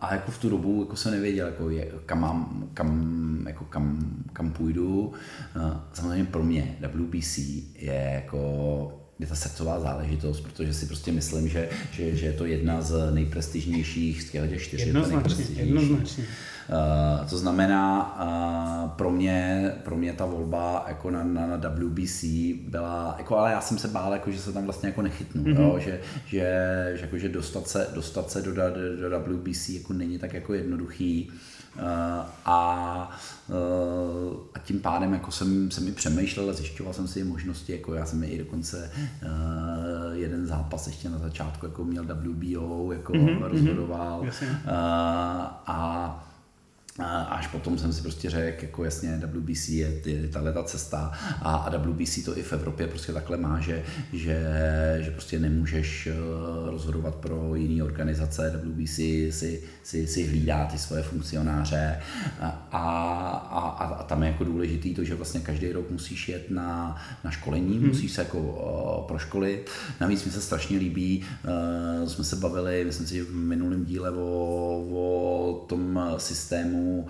a 0.00 0.14
jako 0.14 0.30
v 0.30 0.38
tu 0.38 0.50
dobu 0.50 0.82
jako 0.82 0.96
jsem 0.96 1.12
nevěděl, 1.12 1.46
jako 1.46 1.70
je, 1.70 1.92
kam, 2.06 2.20
mám, 2.20 2.68
kam, 2.74 3.44
jako 3.48 3.64
kam, 3.64 4.14
kam 4.32 4.50
půjdu. 4.50 5.12
Uh, 5.56 5.63
samozřejmě 5.92 6.24
pro 6.24 6.42
mě 6.42 6.76
WBC 6.80 7.38
je 7.74 8.10
jako 8.14 9.00
je 9.18 9.26
ta 9.26 9.34
srdcová 9.34 9.80
záležitost, 9.80 10.40
protože 10.40 10.74
si 10.74 10.86
prostě 10.86 11.12
myslím, 11.12 11.48
že, 11.48 11.68
že, 11.92 12.16
že 12.16 12.26
je 12.26 12.32
to 12.32 12.46
jedna 12.46 12.82
z 12.82 13.10
nejprestižnějších 13.10 14.22
z 14.22 14.30
těch 14.30 14.62
čtyř. 14.62 14.86
Jednoznačně, 14.86 15.44
jednoznačně. 15.54 16.24
Uh, 16.68 17.28
to 17.28 17.38
znamená, 17.38 18.16
uh, 18.84 18.90
pro, 18.90 19.10
mě, 19.10 19.72
pro 19.84 19.96
mě 19.96 20.12
ta 20.12 20.26
volba 20.26 20.84
jako 20.88 21.10
na, 21.10 21.24
na, 21.24 21.46
na 21.46 21.56
WBC 21.56 22.24
byla, 22.68 23.14
jako, 23.18 23.38
ale 23.38 23.52
já 23.52 23.60
jsem 23.60 23.78
se 23.78 23.88
bál, 23.88 24.12
jako, 24.12 24.30
že 24.30 24.38
se 24.38 24.52
tam 24.52 24.64
vlastně 24.64 24.88
jako 24.88 25.02
nechytnu, 25.02 25.42
mm-hmm. 25.42 25.60
jo? 25.60 25.78
Že, 25.78 26.00
že, 26.26 26.92
že, 26.94 27.02
jako, 27.02 27.18
že 27.18 27.28
dostat 27.28 27.68
se, 27.68 27.88
dostat 27.94 28.30
se 28.30 28.42
do, 28.42 28.54
do, 28.54 29.10
do 29.10 29.20
WBC 29.20 29.68
jako 29.68 29.92
není 29.92 30.18
tak 30.18 30.32
jako 30.32 30.54
jednoduchý. 30.54 31.28
Uh, 31.32 31.34
Eh, 31.34 31.53
a, 32.44 33.10
eh, 33.50 34.36
a 34.54 34.58
tím 34.58 34.80
pádem 34.80 35.12
jako 35.12 35.30
jsem, 35.30 35.70
jsem 35.70 35.88
i 35.88 35.92
přemýšlel 35.92 36.50
a 36.50 36.52
zjišťoval 36.52 36.92
jsem 36.92 37.08
si 37.08 37.24
možnosti, 37.24 37.72
jako 37.72 37.94
já 37.94 38.06
jsem 38.06 38.24
i 38.24 38.38
dokonce 38.38 38.90
eh, 38.96 39.28
jeden 40.12 40.46
zápas 40.46 40.86
ještě 40.86 41.10
na 41.10 41.18
začátku 41.18 41.66
jako 41.66 41.84
měl 41.84 42.04
WBO, 42.04 42.92
jako 42.92 43.12
mm-hmm, 43.12 43.42
rozhodoval. 43.42 44.22
Mm-hmm, 44.22 44.58
a 45.66 46.30
až 47.02 47.46
potom 47.46 47.78
jsem 47.78 47.92
si 47.92 48.02
prostě 48.02 48.30
řekl, 48.30 48.64
jako 48.64 48.84
jasně 48.84 49.20
WBC 49.24 49.68
je, 49.68 50.00
je 50.04 50.28
tahle 50.28 50.52
ta 50.52 50.62
cesta 50.62 51.12
a, 51.42 51.54
a 51.54 51.76
WBC 51.76 52.24
to 52.24 52.38
i 52.38 52.42
v 52.42 52.52
Evropě 52.52 52.86
prostě 52.86 53.12
takhle 53.12 53.36
má, 53.36 53.60
že, 53.60 53.82
že, 54.12 54.38
že 55.00 55.10
prostě 55.10 55.38
nemůžeš 55.38 56.06
eh, 56.06 56.14
rozhodovat 56.70 57.14
pro 57.14 57.54
jiné 57.54 57.84
organizace, 57.84 58.60
WBC 58.64 58.96
si, 59.30 59.62
si, 59.82 60.06
si 60.06 60.26
hlídá 60.26 60.64
ty 60.64 60.78
svoje 60.78 61.02
funkcionáře 61.02 61.98
a, 62.40 62.68
a, 62.72 62.80
a, 63.50 63.86
a 63.86 64.02
tam 64.02 64.22
je 64.22 64.28
jako 64.28 64.44
důležitý 64.44 64.94
to, 64.94 65.04
že 65.04 65.14
vlastně 65.14 65.40
každý 65.40 65.72
rok 65.72 65.90
musíš 65.90 66.28
jet 66.28 66.50
na, 66.50 66.96
na 67.24 67.30
školení, 67.30 67.78
hmm. 67.78 67.88
musíš 67.88 68.12
se 68.12 68.20
jako 68.20 68.38
uh, 68.38 69.06
proškolit. 69.08 69.70
Navíc 70.00 70.24
mi 70.24 70.30
se 70.32 70.40
strašně 70.40 70.78
líbí, 70.78 71.24
uh, 72.02 72.08
jsme 72.08 72.24
se 72.24 72.36
bavili, 72.36 72.84
myslím 72.84 73.06
si, 73.06 73.22
v 73.22 73.34
minulém 73.34 73.84
díle 73.84 74.10
o, 74.10 74.24
o 74.92 75.66
tom 75.68 76.00
systému 76.18 76.83
systému, 76.84 77.06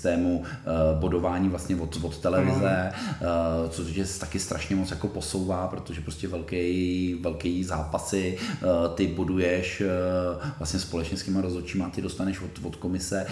systému 0.00 0.42
eh, 0.44 1.00
bodování 1.00 1.48
vlastně 1.48 1.76
od, 1.76 1.98
od 2.02 2.18
televize, 2.18 2.92
uh, 3.20 3.70
což 3.70 3.96
je 3.96 4.04
taky 4.20 4.38
strašně 4.38 4.76
moc 4.76 4.90
jako 4.90 5.08
posouvá, 5.08 5.66
protože 5.66 6.00
prostě 6.00 6.28
velký, 6.28 7.14
velký 7.20 7.64
zápasy 7.64 8.38
eh, 8.38 8.66
ty 8.94 9.06
boduješ 9.06 9.82
vlastně 10.58 10.80
společně 10.80 11.16
s 11.16 11.22
těma 11.22 11.40
rozhodčíma, 11.40 11.90
ty 11.90 12.02
dostaneš 12.02 12.40
od, 12.40 12.66
od 12.66 12.76
komise 12.76 13.26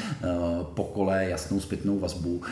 po 0.74 0.84
kole 0.84 1.24
jasnou 1.24 1.60
zpětnou 1.60 1.98
vazbu, 1.98 2.42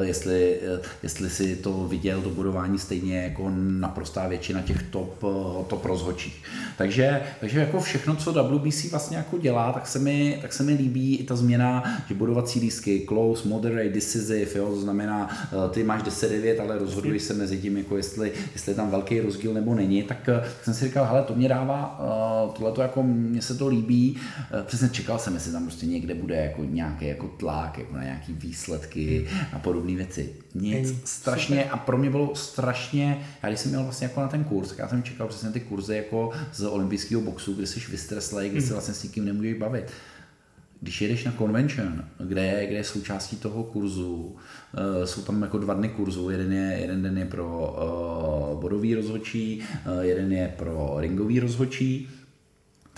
jestli, 0.00 0.60
jestli 1.02 1.30
si 1.30 1.56
to 1.56 1.72
viděl, 1.72 2.22
to 2.22 2.30
bodování 2.30 2.78
stejně 2.78 3.22
jako 3.22 3.50
naprostá 3.56 4.28
většina 4.28 4.62
těch 4.62 4.82
top, 4.82 5.24
top 5.66 5.84
rozhodčích. 5.84 6.42
Takže, 6.78 7.22
takže 7.40 7.60
jako 7.60 7.80
všechno, 7.80 8.16
co 8.16 8.32
WBC 8.32 8.90
vlastně 8.90 9.16
jako 9.16 9.38
dělá, 9.38 9.72
tak 9.72 9.86
se 9.86 9.98
mi, 9.98 10.38
tak 10.42 10.52
se 10.52 10.62
mi 10.62 10.72
líbí 10.72 11.16
i 11.16 11.24
ta 11.24 11.36
změna, 11.36 11.99
že 12.08 12.14
bodovací 12.14 12.60
lístky, 12.60 13.04
close, 13.08 13.48
moderate, 13.48 13.88
decisive, 13.88 14.50
jo, 14.54 14.66
to 14.66 14.80
znamená, 14.80 15.28
eh, 15.52 15.70
ty 15.70 15.84
máš 15.84 16.02
10-9, 16.02 16.60
ale 16.60 16.78
rozhoduješ 16.78 17.22
se 17.22 17.34
mezi 17.34 17.58
tím, 17.58 17.76
jako 17.76 17.96
jestli, 17.96 18.32
jestli 18.52 18.72
je 18.72 18.76
tam 18.76 18.90
velký 18.90 19.20
rozdíl 19.20 19.54
nebo 19.54 19.74
není, 19.74 20.02
tak, 20.02 20.20
tak 20.20 20.28
eh, 20.28 20.50
jsem 20.62 20.74
si 20.74 20.84
říkal, 20.84 21.04
hele, 21.04 21.22
to 21.22 21.34
mě 21.34 21.48
dává, 21.48 22.00
eh, 22.00 22.52
tohle 22.56 22.72
to 22.72 22.82
jako, 22.82 23.02
mně 23.02 23.42
se 23.42 23.54
to 23.54 23.68
líbí, 23.68 24.16
přesně 24.64 24.88
čekal 24.88 25.18
jsem, 25.18 25.34
jestli 25.34 25.52
tam 25.52 25.64
prostě 25.64 25.86
někde 25.86 26.14
bude 26.14 26.36
jako 26.36 26.64
nějaký 26.64 27.06
jako 27.06 27.28
tlak, 27.28 27.78
jako 27.78 27.96
na 27.96 28.02
nějaký 28.02 28.32
výsledky 28.32 29.26
a 29.52 29.58
podobné 29.58 29.94
věci. 29.94 30.32
Nic, 30.54 30.88
Ej, 30.88 30.96
strašně, 31.04 31.56
super. 31.56 31.70
a 31.72 31.76
pro 31.76 31.98
mě 31.98 32.10
bylo 32.10 32.34
strašně, 32.34 33.26
já 33.42 33.48
když 33.48 33.60
jsem 33.60 33.70
měl 33.70 33.82
vlastně 33.82 34.04
jako 34.04 34.20
na 34.20 34.28
ten 34.28 34.44
kurz, 34.44 34.68
tak 34.68 34.78
já 34.78 34.88
jsem 34.88 35.02
čekal 35.02 35.28
přesně 35.28 35.50
ty 35.50 35.60
kurzy 35.60 35.96
jako 35.96 36.30
z 36.52 36.64
olympijského 36.64 37.20
boxu, 37.20 37.54
kde 37.54 37.66
jsi 37.66 37.80
vystreslej, 37.90 38.50
kde 38.50 38.60
se 38.60 38.66
hmm. 38.66 38.74
vlastně 38.74 38.94
s 38.94 39.02
nikým 39.02 39.24
nemůžeš 39.24 39.54
bavit 39.54 39.84
když 40.80 41.02
jedeš 41.02 41.24
na 41.24 41.32
convention, 41.32 42.04
kde 42.18 42.44
je, 42.44 42.66
kde 42.66 42.76
je 42.76 42.84
součástí 42.84 43.36
toho 43.36 43.64
kurzu, 43.64 44.16
uh, 44.16 45.04
jsou 45.04 45.22
tam 45.22 45.42
jako 45.42 45.58
dva 45.58 45.74
dny 45.74 45.88
kurzu, 45.88 46.30
jeden, 46.30 46.52
je, 46.52 46.78
jeden 46.80 47.02
den 47.02 47.18
je 47.18 47.24
pro 47.24 47.76
uh, 48.54 48.60
bodový 48.60 48.94
rozhodčí, 48.94 49.62
uh, 49.86 50.00
jeden 50.00 50.32
je 50.32 50.54
pro 50.58 50.94
ringový 50.98 51.40
rozhodčí, 51.40 52.08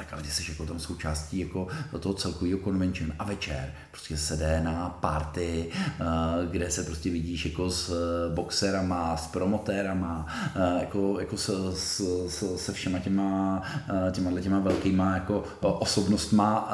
tak 0.02 0.12
ale 0.12 0.22
ty 0.22 0.30
jsi 0.30 0.50
jako 0.50 0.66
tam 0.66 0.78
součástí 0.78 1.38
jako 1.38 1.66
toho 2.00 2.14
celkového 2.14 2.58
convention 2.58 3.12
a 3.18 3.24
večer 3.24 3.72
prostě 3.90 4.16
se 4.16 4.36
jde 4.36 4.60
na 4.64 4.98
party, 5.00 5.68
eh, 6.00 6.04
kde 6.50 6.70
se 6.70 6.82
prostě 6.82 7.10
vidíš 7.10 7.46
jako 7.46 7.70
s 7.70 7.90
eh, 7.90 8.34
boxerama, 8.34 9.16
s 9.16 9.26
promotérama, 9.26 10.26
eh, 10.56 10.80
jako, 10.80 11.20
jako 11.20 11.36
se, 11.36 11.52
s, 11.74 12.00
s, 12.28 12.56
se 12.56 12.72
všema 12.72 12.98
těma, 12.98 13.62
těma, 14.10 14.40
těma 14.40 14.58
velkýma 14.58 15.14
jako 15.14 15.44
osobnostma 15.60 16.72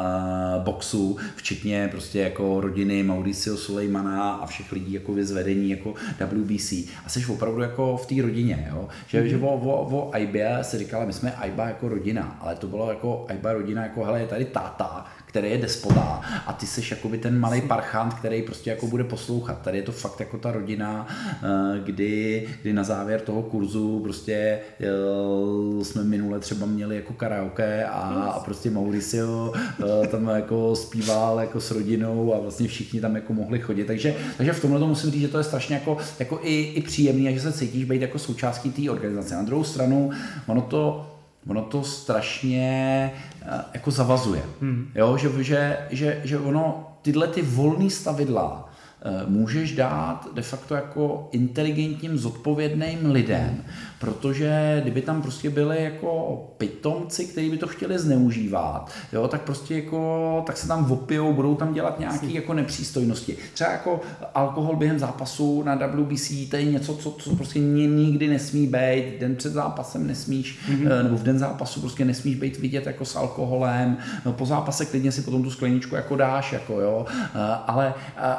boxu, 0.65 1.17
včetně 1.37 1.89
prostě 1.91 2.19
jako 2.21 2.61
rodiny 2.61 3.03
Mauricio 3.03 3.57
Sulejmana 3.57 4.33
a 4.33 4.47
všech 4.47 4.73
lidí 4.73 4.93
jako 4.93 5.13
vyzvedení 5.13 5.71
jako 5.71 5.95
WBC. 6.21 6.73
A 7.05 7.09
jsi 7.09 7.27
opravdu 7.27 7.63
jako 7.63 7.97
v 7.97 8.07
té 8.07 8.23
rodině, 8.23 8.69
jo? 8.71 8.89
Že, 9.07 9.23
mm-hmm. 9.23 9.27
že 9.27 9.37
o, 9.37 9.47
o, 9.47 9.97
o 9.97 10.15
AIBA 10.15 10.63
se 10.63 10.79
říkala, 10.79 11.05
my 11.05 11.13
jsme 11.13 11.33
AIBA 11.33 11.69
jako 11.69 11.89
rodina, 11.89 12.39
ale 12.41 12.55
to 12.55 12.67
bylo 12.67 12.89
jako 12.89 13.18
AIBA 13.29 13.53
rodina 13.53 13.83
jako, 13.83 14.05
hele, 14.05 14.21
je 14.21 14.27
tady 14.27 14.45
táta, 14.45 15.07
který 15.29 15.51
je 15.51 15.59
despota 15.59 16.21
a 16.47 16.53
ty 16.53 16.67
seš 16.67 16.91
jakoby 16.91 17.19
ten 17.19 17.41
malý 17.41 17.61
parchant, 17.61 18.15
který 18.15 18.43
prostě 18.43 18.71
jako 18.71 18.87
bude 18.87 19.05
poslouchat. 19.05 19.63
Tady 19.63 19.79
je 19.79 19.83
to 19.83 19.93
fakt 19.93 20.21
jako 20.21 20.39
ta 20.39 20.53
rodina, 20.53 21.07
eh, 21.43 21.81
kdy, 21.85 22.49
kdy 22.63 22.73
na 22.73 22.85
závěr 22.85 23.21
toho 23.21 23.43
kurzu 23.43 24.01
prostě 24.01 24.59
eh, 24.81 25.85
jsme 25.85 26.05
minule 26.05 26.41
třeba 26.41 26.67
měli 26.67 26.97
jako 26.97 27.13
karaoke 27.13 27.85
a, 27.85 27.99
a 27.99 28.41
prostě 28.41 28.71
Mauricio 28.71 29.53
eh, 29.55 30.07
tam 30.07 30.29
jako 30.29 30.77
zpíval 30.77 31.41
jako 31.41 31.61
s 31.61 31.71
rodinou 31.71 32.35
a 32.35 32.41
vlastně 32.41 32.69
všichni 32.69 33.01
tam 33.01 33.15
jako 33.15 33.33
mohli 33.33 33.59
chodit. 33.59 33.85
Takže, 33.85 34.15
takže 34.37 34.53
v 34.53 34.61
tomhle 34.61 34.81
to 34.81 34.87
musím 34.87 35.11
říct, 35.11 35.21
že 35.21 35.29
to 35.29 35.39
je 35.39 35.45
strašně 35.45 35.75
jako, 35.75 35.97
jako 36.19 36.41
i, 36.43 36.63
i 36.63 36.83
příjemný 36.83 37.29
a 37.29 37.33
že 37.33 37.41
se 37.41 37.53
cítíš 37.53 37.85
být 37.85 38.03
jako 38.03 38.19
součástí 38.19 38.71
té 38.71 38.91
organizace. 38.91 39.35
Na 39.35 39.43
druhou 39.43 39.65
stranu, 39.65 40.11
ono 40.47 40.61
to 40.63 41.15
ono 41.49 41.63
to 41.63 41.85
strašně 41.85 43.13
eh, 43.43 43.65
jako 43.75 43.91
zavazuje. 43.91 44.43
Hmm. 44.61 44.91
Jo, 44.95 45.17
že, 45.17 45.45
že, 45.45 45.79
že, 45.91 46.21
že 46.25 46.39
ono 46.39 46.93
tyhle 47.03 47.27
ty 47.29 47.43
volné 47.43 47.91
stavidla 47.91 48.69
Eh, 49.03 49.25
můžeš 49.27 49.73
dát 49.73 50.29
de 50.35 50.43
facto 50.43 50.75
jako 50.75 51.29
inteligentním, 51.33 52.19
zodpovědným 52.19 53.11
lidem, 53.11 53.65
protože 54.01 54.81
kdyby 54.83 55.03
tam 55.03 55.23
prostě 55.23 55.51
byli 55.51 55.85
jako 55.85 56.43
pitomci, 56.59 57.25
kteří 57.25 57.51
by 57.51 57.59
to 57.59 57.67
chtěli 57.67 57.99
zneužívat, 57.99 58.91
jo, 59.13 59.29
tak 59.29 59.43
prostě 59.43 59.75
jako, 59.75 60.43
tak 60.47 60.57
se 60.57 60.69
tam 60.69 60.85
vopijou, 60.85 61.33
budou 61.33 61.55
tam 61.55 61.73
dělat 61.73 61.99
nějaké 61.99 62.27
jako 62.27 62.55
nepřístojnosti. 62.55 63.37
Třeba 63.55 63.71
jako 63.71 64.01
alkohol 64.35 64.77
během 64.77 64.99
zápasu 64.99 65.63
na 65.63 65.75
WBC, 65.75 66.33
to 66.51 66.57
je 66.57 66.65
něco, 66.65 66.95
co, 66.95 67.11
co 67.11 67.37
prostě 67.37 67.59
nikdy 67.59 68.29
nesmí 68.29 68.67
být, 68.67 69.05
den 69.21 69.37
před 69.37 69.53
zápasem 69.53 70.07
nesmíš, 70.07 70.59
mm-hmm. 70.71 71.03
nebo 71.03 71.17
v 71.17 71.23
den 71.23 71.39
zápasu 71.39 71.81
prostě 71.81 72.05
nesmíš 72.05 72.37
být 72.37 72.59
vidět 72.59 72.87
jako 72.87 73.05
s 73.05 73.17
alkoholem, 73.17 73.97
no, 74.27 74.33
po 74.33 74.47
zápase 74.47 74.85
klidně 74.85 75.13
si 75.13 75.23
potom 75.23 75.43
tu 75.43 75.51
skleničku 75.51 75.95
jako 75.95 76.17
dáš, 76.17 76.53
jako 76.53 76.81
jo, 76.81 77.07
eh, 77.11 77.39
ale, 77.67 77.95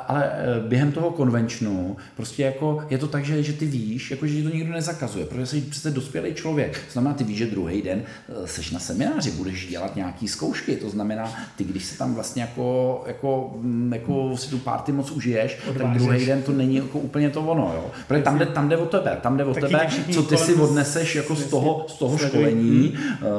ale 0.07 0.31
během 0.67 0.91
toho 0.91 1.11
konvenčnu 1.11 1.97
prostě 2.15 2.43
jako 2.43 2.83
je 2.89 2.97
to 2.97 3.07
tak, 3.07 3.25
že, 3.25 3.43
že 3.43 3.53
ty 3.53 3.65
víš, 3.65 4.11
jako, 4.11 4.27
že 4.27 4.35
ti 4.35 4.43
to 4.43 4.55
nikdo 4.55 4.73
nezakazuje, 4.73 5.25
protože 5.25 5.48
jsi 5.49 5.61
přece 5.61 5.91
dospělý 5.91 6.33
člověk. 6.33 6.71
To 6.71 6.91
znamená, 6.93 7.13
ty 7.13 7.23
víš, 7.23 7.37
že 7.37 7.45
druhý 7.45 7.81
den 7.81 8.01
eh, 8.03 8.47
seš 8.47 8.71
na 8.71 8.79
semináři, 8.79 9.31
budeš 9.31 9.67
dělat 9.67 9.95
nějaký 9.95 10.27
zkoušky, 10.27 10.75
to 10.75 10.89
znamená, 10.89 11.33
ty 11.55 11.63
když 11.63 11.85
se 11.85 11.97
tam 11.97 12.15
vlastně 12.15 12.41
jako, 12.41 13.03
jako, 13.07 13.53
mm, 13.61 13.93
jako 13.93 14.37
si 14.37 14.49
tu 14.49 14.57
party 14.57 14.91
moc 14.91 15.11
užiješ, 15.11 15.57
Odvážeš. 15.69 15.81
tak 15.81 16.01
druhý 16.01 16.25
den 16.25 16.41
to 16.41 16.51
není 16.51 16.75
jako 16.75 16.99
úplně 16.99 17.29
to 17.29 17.41
ono, 17.41 17.71
jo. 17.75 17.91
Protože 18.07 18.23
tam 18.23 18.39
jde, 18.39 18.45
tam 18.45 18.69
jde 18.69 18.77
o 18.77 18.85
tebe, 18.85 19.17
tam 19.21 19.37
jde 19.37 19.45
o 19.45 19.53
Taky 19.53 19.67
tebe, 19.67 19.87
co 20.13 20.23
ty 20.23 20.37
si 20.37 20.55
odneseš 20.55 21.15
jako 21.15 21.35
z 21.35 21.45
toho, 21.45 21.85
z 21.87 21.93
toho 21.93 22.17
školení. 22.17 22.93
Hmm. 22.95 23.29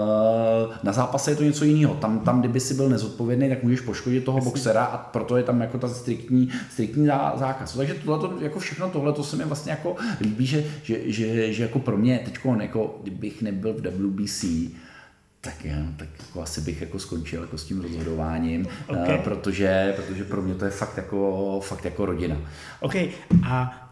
Na 0.83 0.93
zápase 0.93 1.31
je 1.31 1.37
to 1.37 1.43
něco 1.43 1.65
jiného. 1.65 1.95
Tam, 1.95 2.21
tam, 2.21 2.41
kdyby 2.41 2.61
si 2.61 2.75
byl 2.75 2.89
nezodpovědný, 2.89 3.49
tak 3.49 3.63
můžeš 3.63 3.81
poškodit 3.81 4.25
toho 4.25 4.41
boxera 4.41 4.85
a 4.85 4.99
proto 4.99 5.37
je 5.37 5.43
tam 5.43 5.61
jako 5.61 5.79
ta 5.79 5.89
striktní, 5.89 6.49
striktní 6.73 7.07
zákaz. 7.37 7.73
Takže 7.77 7.95
tohle, 7.95 8.29
jako 8.41 8.59
všechno 8.59 8.89
tohle, 8.89 9.13
to 9.13 9.25
se 9.25 9.37
mi 9.37 9.45
vlastně 9.45 9.71
jako 9.71 9.97
líbí, 10.21 10.47
že, 10.47 10.65
že, 10.83 10.99
že, 11.05 11.53
že 11.53 11.63
jako 11.63 11.79
pro 11.79 11.99
mě 12.01 12.21
teď, 12.25 12.39
jako, 12.61 13.01
kdybych 13.03 13.43
nebyl 13.43 13.75
v 13.75 13.81
WBC, 13.81 14.45
tak, 15.41 15.65
já, 15.65 15.77
tak 15.97 16.09
jako 16.19 16.43
asi 16.43 16.61
bych 16.61 16.81
jako 16.81 16.99
skončil 16.99 17.43
jako 17.43 17.59
s 17.59 17.65
tím 17.65 17.81
rozhodováním, 17.81 18.67
okay. 18.87 19.19
uh, 19.19 19.25
protože, 19.25 19.95
protože 19.97 20.25
pro 20.25 20.43
mě 20.43 20.55
to 20.55 20.65
je 20.65 20.71
fakt 20.71 20.97
jako, 20.97 21.61
fakt 21.65 21.85
jako 21.85 22.07
rodina. 22.07 22.37
OK. 22.81 22.95
A 23.45 23.87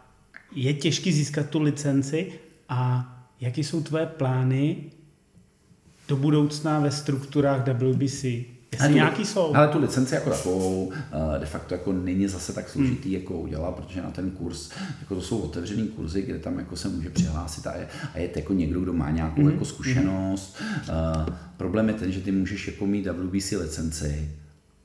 je 0.55 0.73
těžké 0.73 1.11
získat 1.11 1.49
tu 1.49 1.61
licenci 1.61 2.33
a 2.69 3.09
jaké 3.41 3.61
jsou 3.61 3.81
tvoje 3.81 4.05
plány 4.05 4.77
do 6.07 6.15
budoucna 6.15 6.79
ve 6.79 6.91
strukturách 6.91 7.67
WBC? 7.67 8.25
Jestli 8.71 8.85
ale 8.85 8.93
nějaký 8.93 9.25
jsou. 9.25 9.55
Ale 9.55 9.67
tu 9.67 9.79
licenci 9.79 10.15
jako 10.15 10.29
takovou 10.29 10.91
eh, 10.93 11.39
de 11.39 11.45
facto 11.45 11.73
jako 11.73 11.93
není 11.93 12.27
zase 12.27 12.53
tak 12.53 12.69
složitý 12.69 13.09
hmm. 13.09 13.21
jako 13.21 13.39
udělat, 13.39 13.75
protože 13.75 14.01
na 14.01 14.11
ten 14.11 14.31
kurz, 14.31 14.69
jako 14.99 15.15
to 15.15 15.21
jsou 15.21 15.39
otevřený 15.39 15.87
kurzy, 15.87 16.21
kde 16.21 16.39
tam 16.39 16.59
jako 16.59 16.75
se 16.75 16.89
může 16.89 17.09
přihlásit 17.09 17.67
a 17.67 17.75
je, 17.75 17.87
a 18.13 18.17
je 18.17 18.29
jako 18.35 18.53
někdo, 18.53 18.81
kdo 18.81 18.93
má 18.93 19.11
nějakou 19.11 19.41
hmm. 19.41 19.51
jako 19.51 19.65
zkušenost. 19.65 20.57
Hmm. 20.59 20.97
Uh, 21.27 21.35
problém 21.57 21.87
je 21.87 21.93
ten, 21.93 22.11
že 22.11 22.21
ty 22.21 22.31
můžeš 22.31 22.67
jako 22.67 22.85
mít 22.85 23.07
WBC 23.07 23.51
licenci, 23.51 24.31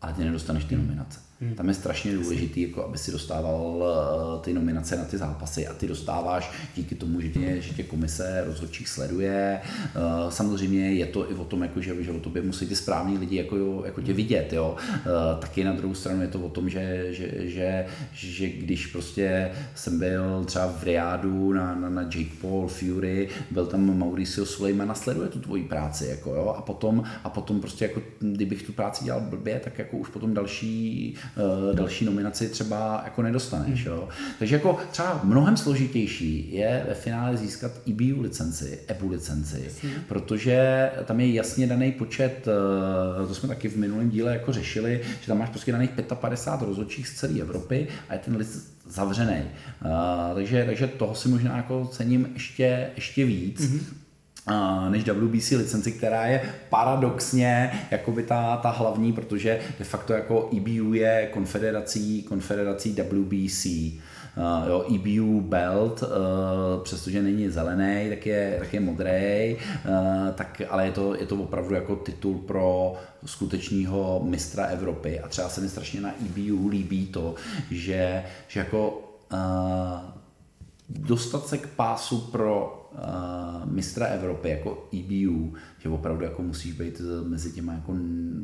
ale 0.02 0.12
ty 0.12 0.24
nedostaneš 0.24 0.64
ty 0.64 0.76
nominace. 0.76 1.20
Hmm. 1.44 1.54
Tam 1.54 1.68
je 1.68 1.74
strašně 1.74 2.12
důležitý, 2.14 2.62
jako 2.62 2.84
aby 2.84 2.98
si 2.98 3.12
dostával 3.12 3.76
uh, 3.76 4.42
ty 4.42 4.52
nominace 4.52 4.96
na 4.96 5.04
ty 5.04 5.18
zápasy 5.18 5.66
a 5.66 5.74
ty 5.74 5.86
dostáváš 5.86 6.50
díky 6.76 6.94
tomu, 6.94 7.20
že 7.20 7.28
tě, 7.28 7.60
že 7.60 7.74
tě 7.74 7.82
komise 7.82 8.42
rozhodčích 8.46 8.88
sleduje. 8.88 9.60
Uh, 9.96 10.30
samozřejmě 10.30 10.92
je 10.92 11.06
to 11.06 11.30
i 11.30 11.34
o 11.34 11.44
tom, 11.44 11.62
jako, 11.62 11.80
že, 11.80 12.02
že 12.02 12.12
o 12.12 12.20
tobě 12.20 12.42
musí 12.42 12.66
ty 12.66 12.76
správní 12.76 13.18
lidi 13.18 13.36
jako, 13.36 13.82
jako 13.86 14.00
tě 14.00 14.12
vidět. 14.12 14.52
Jo? 14.52 14.76
Uh, 14.76 15.40
taky 15.40 15.64
na 15.64 15.72
druhou 15.72 15.94
stranu 15.94 16.22
je 16.22 16.28
to 16.28 16.40
o 16.40 16.48
tom, 16.48 16.68
že, 16.68 17.06
že, 17.10 17.30
že, 17.38 17.86
že 18.12 18.48
když 18.48 18.86
prostě 18.86 19.50
jsem 19.74 19.98
byl 19.98 20.44
třeba 20.44 20.66
v 20.66 20.82
Riádu 20.82 21.52
na, 21.52 21.74
na, 21.74 21.88
na 21.88 22.02
Jake 22.02 22.36
Paul, 22.40 22.68
Fury, 22.68 23.28
byl 23.50 23.66
tam 23.66 23.98
Mauricio 23.98 24.46
Suleiman 24.46 24.90
a 24.90 24.94
sleduje 24.94 25.28
tu 25.28 25.40
tvoji 25.40 25.62
práci. 25.62 26.06
Jako, 26.06 26.34
jo? 26.34 26.54
A, 26.58 26.62
potom, 26.62 27.02
a 27.24 27.30
potom 27.30 27.60
prostě 27.60 27.84
jako, 27.84 28.02
kdybych 28.20 28.62
tu 28.62 28.72
práci 28.72 29.04
dělal 29.04 29.20
blbě, 29.20 29.60
tak 29.64 29.78
jako 29.78 29.96
už 29.96 30.08
potom 30.08 30.34
další 30.34 31.14
Eh, 31.33 31.33
další 31.72 32.04
nominaci 32.04 32.48
třeba 32.48 33.02
jako 33.04 33.22
nedostaneš. 33.22 33.84
Jo? 33.84 34.08
Takže 34.38 34.54
jako 34.54 34.78
třeba 34.90 35.20
mnohem 35.24 35.56
složitější 35.56 36.48
je 36.52 36.84
ve 36.88 36.94
finále 36.94 37.36
získat 37.36 37.72
EBU 37.90 38.22
licenci, 38.22 38.78
EBU 38.86 39.08
licenci, 39.08 39.70
protože 40.08 40.90
tam 41.04 41.20
je 41.20 41.32
jasně 41.32 41.66
daný 41.66 41.92
počet, 41.92 42.48
eh, 43.24 43.26
to 43.26 43.34
jsme 43.34 43.48
taky 43.48 43.68
v 43.68 43.76
minulém 43.76 44.10
díle 44.10 44.32
jako 44.32 44.52
řešili, 44.52 45.00
že 45.20 45.26
tam 45.26 45.38
máš 45.38 45.48
prostě 45.48 45.72
daných 45.72 45.90
55 46.14 46.66
rozhodčích 46.66 47.08
z 47.08 47.14
celé 47.14 47.40
Evropy 47.40 47.88
a 48.08 48.12
je 48.12 48.18
ten 48.18 48.36
list 48.36 48.74
zavřený. 48.88 49.42
Uh, 49.84 49.90
takže, 50.34 50.64
takže 50.66 50.86
toho 50.86 51.14
si 51.14 51.28
možná 51.28 51.56
jako 51.56 51.88
cením 51.92 52.28
ještě, 52.34 52.90
ještě 52.96 53.24
víc. 53.24 53.60
Mm-hmm 53.60 54.03
než 54.88 55.08
WBC 55.08 55.50
licenci, 55.50 55.92
která 55.92 56.26
je 56.26 56.40
paradoxně 56.68 57.70
jakoby 57.90 58.22
ta, 58.22 58.56
ta 58.56 58.70
hlavní, 58.70 59.12
protože 59.12 59.60
de 59.78 59.84
facto 59.84 60.12
jako 60.12 60.50
EBU 60.56 60.94
je 60.94 61.30
konfederací, 61.32 62.22
konfederací 62.22 62.92
WBC. 62.92 63.66
Uh, 64.36 64.68
jo, 64.68 64.84
EBU 64.94 65.40
belt, 65.40 66.02
uh, 66.02 66.08
přestože 66.82 67.22
není 67.22 67.48
zelený, 67.48 68.08
tak 68.08 68.26
je, 68.26 68.56
tak 68.58 68.74
je 68.74 68.80
modrý, 68.80 69.56
uh, 69.56 70.30
tak, 70.34 70.62
ale 70.70 70.86
je 70.86 70.92
to, 70.92 71.14
je 71.14 71.26
to 71.26 71.36
opravdu 71.36 71.74
jako 71.74 71.96
titul 71.96 72.38
pro 72.38 72.94
skutečního 73.26 74.20
mistra 74.24 74.64
Evropy 74.64 75.20
a 75.20 75.28
třeba 75.28 75.48
se 75.48 75.60
mi 75.60 75.68
strašně 75.68 76.00
na 76.00 76.10
EBU 76.20 76.68
líbí 76.68 77.06
to, 77.06 77.34
že, 77.70 78.24
že 78.48 78.60
jako 78.60 79.02
uh, 79.32 79.38
dostat 80.88 81.46
se 81.46 81.58
k 81.58 81.66
pásu 81.66 82.18
pro 82.18 82.83
mistra 83.64 84.06
Evropy 84.06 84.48
jako 84.48 84.88
EBU 84.92 85.54
že 85.84 85.90
opravdu 85.90 86.24
jako 86.24 86.42
musíš 86.42 86.72
být 86.72 87.00
mezi 87.26 87.52
těma 87.52 87.72
jako 87.72 87.96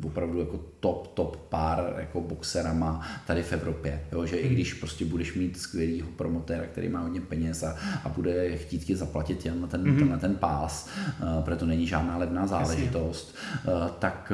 opravdu 0.04 0.40
jako 0.40 0.60
top, 0.80 1.06
top 1.14 1.36
pár 1.36 1.94
jako 1.98 2.20
boxerama 2.20 3.08
tady 3.26 3.42
v 3.42 3.52
Evropě, 3.52 4.02
jo? 4.12 4.26
že 4.26 4.36
hmm. 4.36 4.46
i 4.46 4.48
když 4.48 4.74
prostě 4.74 5.04
budeš 5.04 5.34
mít 5.34 5.58
skvělýho 5.58 6.08
promotéra, 6.16 6.66
který 6.66 6.88
má 6.88 7.00
hodně 7.00 7.20
peněz 7.20 7.62
a, 7.62 7.76
a 8.04 8.08
bude 8.08 8.56
chtít 8.56 8.84
ti 8.84 8.96
zaplatit 8.96 9.46
jen 9.46 9.60
na 9.60 9.66
ten, 9.66 9.82
hmm. 9.82 9.98
ten, 9.98 10.18
ten 10.18 10.34
pás, 10.36 10.88
uh, 11.22 11.44
protože 11.44 11.56
to 11.56 11.66
není 11.66 11.86
žádná 11.86 12.16
levná 12.16 12.46
záležitost, 12.46 13.34
uh, 13.66 13.88
tak, 13.98 14.32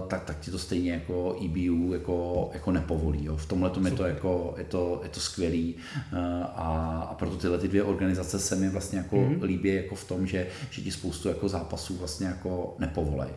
uh, 0.00 0.08
tak, 0.08 0.24
tak 0.24 0.40
ti 0.40 0.50
to 0.50 0.58
stejně 0.58 0.92
jako 0.92 1.36
EBU 1.44 1.94
jako, 1.94 2.50
jako 2.54 2.72
nepovolí. 2.72 3.24
Jo? 3.24 3.36
V 3.36 3.46
tomhle 3.46 3.70
tom 3.70 3.86
je 3.86 3.92
to, 3.92 4.04
jako, 4.04 4.54
je, 4.58 4.64
to, 4.64 5.00
je 5.02 5.08
to 5.08 5.20
skvělý 5.20 5.74
uh, 6.12 6.18
a, 6.42 7.06
a 7.10 7.14
proto 7.14 7.36
tyhle 7.36 7.58
ty 7.58 7.68
dvě 7.68 7.82
organizace 7.82 8.38
se 8.38 8.56
mi 8.56 8.68
vlastně 8.68 8.98
jako 8.98 9.16
hmm. 9.16 9.42
líbí 9.42 9.74
jako 9.74 9.94
v 9.94 10.04
tom, 10.04 10.26
že, 10.26 10.46
že 10.70 10.82
ti 10.82 10.90
spoustu 10.90 11.28
jako 11.28 11.48
zápasů 11.48 11.99
vlastně 12.00 12.26
jako 12.26 12.74
nepovolej. 12.78 13.30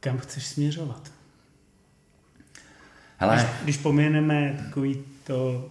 Kam 0.00 0.18
chceš 0.18 0.46
směřovat? 0.46 1.12
Hele, 3.16 3.36
když, 3.36 3.46
když 3.62 3.76
poměneme 3.76 4.62
takový 4.64 5.04
to 5.24 5.70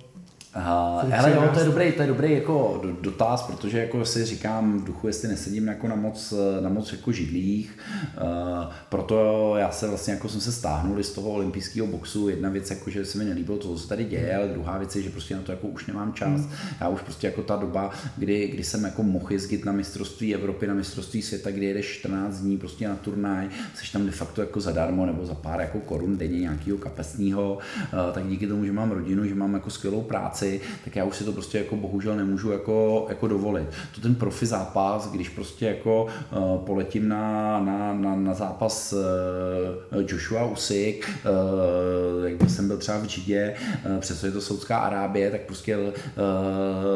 Uh, 0.57 1.13
ale 1.19 1.31
jo, 1.35 1.49
to 1.53 1.59
je 1.59 1.65
dobrý, 1.65 1.91
to 1.91 2.01
je 2.01 2.07
dobrý 2.07 2.31
jako 2.31 2.81
dotaz, 3.01 3.43
protože 3.43 3.79
jako 3.79 4.05
si 4.05 4.25
říkám 4.25 4.79
v 4.79 4.83
duchu, 4.83 5.07
jestli 5.07 5.27
nesedím 5.27 5.67
jako 5.67 5.87
na 5.87 5.95
moc, 5.95 6.33
na 6.59 6.69
moc 6.69 6.91
jako 6.91 7.11
židlích, 7.11 7.77
uh, 8.21 8.73
proto 8.89 9.53
já 9.57 9.71
se 9.71 9.87
vlastně 9.87 10.13
jako 10.13 10.29
jsem 10.29 10.41
se 10.41 10.51
stáhnul 10.51 11.03
z 11.03 11.11
toho 11.11 11.29
olympijského 11.29 11.87
boxu, 11.87 12.29
jedna 12.29 12.49
věc 12.49 12.69
jako, 12.69 12.89
že 12.89 13.05
se 13.05 13.17
mi 13.17 13.25
nelíbilo 13.25 13.57
to, 13.57 13.67
co 13.67 13.79
se 13.79 13.87
tady 13.87 14.03
děje, 14.03 14.35
ale 14.35 14.47
druhá 14.47 14.77
věc 14.77 14.95
je, 14.95 15.01
že 15.01 15.09
prostě 15.09 15.35
na 15.35 15.41
to 15.41 15.51
jako 15.51 15.67
už 15.67 15.85
nemám 15.85 16.13
čas. 16.13 16.41
Hmm. 16.41 16.51
Já 16.81 16.89
už 16.89 17.01
prostě 17.01 17.27
jako 17.27 17.41
ta 17.41 17.55
doba, 17.55 17.91
kdy, 18.17 18.47
kdy 18.47 18.63
jsem 18.63 18.83
jako 18.83 19.03
mohl 19.03 19.33
jezdit 19.33 19.65
na 19.65 19.71
mistrovství 19.71 20.35
Evropy, 20.35 20.67
na 20.67 20.73
mistrovství 20.73 21.21
světa, 21.21 21.51
kdy 21.51 21.65
jedeš 21.65 21.99
14 21.99 22.37
dní 22.37 22.57
prostě 22.57 22.87
na 22.87 22.95
turnaj, 22.95 23.49
jsi 23.75 23.91
tam 23.93 24.05
de 24.05 24.11
facto 24.11 24.41
jako 24.41 24.61
zadarmo 24.61 25.05
nebo 25.05 25.25
za 25.25 25.35
pár 25.35 25.59
jako 25.59 25.79
korun 25.79 26.17
denně 26.17 26.39
nějakého 26.39 26.77
kapesního, 26.77 27.57
uh, 27.57 28.13
tak 28.13 28.27
díky 28.27 28.47
tomu, 28.47 28.65
že 28.65 28.71
mám 28.71 28.91
rodinu, 28.91 29.25
že 29.25 29.35
mám 29.35 29.53
jako 29.53 29.69
skvělou 29.69 30.01
práci, 30.01 30.46
práci, 30.47 30.61
tak 30.83 30.95
já 30.95 31.03
už 31.03 31.15
si 31.15 31.23
to 31.23 31.31
prostě 31.31 31.57
jako 31.57 31.75
bohužel 31.75 32.15
nemůžu 32.15 32.51
jako, 32.51 33.05
jako 33.09 33.27
dovolit. 33.27 33.67
To 33.95 34.01
ten 34.01 34.15
profi 34.15 34.45
zápas, 34.45 35.11
když 35.11 35.29
prostě 35.29 35.65
jako 35.65 36.07
uh, 36.31 36.65
poletím 36.65 37.07
na, 37.07 37.59
na, 37.59 37.93
na, 37.93 38.15
na 38.27 38.33
zápas 38.33 38.93
uh, 38.93 40.01
Joshua 40.07 40.45
Usyk, 40.45 41.09
uh, 41.09 42.27
jak 42.27 42.49
jsem 42.49 42.67
byl 42.67 42.77
třeba 42.77 42.97
v 42.97 43.07
Džidě, 43.07 43.53
uh, 43.85 43.99
přestože 43.99 44.27
je 44.27 44.31
to 44.31 44.41
Saudská 44.41 44.77
Arábie, 44.77 45.31
tak 45.31 45.41
prostě 45.41 45.77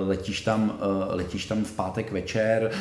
letíš 0.05 0.41
tam, 0.41 0.79
letíš 1.09 1.45
tam 1.45 1.63
v 1.63 1.71
pátek 1.71 2.11
večer, 2.11 2.71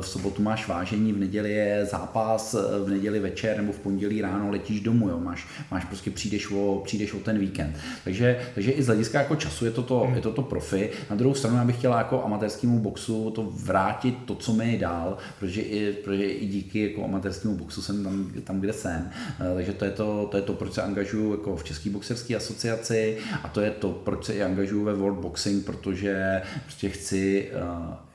v 0.00 0.06
sobotu 0.06 0.42
máš 0.42 0.68
vážení, 0.68 1.12
v 1.12 1.18
neděli 1.18 1.52
je 1.52 1.86
zápas, 1.90 2.56
v 2.84 2.90
neděli 2.90 3.20
večer 3.20 3.56
nebo 3.56 3.72
v 3.72 3.78
pondělí 3.78 4.22
ráno 4.22 4.50
letíš 4.50 4.80
domů, 4.80 5.08
jo? 5.08 5.20
Máš, 5.20 5.48
máš 5.70 5.84
prostě 5.84 6.10
přijdeš 6.10 6.50
o, 6.50 6.82
přijdeš 6.84 7.12
o 7.12 7.18
ten 7.18 7.38
víkend. 7.38 7.76
Takže, 8.04 8.40
takže 8.54 8.70
i 8.70 8.82
z 8.82 8.86
hlediska 8.86 9.18
jako 9.18 9.36
času 9.36 9.64
je 9.64 9.70
to 9.70 9.82
to, 9.82 10.00
hmm. 10.00 10.14
je 10.14 10.20
to 10.20 10.32
to 10.32 10.42
profi. 10.42 10.90
Na 11.10 11.16
druhou 11.16 11.34
stranu 11.34 11.56
já 11.56 11.64
bych 11.64 11.76
chtěla 11.76 11.98
jako 11.98 12.24
amatérskému 12.24 12.78
boxu 12.78 13.30
to 13.30 13.48
vrátit 13.52 14.14
to, 14.24 14.34
co 14.34 14.52
mi 14.52 14.78
dál, 14.78 15.16
protože 15.38 15.60
i, 15.60 15.92
protože 15.92 16.24
i 16.24 16.46
díky 16.46 16.90
jako 16.90 17.04
amatérskému 17.04 17.56
boxu 17.56 17.82
jsem 17.88 18.04
tam, 18.04 18.30
tam 18.44 18.60
kde 18.60 18.72
jsem. 18.72 19.10
Eh, 19.40 19.54
takže 19.54 19.72
to 19.72 19.84
je 19.84 19.90
to, 19.90 20.28
to, 20.30 20.36
je 20.36 20.42
to 20.42 20.52
proč 20.52 20.72
se 20.72 20.82
angažuju 20.82 21.30
jako 21.30 21.56
v 21.56 21.64
České 21.64 21.90
boxerské 21.90 22.36
asociaci 22.36 23.18
a 23.42 23.48
to 23.48 23.60
je 23.60 23.70
to, 23.70 23.92
proč 23.92 24.24
se 24.24 24.34
i 24.34 24.42
angažuju 24.42 24.84
ve 24.84 24.94
World 24.94 25.18
Boxing, 25.18 25.64
protože 25.64 26.42
prostě 26.64 26.88
chci 26.88 27.50
uh, 27.54 28.07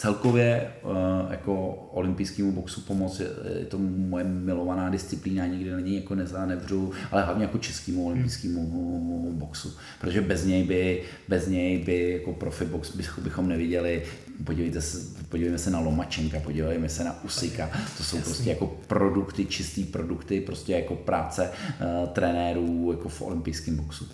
celkově 0.00 0.72
uh, 0.82 0.90
jako 1.30 1.72
olympijskému 1.92 2.52
boxu 2.52 2.80
pomoct, 2.80 3.20
je, 3.20 3.26
je 3.58 3.64
to 3.64 3.78
moje 3.78 4.24
milovaná 4.24 4.88
disciplína, 4.88 5.46
nikdy 5.46 5.70
není 5.70 5.96
jako 5.96 6.14
nezánevřu, 6.14 6.92
ale 7.10 7.24
hlavně 7.24 7.44
jako 7.44 7.58
českému 7.58 8.06
olympijskému 8.06 9.32
boxu, 9.32 9.76
protože 10.00 10.20
bez 10.20 10.44
něj 10.44 10.64
by, 10.64 11.02
bez 11.28 11.46
něj 11.46 11.78
by 11.78 12.12
jako 12.12 12.32
profi 12.32 12.64
box 12.64 12.96
bychom 13.18 13.48
neviděli, 13.48 14.02
podívejte 14.44 14.80
se, 14.80 14.98
podívejme 15.28 15.58
se 15.58 15.70
na 15.70 15.80
Lomačenka, 15.80 16.40
podívejme 16.40 16.88
se 16.88 17.04
na 17.04 17.24
Usika, 17.24 17.70
to 17.96 18.04
jsou 18.04 18.18
prostě 18.20 18.50
jako 18.50 18.66
produkty, 18.86 19.46
čistý 19.46 19.84
produkty, 19.84 20.40
prostě 20.40 20.72
jako 20.72 20.96
práce 20.96 21.50
uh, 21.50 22.08
trenérů 22.08 22.92
jako 22.92 23.08
v 23.08 23.22
olympijském 23.22 23.76
boxu. 23.76 24.08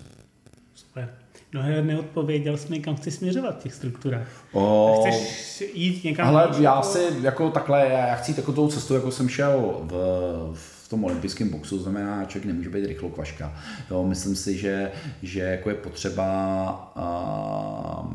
No 1.53 1.61
neodpověděl 1.81 2.57
jsi 2.57 2.69
mi, 2.69 2.79
kam 2.79 2.95
chci 2.95 3.11
směřovat 3.11 3.59
v 3.59 3.63
těch 3.63 3.73
strukturách. 3.73 4.27
O... 4.53 4.97
Chceš 5.01 5.63
jít 5.73 6.03
někam? 6.03 6.27
Ale 6.27 6.49
já 6.59 6.81
si 6.81 6.99
jako 7.21 7.49
takhle, 7.49 7.87
já 7.89 8.15
chci 8.15 8.33
takovou 8.33 8.67
cestu, 8.67 8.93
jako 8.93 9.11
jsem 9.11 9.29
šel 9.29 9.77
v, 9.81 9.91
v 10.53 10.76
tom 10.89 11.03
olympijském 11.03 11.49
boxu, 11.49 11.79
znamená, 11.79 12.25
člověk 12.25 12.45
nemůže 12.45 12.69
být 12.69 12.85
rychlo 12.85 13.09
kvaška. 13.09 13.55
Jo, 13.91 14.03
myslím 14.03 14.35
si, 14.35 14.57
že, 14.57 14.91
že 15.23 15.39
jako 15.39 15.69
je 15.69 15.75
potřeba 15.75 16.93
uh, 16.95 18.13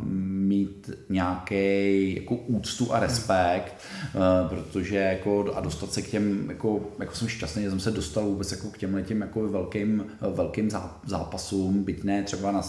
mít 0.53 0.91
nějaký 1.09 2.15
jako 2.15 2.35
úctu 2.35 2.95
a 2.95 3.01
respekt, 3.01 3.75
uh, 4.15 4.49
protože 4.49 4.97
jako 4.97 5.53
a 5.55 5.61
dostat 5.61 5.93
se 5.93 6.03
k 6.03 6.11
těm, 6.11 6.47
jako, 6.49 6.81
jako 6.99 7.15
jsem 7.15 7.29
šťastný, 7.29 7.63
že 7.63 7.71
jsem 7.71 7.81
se 7.81 7.91
dostal 7.91 8.25
vůbec 8.25 8.53
jako 8.53 8.69
k 8.71 8.79
těm 8.79 9.05
těm 9.05 9.21
jako 9.21 9.49
velkým, 9.49 10.05
velkým 10.35 10.71
zápasům, 11.07 11.85
byť 11.85 12.05
ne 12.05 12.23
třeba 12.23 12.53
na, 12.53 12.63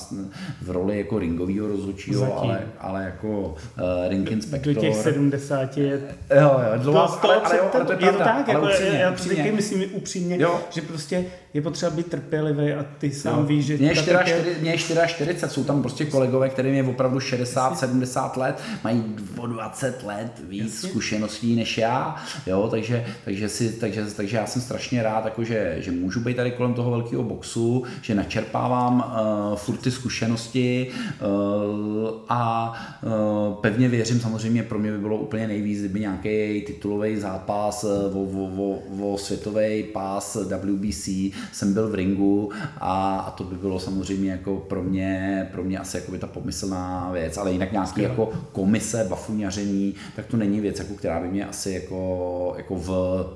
v 0.61 0.69
roli 0.69 0.97
jako 0.97 1.19
ringového 1.19 1.67
rozhodčího, 1.67 2.39
ale, 2.39 2.61
ale 2.79 3.03
jako 3.03 3.55
uh, 3.77 4.09
ring 4.09 4.31
inspektor. 4.31 4.73
Do 4.73 4.81
těch 4.81 4.95
70 4.95 5.77
je... 5.77 6.01
Jo, 6.41 6.61
jo, 6.65 6.83
dlouho, 6.83 7.07
to, 7.07 7.29
ale, 7.29 7.41
ale, 7.41 7.57
jo, 7.57 7.69
ale 7.73 7.85
to 7.85 7.91
je, 7.91 8.05
je 8.05 8.11
to 8.11 8.17
tak, 8.17 8.49
ale 8.49 8.53
jako, 8.53 8.65
upřímně, 8.65 8.99
já, 8.99 9.11
upřímně. 9.11 9.51
myslím 9.51 9.92
upřímně, 9.93 10.37
jo. 10.39 10.61
že 10.71 10.81
prostě 10.81 11.25
je 11.53 11.61
potřeba 11.61 11.91
být 11.91 12.07
trpělivý 12.07 12.73
a 12.73 12.85
ty 12.97 13.11
sám 13.11 13.39
jo. 13.39 13.45
víš, 13.45 13.65
že... 13.65 13.77
Mě 13.77 13.89
je 13.89 13.95
44, 13.95 14.77
44, 14.77 15.53
jsou 15.53 15.63
tam 15.63 15.81
prostě 15.81 16.05
kolegové, 16.05 16.49
kterým 16.49 16.73
je 16.73 16.83
opravdu 16.83 17.19
60, 17.19 17.79
70 17.79 18.37
let, 18.37 18.61
mají 18.83 19.03
o 19.37 19.47
20 19.47 20.03
let 20.03 20.41
víc 20.49 20.73
Jasně. 20.73 20.89
zkušeností 20.89 21.55
než 21.55 21.77
já, 21.77 22.15
jo, 22.47 22.67
takže, 22.71 23.05
takže, 23.25 23.49
si, 23.49 23.71
takže, 23.71 24.05
takže 24.05 24.37
já 24.37 24.45
jsem 24.45 24.61
strašně 24.61 25.03
rád, 25.03 25.25
jako 25.25 25.43
že, 25.43 25.75
že 25.79 25.91
můžu 25.91 26.19
být 26.19 26.37
tady 26.37 26.51
kolem 26.51 26.73
toho 26.73 26.91
velkého 26.91 27.23
boxu, 27.23 27.83
že 28.01 28.15
načerpávám 28.15 29.15
uh, 29.51 29.55
furt 29.55 29.77
ty 29.77 29.91
zkušenosti 29.91 30.87
uh, 30.91 32.09
a 32.29 32.73
uh, 33.03 33.53
pevně 33.53 33.89
věřím, 33.89 34.19
samozřejmě 34.19 34.63
pro 34.63 34.79
mě 34.79 34.91
by 34.91 34.97
bylo 34.97 35.17
úplně 35.17 35.47
nejvíc, 35.47 35.79
kdyby 35.79 35.99
nějaký 35.99 36.63
titulový 36.67 37.17
zápas 37.17 37.83
o, 37.83 38.19
o, 38.19 38.79
o, 39.01 39.13
o 39.13 39.17
světový 39.17 39.83
pás 39.83 40.35
WBC 40.35 41.09
jsem 41.51 41.73
byl 41.73 41.89
v 41.89 41.95
ringu 41.95 42.51
a, 42.77 43.17
a 43.17 43.31
to 43.31 43.43
by 43.43 43.55
bylo 43.55 43.79
samozřejmě 43.79 44.31
jako 44.31 44.55
pro 44.55 44.83
mě, 44.83 45.49
pro 45.51 45.63
mě 45.63 45.79
asi 45.79 45.97
jako 45.97 46.11
by 46.11 46.17
ta 46.17 46.27
pomyslná 46.27 47.11
věc, 47.11 47.37
ale 47.37 47.51
jinak 47.51 47.71
nějaký 47.71 48.01
jako 48.01 48.31
komise, 48.51 49.05
bafuňaření, 49.09 49.95
tak 50.15 50.25
to 50.25 50.37
není 50.37 50.59
věc, 50.59 50.79
jako, 50.79 50.93
která 50.93 51.19
by 51.19 51.27
mě 51.27 51.45
asi 51.45 51.71
jako, 51.71 52.53
jako 52.57 52.75
v, 52.75 52.89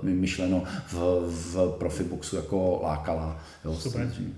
myšleno 0.04 0.64
v, 0.88 0.96
v 1.28 1.76
profiboxu 1.78 2.36
jako 2.36 2.80
lákala. 2.84 3.40
Jo, 3.66 3.74
Super. 3.74 4.02
Samozřejmě. 4.02 4.34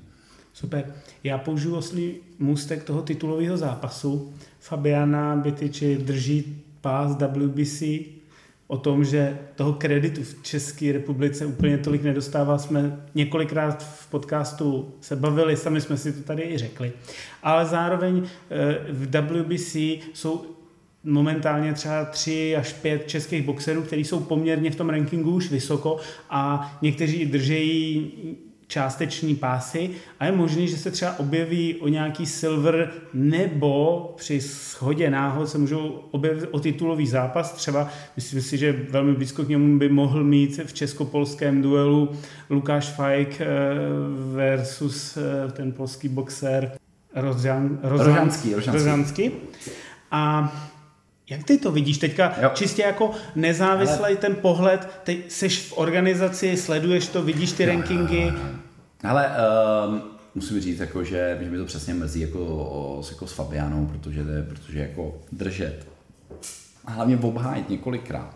Super. 0.53 0.93
Já 1.23 1.37
použiju 1.37 1.75
oslý 1.75 2.15
můstek 2.39 2.83
toho 2.83 3.01
titulového 3.01 3.57
zápasu. 3.57 4.33
Fabiana 4.59 5.35
Bytyči 5.35 5.97
drží 5.97 6.63
pás 6.81 7.15
WBC 7.15 7.83
o 8.69 8.77
tom, 8.77 9.05
že 9.05 9.37
toho 9.55 9.73
kreditu 9.73 10.23
v 10.23 10.43
České 10.43 10.91
republice 10.91 11.45
úplně 11.45 11.77
tolik 11.77 12.03
nedostává. 12.03 12.57
Jsme 12.57 13.05
několikrát 13.15 13.83
v 13.83 14.09
podcastu 14.09 14.93
se 15.01 15.15
bavili, 15.15 15.57
sami 15.57 15.81
jsme 15.81 15.97
si 15.97 16.13
to 16.13 16.23
tady 16.23 16.43
i 16.43 16.57
řekli. 16.57 16.91
Ale 17.43 17.65
zároveň 17.65 18.23
eh, 18.49 18.77
v 18.89 19.21
WBC 19.21 19.75
jsou 20.13 20.45
momentálně 21.03 21.73
třeba 21.73 22.05
tři 22.05 22.55
až 22.55 22.73
pět 22.73 23.07
českých 23.07 23.45
boxerů, 23.45 23.81
kteří 23.81 24.03
jsou 24.03 24.19
poměrně 24.19 24.71
v 24.71 24.75
tom 24.75 24.89
rankingu 24.89 25.31
už 25.31 25.51
vysoko 25.51 25.97
a 26.29 26.71
někteří 26.81 27.25
držejí 27.25 28.11
částeční 28.69 29.35
pásy 29.35 29.89
a 30.19 30.25
je 30.25 30.31
možný, 30.31 30.67
že 30.67 30.77
se 30.77 30.91
třeba 30.91 31.19
objeví 31.19 31.75
o 31.75 31.87
nějaký 31.87 32.25
silver 32.25 32.91
nebo 33.13 34.13
při 34.17 34.39
shodě 34.39 35.09
náhod 35.09 35.49
se 35.49 35.57
můžou 35.57 36.03
objevit 36.11 36.49
o 36.51 36.59
titulový 36.59 37.07
zápas. 37.07 37.53
Třeba 37.53 37.89
myslím 38.15 38.41
si, 38.41 38.57
že 38.57 38.85
velmi 38.89 39.13
blízko 39.13 39.43
k 39.43 39.49
němu 39.49 39.79
by 39.79 39.89
mohl 39.89 40.23
mít 40.23 40.59
v 40.65 40.73
českopolském 40.73 41.61
duelu 41.61 42.11
Lukáš 42.49 42.89
Fajk 42.89 43.41
eh, 43.41 43.47
versus 44.33 45.17
eh, 45.17 45.51
ten 45.51 45.71
polský 45.71 46.09
boxer 46.09 46.71
Rozžan, 47.15 47.79
Rozžan, 47.83 48.07
Rožanský, 48.07 48.53
Rožanský. 48.53 48.71
Rožanský. 48.71 49.31
A 50.11 50.53
jak 51.29 51.43
ty 51.43 51.57
to 51.57 51.71
vidíš 51.71 51.97
teďka? 51.97 52.35
Jo. 52.41 52.51
Čistě 52.53 52.81
jako 52.81 53.11
nezávislý 53.35 54.17
ten 54.17 54.35
pohled, 54.35 54.89
teď 55.03 55.31
jsi 55.31 55.49
v 55.49 55.77
organizaci, 55.77 56.57
sleduješ 56.57 57.07
to, 57.07 57.21
vidíš 57.21 57.51
ty 57.51 57.63
jo, 57.63 57.69
rankingy? 57.69 58.33
Ale 59.03 59.31
um, 59.87 60.01
musím 60.35 60.61
říct, 60.61 60.79
jako, 60.79 61.03
že, 61.03 61.37
že 61.41 61.49
mi 61.49 61.57
to 61.57 61.65
přesně 61.65 61.93
mrzí 61.93 62.19
jako, 62.19 63.01
jako 63.11 63.27
s 63.27 63.33
Fabianou, 63.33 63.85
protože, 63.85 64.23
protože 64.49 64.79
jako 64.79 65.15
držet 65.31 65.87
a 66.85 66.91
hlavně 66.91 67.17
obhájit 67.17 67.69
několikrát, 67.69 68.35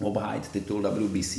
obhájit 0.00 0.48
titul 0.48 0.82
WBC 0.82 1.38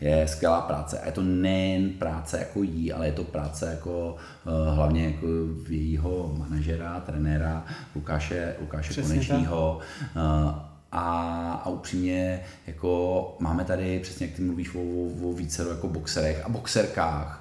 je 0.00 0.28
skvělá 0.28 0.60
práce. 0.60 0.98
A 0.98 1.06
je 1.06 1.12
to 1.12 1.22
nejen 1.22 1.90
práce 1.90 2.38
jako 2.38 2.62
jí, 2.62 2.92
ale 2.92 3.06
je 3.06 3.12
to 3.12 3.24
práce 3.24 3.70
jako 3.70 4.16
uh, 4.46 4.74
hlavně 4.74 5.04
jako 5.04 5.26
jejího 5.68 6.34
manažera, 6.38 7.00
trenéra 7.00 7.64
Lukáše, 7.94 8.54
Lukáše 8.60 9.02
Konečního. 9.02 9.78
Uh, 10.16 10.52
a, 10.92 11.52
a 11.64 11.68
upřímně 11.68 12.40
jako 12.66 13.36
máme 13.40 13.64
tady, 13.64 14.00
přesně 14.00 14.26
jak 14.26 14.36
ty 14.36 14.42
mluvíš 14.42 14.74
o, 14.74 14.78
o, 14.78 15.30
o 15.30 15.32
více 15.32 15.68
jako 15.68 15.88
boxerech 15.88 16.44
a 16.44 16.48
boxerkách, 16.48 17.40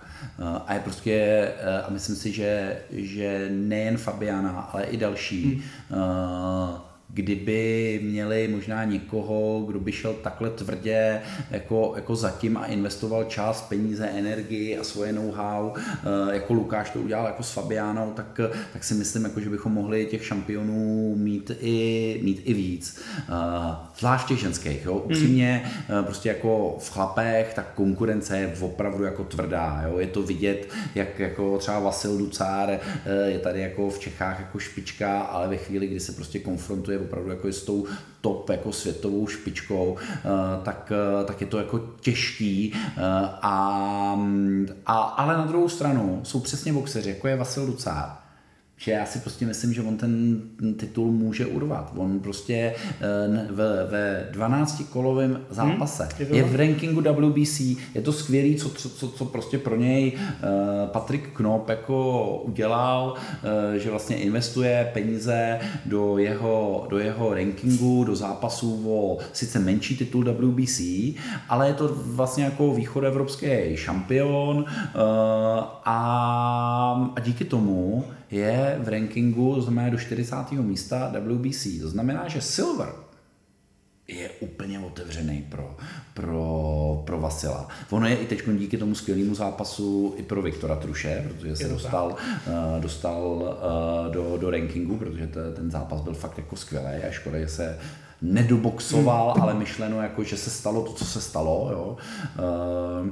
a 0.68 0.74
je 0.74 0.80
prostě, 0.80 1.48
a 1.88 1.90
myslím 1.90 2.16
si, 2.16 2.32
že, 2.32 2.78
že 2.92 3.50
nejen 3.52 3.98
Fabiana, 3.98 4.62
ale 4.62 4.84
i 4.84 4.98
další 4.98 5.64
hmm 5.90 6.93
kdyby 7.14 8.00
měli 8.04 8.48
možná 8.48 8.84
někoho, 8.84 9.64
kdo 9.68 9.80
by 9.80 9.92
šel 9.92 10.14
takhle 10.14 10.50
tvrdě 10.50 11.22
jako, 11.52 11.94
jako 11.96 12.16
zatím 12.16 12.58
a 12.58 12.66
investoval 12.66 13.24
čas, 13.24 13.62
peníze, 13.62 14.08
energii 14.08 14.78
a 14.78 14.84
svoje 14.84 15.14
know-how, 15.14 15.72
eh, 15.78 16.36
jako 16.36 16.54
Lukáš 16.54 16.90
to 16.90 17.00
udělal 17.00 17.26
jako 17.26 17.44
s 17.44 17.52
Fabiánou, 17.52 18.12
tak, 18.12 18.40
tak 18.74 18.84
si 18.84 18.94
myslím, 18.94 19.24
jako, 19.24 19.40
že 19.40 19.50
bychom 19.50 19.74
mohli 19.74 20.06
těch 20.06 20.26
šampionů 20.26 21.16
mít 21.18 21.52
i, 21.62 22.20
mít 22.24 22.42
i 22.44 22.54
víc. 22.54 23.02
Eh, 23.20 23.76
zvlášť 24.00 24.28
těch 24.28 24.40
ženských, 24.40 24.86
jo? 24.86 24.94
upřímně, 24.94 25.64
hmm. 25.88 26.04
prostě 26.04 26.30
jako 26.30 26.78
v 26.80 26.90
chlapech, 26.90 27.54
tak 27.54 27.74
konkurence 27.74 28.38
je 28.38 28.56
opravdu 28.60 29.04
jako 29.04 29.24
tvrdá, 29.24 29.84
jo? 29.88 30.00
je 30.00 30.08
to 30.08 30.22
vidět, 30.22 30.70
jak 30.96 31.20
jako 31.20 31.58
třeba 31.58 31.80
Vasil 31.80 32.18
Ducár 32.18 32.80
je 33.26 33.40
tady 33.40 33.62
jako 33.62 33.90
v 33.90 34.00
Čechách 34.00 34.40
jako 34.40 34.60
špička, 34.60 35.20
ale 35.20 35.48
ve 35.48 35.58
chvíli, 35.58 35.88
kdy 35.88 36.00
se 36.00 36.12
prostě 36.12 36.40
konfrontuje 36.40 37.03
opravdu 37.04 37.30
jako 37.30 37.48
s 37.48 37.64
tou 37.64 37.86
top 38.22 38.50
jako 38.50 38.72
světovou 38.72 39.28
špičkou, 39.28 39.98
eh, 40.00 40.20
tak, 40.64 40.92
eh, 40.92 41.26
tak 41.26 41.42
je 41.42 41.48
to 41.48 41.58
jako 41.58 41.80
těžký. 42.02 42.74
Eh, 42.76 43.02
a, 43.42 44.20
a, 44.86 44.94
ale 45.02 45.38
na 45.38 45.46
druhou 45.46 45.70
stranu 45.70 46.22
jsou 46.24 46.40
přesně 46.40 46.74
boxeři, 46.74 47.10
jako 47.10 47.28
je 47.28 47.36
Vasil 47.36 47.64
Lucár, 47.64 48.23
že 48.78 48.92
já 48.92 49.06
si 49.06 49.20
prostě 49.20 49.46
myslím, 49.46 49.74
že 49.74 49.82
on 49.82 49.98
ten 49.98 50.42
titul 50.78 51.12
může 51.12 51.46
urvat. 51.46 51.94
On 51.96 52.20
prostě 52.20 52.76
ve, 53.50 53.86
ve 53.86 54.30
12-kolovém 54.32 55.40
zápase 55.50 56.10
hmm, 56.18 56.36
je 56.36 56.44
v 56.44 56.56
rankingu 56.56 57.02
WBC, 57.02 57.60
je 57.96 58.02
to 58.02 58.14
skvělý, 58.14 58.56
co, 58.56 58.70
co, 58.70 59.08
co 59.08 59.26
prostě 59.26 59.58
pro 59.58 59.76
něj 59.76 60.12
Patrik 60.86 61.30
Knop 61.34 61.70
jako 61.70 62.38
udělal, 62.46 63.16
že 63.78 63.92
vlastně 63.92 64.16
investuje 64.16 64.90
peníze 64.94 65.60
do 65.86 66.18
jeho, 66.18 66.88
do 66.90 67.00
jeho 67.00 67.34
rankingu, 67.34 68.04
do 68.04 68.16
zápasů 68.16 68.84
o 68.88 69.18
sice 69.34 69.60
menší 69.60 69.98
titul 69.98 70.26
WBC, 70.26 70.82
ale 71.50 71.68
je 71.68 71.74
to 71.74 71.96
vlastně 72.06 72.44
jako 72.44 72.74
východoevropský 72.74 73.48
šampion 73.76 74.66
a, 75.86 77.06
a 77.16 77.20
díky 77.24 77.46
tomu 77.46 78.06
je 78.34 78.80
v 78.80 78.88
rankingu, 78.88 79.56
to 79.56 79.62
znamená 79.62 79.90
do 79.90 79.98
40. 79.98 80.52
místa 80.52 81.14
WBC. 81.20 81.68
To 81.82 81.90
znamená, 81.90 82.28
že 82.28 82.42
Silver 82.42 82.90
je 84.08 84.30
úplně 84.40 84.80
otevřený 84.80 85.46
pro, 85.50 85.78
pro, 86.14 87.04
pro 87.06 87.20
Vasila. 87.20 87.68
Ono 87.90 88.08
je 88.08 88.16
i 88.16 88.26
teď 88.26 88.44
díky 88.58 88.78
tomu 88.78 88.96
skvělému 88.96 89.36
zápasu 89.36 90.14
i 90.18 90.24
pro 90.24 90.42
Viktora 90.42 90.76
Truše, 90.76 91.26
protože 91.28 91.56
se 91.56 91.68
dostal, 91.68 92.16
uh, 92.48 92.82
dostal 92.82 93.24
uh, 93.24 94.12
do, 94.12 94.38
do 94.38 94.50
rankingu, 94.50 94.98
protože 94.98 95.28
to, 95.28 95.40
ten 95.56 95.72
zápas 95.72 96.02
byl 96.02 96.14
fakt 96.14 96.38
jako 96.38 96.56
skvělý 96.56 97.04
a 97.10 97.12
škoda, 97.12 97.40
že 97.40 97.48
se 97.48 97.80
nedoboxoval, 98.22 99.34
hmm. 99.34 99.44
ale 99.44 99.54
myšleno 99.54 100.02
jako, 100.02 100.24
že 100.24 100.38
se 100.38 100.50
stalo 100.50 100.84
to, 100.84 100.94
co 100.94 101.06
se 101.06 101.22
stalo. 101.22 101.70
Jo. 101.72 101.98
Uh, 103.04 103.10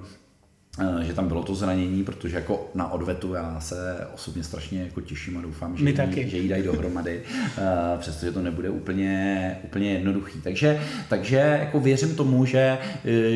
že 1.01 1.13
tam 1.13 1.27
bylo 1.27 1.43
to 1.43 1.55
zranění, 1.55 2.03
protože 2.03 2.35
jako 2.35 2.69
na 2.75 2.91
odvetu 2.91 3.33
já 3.33 3.59
se 3.59 4.07
osobně 4.15 4.43
strašně 4.43 4.83
jako 4.83 5.01
těším 5.01 5.37
a 5.37 5.41
doufám, 5.41 5.77
že, 5.77 5.89
jí, 5.89 6.29
že 6.29 6.37
jí 6.37 6.47
dají 6.47 6.63
dohromady, 6.63 7.21
eh, 7.57 7.61
přestože 7.97 8.31
to 8.31 8.41
nebude 8.41 8.69
úplně, 8.69 9.57
úplně 9.63 9.93
jednoduchý. 9.93 10.41
Takže, 10.41 10.81
takže 11.09 11.35
jako 11.35 11.79
věřím 11.79 12.15
tomu, 12.15 12.45
že, 12.45 12.77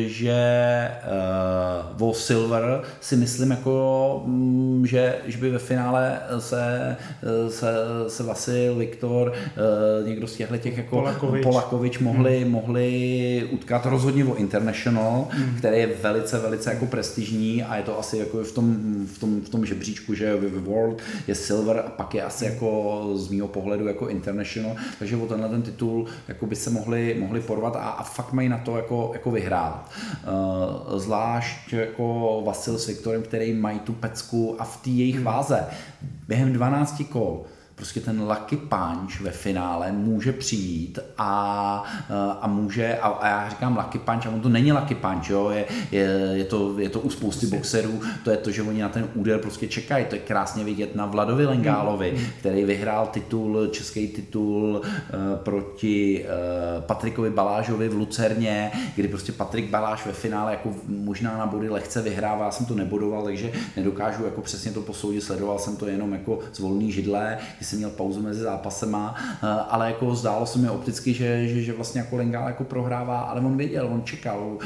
že 0.06 0.34
uh, 1.98 2.08
o 2.08 2.14
Silver 2.14 2.82
si 3.00 3.16
myslím, 3.16 3.50
jako, 3.50 4.22
mm, 4.26 4.86
že, 4.86 5.14
že 5.26 5.38
by 5.38 5.50
ve 5.50 5.58
finále 5.58 6.18
se, 6.38 6.96
se, 7.48 7.72
se 8.08 8.22
Vasil, 8.22 8.74
Viktor, 8.74 9.32
uh, 9.32 10.08
někdo 10.08 10.26
z 10.26 10.36
těchto 10.36 10.56
těch 10.56 10.76
jako 10.76 10.96
Polakovič, 10.96 11.42
Polakovič 11.42 11.98
mohli, 11.98 12.42
hmm. 12.42 12.50
mohli 12.50 13.48
utkat 13.50 13.86
rozhodně 13.86 14.24
o 14.24 14.34
International, 14.34 15.28
hmm. 15.30 15.54
který 15.58 15.78
je 15.78 15.88
velice, 16.02 16.38
velice 16.38 16.70
jako 16.70 16.86
prestižní 16.86 17.25
prestižní 17.26 17.62
a 17.62 17.76
je 17.76 17.82
to 17.82 17.98
asi 17.98 18.18
jako 18.18 18.44
v 18.44 18.52
tom, 18.52 18.76
v 19.06 19.18
tom, 19.18 19.40
v 19.40 19.48
tom 19.48 19.66
žebříčku, 19.66 20.14
že 20.14 20.36
v 20.36 20.64
World 20.64 21.02
je 21.26 21.34
Silver 21.34 21.82
a 21.86 21.90
pak 21.90 22.14
je 22.14 22.22
asi 22.22 22.44
jako 22.44 23.10
z 23.14 23.28
mého 23.28 23.48
pohledu 23.48 23.86
jako 23.86 24.08
International, 24.08 24.76
takže 24.98 25.16
o 25.16 25.26
tenhle 25.26 25.48
ten 25.48 25.62
titul 25.62 26.06
jako 26.28 26.46
by 26.46 26.56
se 26.56 26.70
mohli, 26.70 27.16
mohli 27.18 27.40
porvat 27.40 27.76
a, 27.76 27.78
a 27.78 28.02
fakt 28.02 28.32
mají 28.32 28.48
na 28.48 28.58
to 28.58 28.76
jako, 28.76 29.10
jako 29.12 29.30
vyhrát. 29.30 29.90
Uh, 30.26 30.98
zvlášť 30.98 31.72
jako 31.72 32.42
Vasil 32.46 32.78
s 32.78 32.86
Viktorem, 32.86 33.22
který 33.22 33.54
mají 33.54 33.78
tu 33.78 33.92
pecku 33.92 34.56
a 34.58 34.64
v 34.64 34.76
té 34.76 34.90
jejich 34.90 35.22
váze 35.22 35.64
během 36.28 36.52
12 36.52 37.02
kol 37.08 37.44
prostě 37.76 38.00
ten 38.00 38.22
lucky 38.22 38.56
punch 38.56 39.20
ve 39.20 39.30
finále 39.30 39.92
může 39.92 40.32
přijít 40.32 40.98
a, 41.18 41.84
eh, 42.10 42.36
a 42.40 42.46
může, 42.46 42.98
a, 42.98 43.08
a 43.08 43.28
já 43.28 43.48
říkám 43.48 43.76
lucky 43.76 43.98
punch, 43.98 44.26
a 44.26 44.30
on 44.30 44.40
to 44.40 44.48
není 44.48 44.72
lucky 44.72 44.94
punch, 44.94 45.30
jo, 45.30 45.50
je, 45.50 45.64
je, 45.92 46.02
je, 46.32 46.44
to, 46.44 46.78
je 46.78 46.88
to 46.88 47.00
u 47.00 47.10
spousty 47.10 47.46
boxerů, 47.46 48.00
to 48.24 48.30
je 48.30 48.36
to, 48.36 48.50
že 48.50 48.62
oni 48.62 48.82
na 48.82 48.88
ten 48.88 49.08
úder 49.14 49.38
prostě 49.40 49.68
čekají, 49.68 50.04
to 50.04 50.14
je 50.14 50.20
krásně 50.20 50.64
vidět 50.64 50.94
na 50.94 51.06
Vladovi 51.06 51.46
Lengálovi, 51.46 52.12
mm. 52.16 52.24
který 52.38 52.64
vyhrál 52.64 53.06
titul, 53.06 53.66
český 53.66 54.08
titul 54.08 54.80
uh, 54.80 55.36
proti 55.36 56.24
uh, 56.24 56.84
Patrikovi 56.84 57.30
Balážovi 57.30 57.88
v 57.88 57.94
Lucerně, 57.94 58.70
kdy 58.94 59.08
prostě 59.08 59.32
Patrik 59.32 59.70
Baláš 59.70 60.06
ve 60.06 60.12
finále 60.12 60.50
jako 60.50 60.74
možná 60.88 61.38
na 61.38 61.46
body 61.46 61.68
lehce 61.68 62.02
vyhrává, 62.02 62.44
já 62.44 62.50
jsem 62.50 62.66
to 62.66 62.74
nebodoval, 62.74 63.24
takže 63.24 63.52
nedokážu 63.76 64.24
jako 64.24 64.40
přesně 64.40 64.72
to 64.72 64.82
posoudit, 64.82 65.20
sledoval 65.20 65.58
jsem 65.58 65.76
to 65.76 65.86
jenom 65.86 66.12
jako 66.12 66.38
z 66.52 66.58
volný 66.58 66.92
židle, 66.92 67.38
jsem 67.66 67.78
měl 67.78 67.90
pauzu 67.90 68.22
mezi 68.22 68.40
zápasema, 68.40 69.14
eh, 69.18 69.46
ale 69.68 69.86
jako 69.86 70.14
zdálo 70.14 70.46
se 70.46 70.58
mi 70.58 70.70
opticky, 70.70 71.14
že, 71.14 71.48
že, 71.48 71.62
že 71.62 71.72
vlastně 71.72 72.00
jako 72.00 72.16
Lengál 72.16 72.48
jako 72.48 72.64
prohrává, 72.64 73.20
ale 73.20 73.40
on 73.40 73.56
věděl, 73.56 73.88
on 73.92 74.02
čekal 74.04 74.58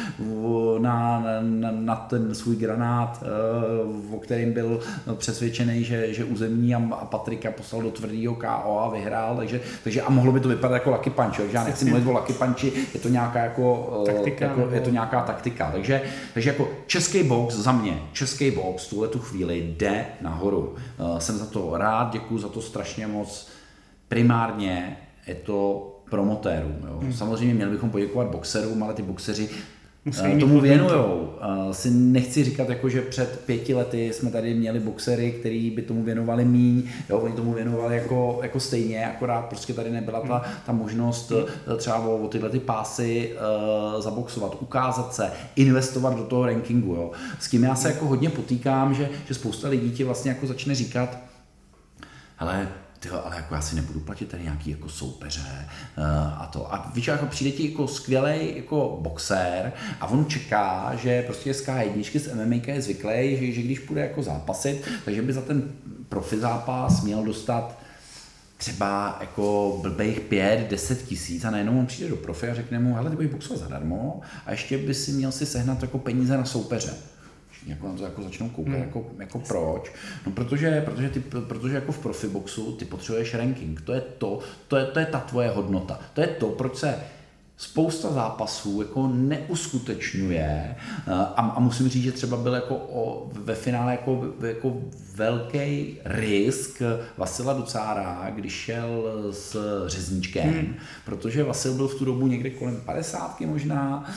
na, 0.79 1.25
na, 1.41 1.71
na 1.71 1.97
ten 1.97 2.35
svůj 2.35 2.57
granát, 2.57 3.23
eh, 3.23 4.15
o 4.15 4.19
kterým 4.19 4.53
byl 4.53 4.81
přesvědčený, 5.15 5.85
že, 5.85 6.15
že 6.15 6.25
uzemní 6.25 6.75
a, 6.75 6.79
a 6.95 7.05
Patrika 7.05 7.51
poslal 7.51 7.83
do 7.83 7.91
tvrdého 7.91 8.35
KO 8.35 8.81
a 8.81 8.91
vyhrál, 8.91 9.37
takže, 9.37 9.61
takže 9.85 10.03
a 10.03 10.11
mohlo 10.11 10.33
by 10.33 10.41
to 10.41 10.49
vypadat 10.49 10.75
jako 10.75 10.91
Lucky 10.91 11.11
Punch, 11.11 11.37
že 11.37 11.43
já 11.53 11.65
nechci 11.65 11.85
mluvit 11.85 12.07
o 12.07 12.13
Lucky 12.13 12.33
Punchi, 12.33 12.73
je 12.95 13.01
to 13.01 13.09
nějaká 13.09 13.39
jako, 13.39 14.03
eh, 14.09 14.13
taktika, 14.13 14.45
jako 14.45 14.69
je 14.73 14.81
to 14.81 14.91
nějaká 14.91 15.23
taktika, 15.23 15.71
takže, 15.71 16.03
takže 16.35 16.51
jako 16.51 16.69
český 16.87 17.23
box 17.23 17.55
za 17.55 17.73
mě, 17.73 18.03
český 18.13 18.51
box 18.51 18.87
tuhle 18.87 19.09
tu 19.09 19.19
chvíli 19.19 19.75
jde 19.77 20.05
nahoru. 20.21 20.75
Jsem 21.19 21.39
za 21.39 21.47
to 21.47 21.77
rád, 21.77 22.13
děkuji 22.13 22.39
za 22.39 22.49
to 22.49 22.63
strašně 22.63 22.90
strašně 22.91 23.07
moc. 23.07 23.49
Primárně 24.09 24.97
je 25.27 25.35
to 25.35 25.87
promotérům. 26.11 26.77
Jo. 26.87 26.99
Hmm. 27.03 27.13
Samozřejmě 27.13 27.55
měli 27.55 27.71
bychom 27.71 27.91
poděkovat 27.91 28.29
boxerům, 28.29 28.83
ale 28.83 28.95
ty 28.95 29.03
boxeři 29.03 29.49
Musí 30.05 30.23
eh, 30.25 30.39
tomu 30.39 30.61
věnujou. 30.61 31.35
Uh, 31.67 31.73
si 31.73 31.91
nechci 31.91 32.45
říkat, 32.45 32.69
jako, 32.69 32.89
že 32.89 33.03
před 33.03 33.41
pěti 33.47 33.75
lety 33.75 34.13
jsme 34.13 34.31
tady 34.31 34.55
měli 34.55 34.81
boxery, 34.81 35.33
který 35.33 35.71
by 35.71 35.83
tomu 35.83 36.03
věnovali 36.03 36.45
míň, 36.45 36.83
jo, 37.11 37.19
oni 37.19 37.35
tomu 37.35 37.53
věnovali 37.53 37.97
jako, 37.97 38.39
jako 38.43 38.61
stejně, 38.61 39.07
akorát 39.07 39.43
prostě 39.43 39.73
tady 39.73 39.91
nebyla 39.91 40.21
ta, 40.21 40.37
hmm. 40.37 40.55
ta 40.67 40.73
možnost 40.73 41.31
hmm. 41.31 41.77
třeba 41.77 41.99
o, 41.99 42.17
o 42.17 42.29
tyhle 42.29 42.51
ty 42.51 42.61
pásy 42.61 43.33
uh, 43.95 44.01
zaboxovat, 44.01 44.57
ukázat 44.61 45.15
se, 45.15 45.33
investovat 45.57 46.17
do 46.17 46.25
toho 46.25 46.47
rankingu. 46.47 46.95
Jo. 46.95 47.11
S 47.39 47.49
tím 47.49 47.65
já 47.65 47.75
se 47.75 47.89
jako 47.89 48.07
hodně 48.07 48.31
potýkám, 48.31 48.95
že, 48.95 49.09
že 49.29 49.35
spousta 49.35 49.69
lidí 49.69 49.91
ti 49.91 50.05
vlastně 50.05 50.31
jako 50.31 50.47
začne 50.47 50.75
říkat, 50.75 51.19
ale 52.39 52.69
tyjo, 53.01 53.23
ale 53.25 53.37
jako 53.37 53.55
já 53.55 53.61
si 53.61 53.77
nebudu 53.77 54.01
platit 54.01 54.29
tady 54.29 54.43
nějaký 54.43 54.71
jako 54.71 54.89
soupeře 54.89 55.69
uh, 55.99 56.05
a 56.43 56.51
to. 56.53 56.75
A 56.75 56.91
víš, 56.95 57.07
jako 57.07 57.27
přijde 57.27 57.57
ti 57.57 57.71
jako 57.71 57.89
skvělý 57.89 58.57
jako 58.57 58.99
boxer 59.01 59.73
a 60.01 60.07
on 60.07 60.27
čeká, 60.27 60.93
že 61.03 61.23
prostě 61.23 61.55
z 61.55 61.67
K1 61.67 62.19
z 62.19 62.35
MMA 62.35 62.73
je 62.75 62.83
zvyklý, 62.83 63.37
že, 63.37 63.53
že 63.53 63.63
když 63.63 63.79
půjde 63.79 64.01
jako 64.01 64.23
zápasit, 64.23 64.89
takže 65.05 65.23
by 65.23 65.33
za 65.33 65.41
ten 65.41 65.63
profi 66.09 66.41
zápas 66.41 67.03
měl 67.03 67.25
dostat 67.25 67.79
třeba 68.57 69.17
jako 69.21 69.79
blbejch 69.83 70.21
5-10 70.31 70.97
tisíc 70.97 71.45
a 71.45 71.51
najednou 71.51 71.79
on 71.79 71.87
přijde 71.87 72.11
do 72.11 72.17
profi 72.17 72.49
a 72.49 72.55
řekne 72.55 72.79
mu, 72.79 72.95
hele, 72.95 73.11
ty 73.11 73.17
budeš 73.17 73.33
boxovat 73.33 73.63
zadarmo 73.63 74.21
a 74.47 74.51
ještě 74.51 74.79
by 74.79 74.95
si 74.95 75.13
měl 75.13 75.33
si 75.33 75.47
sehnat 75.47 75.83
jako 75.83 75.99
peníze 75.99 76.37
na 76.37 76.45
soupeře 76.45 76.95
jako 77.67 77.89
na 77.89 77.95
to 77.95 78.05
jako 78.05 78.23
začnou 78.23 78.49
koukat, 78.49 78.75
hmm. 78.75 78.83
jako, 78.83 79.07
jako 79.19 79.39
proč? 79.39 79.93
No 80.27 80.33
protože, 80.33 80.83
protože, 80.85 81.09
ty, 81.09 81.21
protože 81.21 81.75
jako 81.75 81.93
v 81.93 81.99
profiboxu 81.99 82.77
ty 82.77 82.85
potřebuješ 82.85 83.35
ranking, 83.35 83.81
to 83.81 83.93
je 83.93 84.01
to, 84.01 84.39
to 84.69 84.77
je, 84.77 84.85
to 84.85 84.99
je 84.99 85.07
ta 85.07 85.21
tvoje 85.21 85.49
hodnota, 85.49 86.01
to 86.15 86.21
je 86.21 86.27
to, 86.27 86.49
proč 86.49 86.77
se 86.77 86.95
spousta 87.61 88.13
zápasů 88.13 88.83
jako 88.83 89.07
neuskutečňuje 89.07 90.77
a, 91.07 91.43
a 91.57 91.61
musím 91.61 91.89
říct, 91.89 92.03
že 92.03 92.13
třeba 92.13 92.37
byl 92.37 92.55
jako 92.55 92.77
o, 92.77 93.31
ve 93.33 93.55
finále 93.55 93.93
jako, 93.93 94.25
jako 94.47 94.77
velký 95.15 95.99
risk 96.05 96.83
Vasila 97.19 97.53
Ducára, 97.53 98.31
když 98.35 98.53
šel 98.53 99.05
s 99.31 99.57
Řezníčkem, 99.87 100.51
hmm. 100.51 100.75
protože 101.05 101.45
Vasil 101.45 101.75
byl 101.75 101.89
v 101.89 101.95
tu 101.95 102.05
dobu 102.05 102.27
někde 102.27 102.51
kolem 102.51 102.77
50 102.77 103.41
možná, 103.41 104.11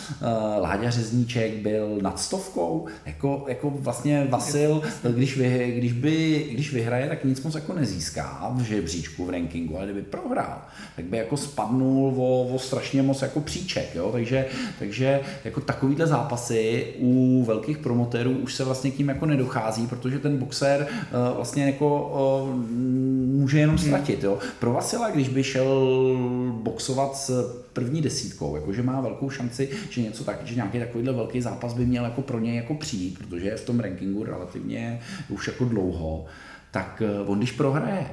Láďa 0.62 0.90
Řezníček 0.90 1.56
byl 1.56 1.98
nad 2.02 2.20
stovkou, 2.20 2.88
jako, 3.06 3.46
jako 3.48 3.70
vlastně 3.70 4.28
Vasil, 4.30 4.82
když, 5.10 5.38
vy, 5.38 5.74
když, 5.78 5.94
by, 5.94 6.48
když 6.54 6.74
vyhraje, 6.74 7.08
tak 7.10 7.24
nic 7.24 7.44
moc 7.44 7.56
jako 7.56 7.74
nezíská 7.74 8.54
v 8.56 8.62
žebříčku, 8.62 9.26
v 9.26 9.30
rankingu, 9.30 9.78
ale 9.78 9.86
kdyby 9.86 10.02
prohrál, 10.02 10.62
tak 10.96 11.06
by 11.06 11.18
jako 11.18 11.38
spadnul 11.38 12.14
o, 12.18 12.48
o 12.56 12.60
strašně 12.60 13.02
moc 13.02 13.22
jako 13.22 13.33
příček, 13.42 13.96
jo? 13.96 14.10
takže, 14.12 14.46
takže 14.80 15.20
jako 15.44 15.62
takovýhle 15.62 16.08
zápasy 16.08 16.86
u 17.00 17.44
velkých 17.48 17.78
promotérů 17.78 18.32
už 18.32 18.54
se 18.54 18.64
vlastně 18.64 18.92
k 18.92 18.96
tím 18.96 19.10
jako 19.10 19.26
nedochází, 19.26 19.88
protože 19.88 20.20
ten 20.20 20.38
boxer 20.38 20.88
uh, 20.90 21.36
vlastně 21.36 21.66
jako 21.66 22.12
uh, 22.44 22.56
může 23.40 23.60
jenom 23.60 23.76
hmm. 23.76 23.86
ztratit. 23.86 24.24
Jo? 24.24 24.38
Pro 24.60 24.74
Vasila, 24.74 25.10
když 25.10 25.30
by 25.30 25.44
šel 25.44 25.84
boxovat 26.64 27.18
s 27.18 27.64
první 27.74 28.02
desítkou, 28.02 28.56
jakože 28.56 28.84
má 28.84 29.02
velkou 29.02 29.30
šanci, 29.30 29.70
že 29.90 30.02
něco 30.02 30.24
tak, 30.24 30.40
že 30.46 30.56
nějaký 30.56 30.80
takovýhle 30.80 31.14
velký 31.14 31.42
zápas 31.42 31.74
by 31.74 31.86
měl 31.86 32.04
jako 32.04 32.22
pro 32.22 32.40
něj 32.40 32.56
jako 32.56 32.74
přijít, 32.76 33.18
protože 33.18 33.46
je 33.46 33.58
v 33.58 33.66
tom 33.66 33.80
rankingu 33.80 34.24
relativně 34.24 35.00
už 35.30 35.48
jako 35.48 35.66
dlouho, 35.66 36.26
tak 36.72 37.02
eh, 37.06 37.20
on 37.26 37.38
když 37.38 37.52
prohraje, 37.52 38.06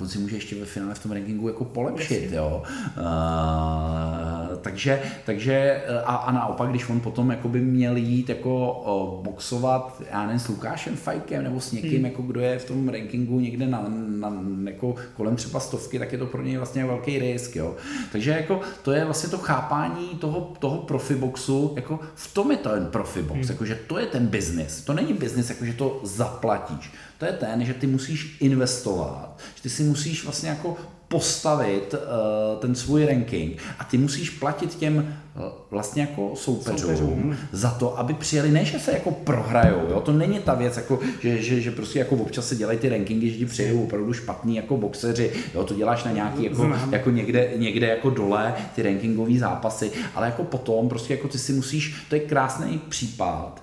on 0.00 0.08
si 0.08 0.18
může 0.18 0.36
ještě 0.36 0.60
ve 0.60 0.66
finále 0.66 0.94
v 0.94 1.02
tom 1.02 1.12
rankingu 1.12 1.48
jako 1.48 1.64
polepšit, 1.64 2.32
jo. 2.32 2.62
Uh, 2.96 4.31
takže, 4.62 5.02
takže 5.24 5.52
eh, 5.52 6.00
a, 6.04 6.14
a, 6.14 6.32
naopak, 6.32 6.70
když 6.70 6.88
on 6.88 7.00
potom 7.00 7.30
jako 7.30 7.48
by 7.48 7.60
měl 7.60 7.96
jít 7.96 8.28
jako 8.28 9.20
boxovat, 9.24 10.02
já 10.10 10.26
nevím, 10.26 10.40
s 10.40 10.48
Lukášem 10.48 10.96
Fajkem 10.96 11.44
nebo 11.44 11.60
s 11.60 11.72
někým, 11.72 11.96
hmm. 11.96 12.04
jako 12.04 12.22
kdo 12.22 12.40
je 12.40 12.58
v 12.58 12.64
tom 12.64 12.88
rankingu 12.88 13.40
někde 13.40 13.66
na, 13.66 13.84
na, 14.08 14.32
jako 14.64 14.94
kolem 15.16 15.36
třeba 15.36 15.60
stovky, 15.60 15.98
tak 15.98 16.12
je 16.12 16.18
to 16.18 16.26
pro 16.26 16.42
něj 16.42 16.56
vlastně 16.56 16.84
velký 16.84 17.18
risk, 17.18 17.56
jo. 17.56 17.76
Takže 18.12 18.30
jako 18.30 18.60
to 18.82 18.92
je 18.92 19.04
vlastně 19.04 19.28
to 19.28 19.38
chápání 19.38 20.08
toho, 20.08 20.52
toho 20.58 20.78
profiboxu, 20.78 21.72
jako 21.76 22.00
v 22.14 22.34
tom 22.34 22.50
je 22.50 22.56
ten 22.56 22.86
profibox, 22.86 23.40
hmm. 23.40 23.48
jakože 23.50 23.78
to 23.86 23.98
je 23.98 24.06
ten 24.06 24.26
business. 24.26 24.82
To 24.82 24.94
není 24.94 25.12
business, 25.12 25.50
jakože 25.50 25.72
to 25.72 26.00
zaplatíš 26.02 26.92
to 27.22 27.26
je 27.26 27.32
ten, 27.32 27.64
že 27.64 27.74
ty 27.74 27.86
musíš 27.86 28.36
investovat, 28.40 29.38
že 29.54 29.62
ty 29.62 29.70
si 29.70 29.82
musíš 29.82 30.24
vlastně 30.24 30.48
jako 30.48 30.76
postavit 31.12 31.94
uh, 31.94 32.58
ten 32.58 32.74
svůj 32.74 33.06
ranking. 33.06 33.58
A 33.78 33.84
ty 33.84 33.98
musíš 33.98 34.30
platit 34.30 34.74
těm 34.74 34.96
uh, 34.96 35.42
vlastně 35.70 36.02
jako 36.02 36.32
soupeřům, 36.34 36.78
soupeřům. 36.78 37.36
za 37.52 37.70
to, 37.70 37.98
aby 37.98 38.14
přijeli, 38.14 38.50
ne, 38.50 38.64
že 38.64 38.78
se 38.78 38.92
jako 38.92 39.10
prohrajou, 39.10 39.80
jo? 39.90 40.00
to 40.00 40.12
není 40.12 40.38
ta 40.38 40.54
věc, 40.54 40.76
jako, 40.76 40.98
že, 41.20 41.42
že, 41.42 41.60
že 41.60 41.70
prostě 41.70 41.98
jako 41.98 42.14
občas 42.14 42.48
se 42.48 42.56
dělají 42.56 42.78
ty 42.78 42.88
rankingy, 42.88 43.30
že 43.30 43.38
ti 43.38 43.46
přijedou 43.46 43.82
opravdu 43.82 44.12
špatný 44.12 44.56
jako 44.56 44.76
boxeři, 44.76 45.32
jo? 45.54 45.64
to 45.64 45.74
děláš 45.74 46.04
na 46.04 46.10
nějaký 46.10 46.44
jako, 46.44 46.72
jako 46.90 47.10
někde, 47.10 47.52
někde 47.56 47.86
jako 47.86 48.10
dole 48.10 48.54
ty 48.74 48.82
rankingové 48.82 49.38
zápasy, 49.38 49.90
ale 50.14 50.26
jako 50.26 50.44
potom 50.44 50.88
prostě 50.88 51.14
jako 51.14 51.28
ty 51.28 51.38
si 51.38 51.52
musíš, 51.52 51.94
to 52.08 52.14
je 52.14 52.20
krásný 52.20 52.80
případ, 52.88 53.61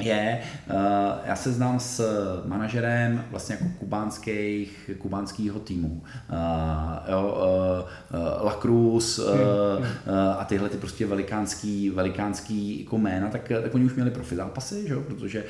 je, 0.00 0.40
uh, 0.70 0.76
já 1.24 1.36
se 1.36 1.52
znám 1.52 1.80
s 1.80 2.02
manažerem 2.46 3.24
vlastně 3.30 3.56
jako 3.60 3.78
kubánských, 3.78 4.90
kubánského 4.98 5.60
týmu. 5.60 6.02
Uh, 6.30 7.12
jo, 7.12 7.44
uh, 8.12 8.46
La 8.46 8.58
Cruz 8.60 9.18
uh, 9.18 9.24
uh, 9.26 9.84
a 10.38 10.44
tyhle 10.44 10.68
ty 10.68 10.76
prostě 10.76 11.06
velikánský, 11.06 11.90
velikánský 11.90 12.80
jako 12.80 12.98
jména, 12.98 13.28
tak, 13.28 13.52
tak 13.62 13.74
oni 13.74 13.84
už 13.84 13.94
měli 13.94 14.10
profi 14.10 14.36
zápasy, 14.36 14.88
že 14.88 14.94
jo, 14.94 15.00
protože 15.00 15.44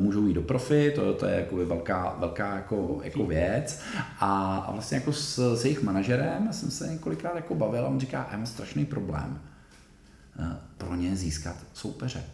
můžou 0.00 0.26
jít 0.26 0.34
do 0.34 0.42
profi, 0.42 0.92
to, 0.94 1.14
to 1.14 1.26
je 1.26 1.34
jako 1.34 1.56
velká, 1.56 2.16
velká 2.18 2.54
jako, 2.54 3.00
jako 3.04 3.26
věc. 3.26 3.80
A, 4.20 4.56
a 4.68 4.72
vlastně 4.72 4.96
jako 4.96 5.12
s, 5.12 5.54
s 5.54 5.64
jejich 5.64 5.82
manažerem 5.82 6.48
jsem 6.50 6.70
se 6.70 6.86
několikrát 6.86 7.36
jako 7.36 7.54
bavil 7.54 7.84
a 7.84 7.88
on 7.88 8.00
říká, 8.00 8.28
já 8.30 8.36
mám 8.36 8.46
strašný 8.46 8.84
problém 8.84 9.40
pro 10.78 10.94
ně 10.94 11.16
získat 11.16 11.56
soupeře 11.72 12.24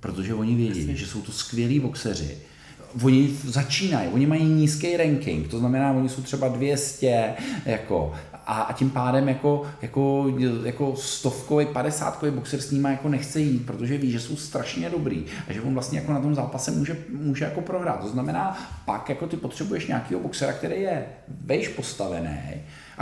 Protože 0.00 0.34
oni 0.34 0.54
vědí, 0.54 0.96
že 0.96 1.06
jsou 1.06 1.20
to 1.20 1.32
skvělí 1.32 1.80
boxeři. 1.80 2.38
Oni 3.02 3.36
začínají, 3.44 4.08
oni 4.08 4.26
mají 4.26 4.44
nízký 4.44 4.96
ranking, 4.96 5.48
to 5.48 5.58
znamená, 5.58 5.92
oni 5.92 6.08
jsou 6.08 6.22
třeba 6.22 6.48
200, 6.48 7.34
jako, 7.66 8.12
a, 8.46 8.62
a 8.62 8.72
tím 8.72 8.90
pádem 8.90 9.28
jako, 9.28 9.62
jako, 9.82 10.34
jako 10.64 10.96
stovkový, 10.96 11.66
padesátkový 11.66 12.32
boxer 12.32 12.60
s 12.60 12.70
nimi 12.70 12.88
jako 12.90 13.08
nechce 13.08 13.40
jít, 13.40 13.66
protože 13.66 13.98
ví, 13.98 14.10
že 14.10 14.20
jsou 14.20 14.36
strašně 14.36 14.90
dobrý 14.90 15.24
a 15.48 15.52
že 15.52 15.60
on 15.60 15.74
vlastně 15.74 15.98
jako 15.98 16.12
na 16.12 16.20
tom 16.20 16.34
zápase 16.34 16.70
může, 16.70 16.96
může 17.08 17.44
jako 17.44 17.60
prohrát. 17.60 18.00
To 18.00 18.08
znamená, 18.08 18.72
pak 18.84 19.08
jako 19.08 19.26
ty 19.26 19.36
potřebuješ 19.36 19.86
nějakého 19.86 20.20
boxera, 20.20 20.52
který 20.52 20.80
je 20.80 21.06
vejš 21.44 21.68
postavený, 21.68 22.38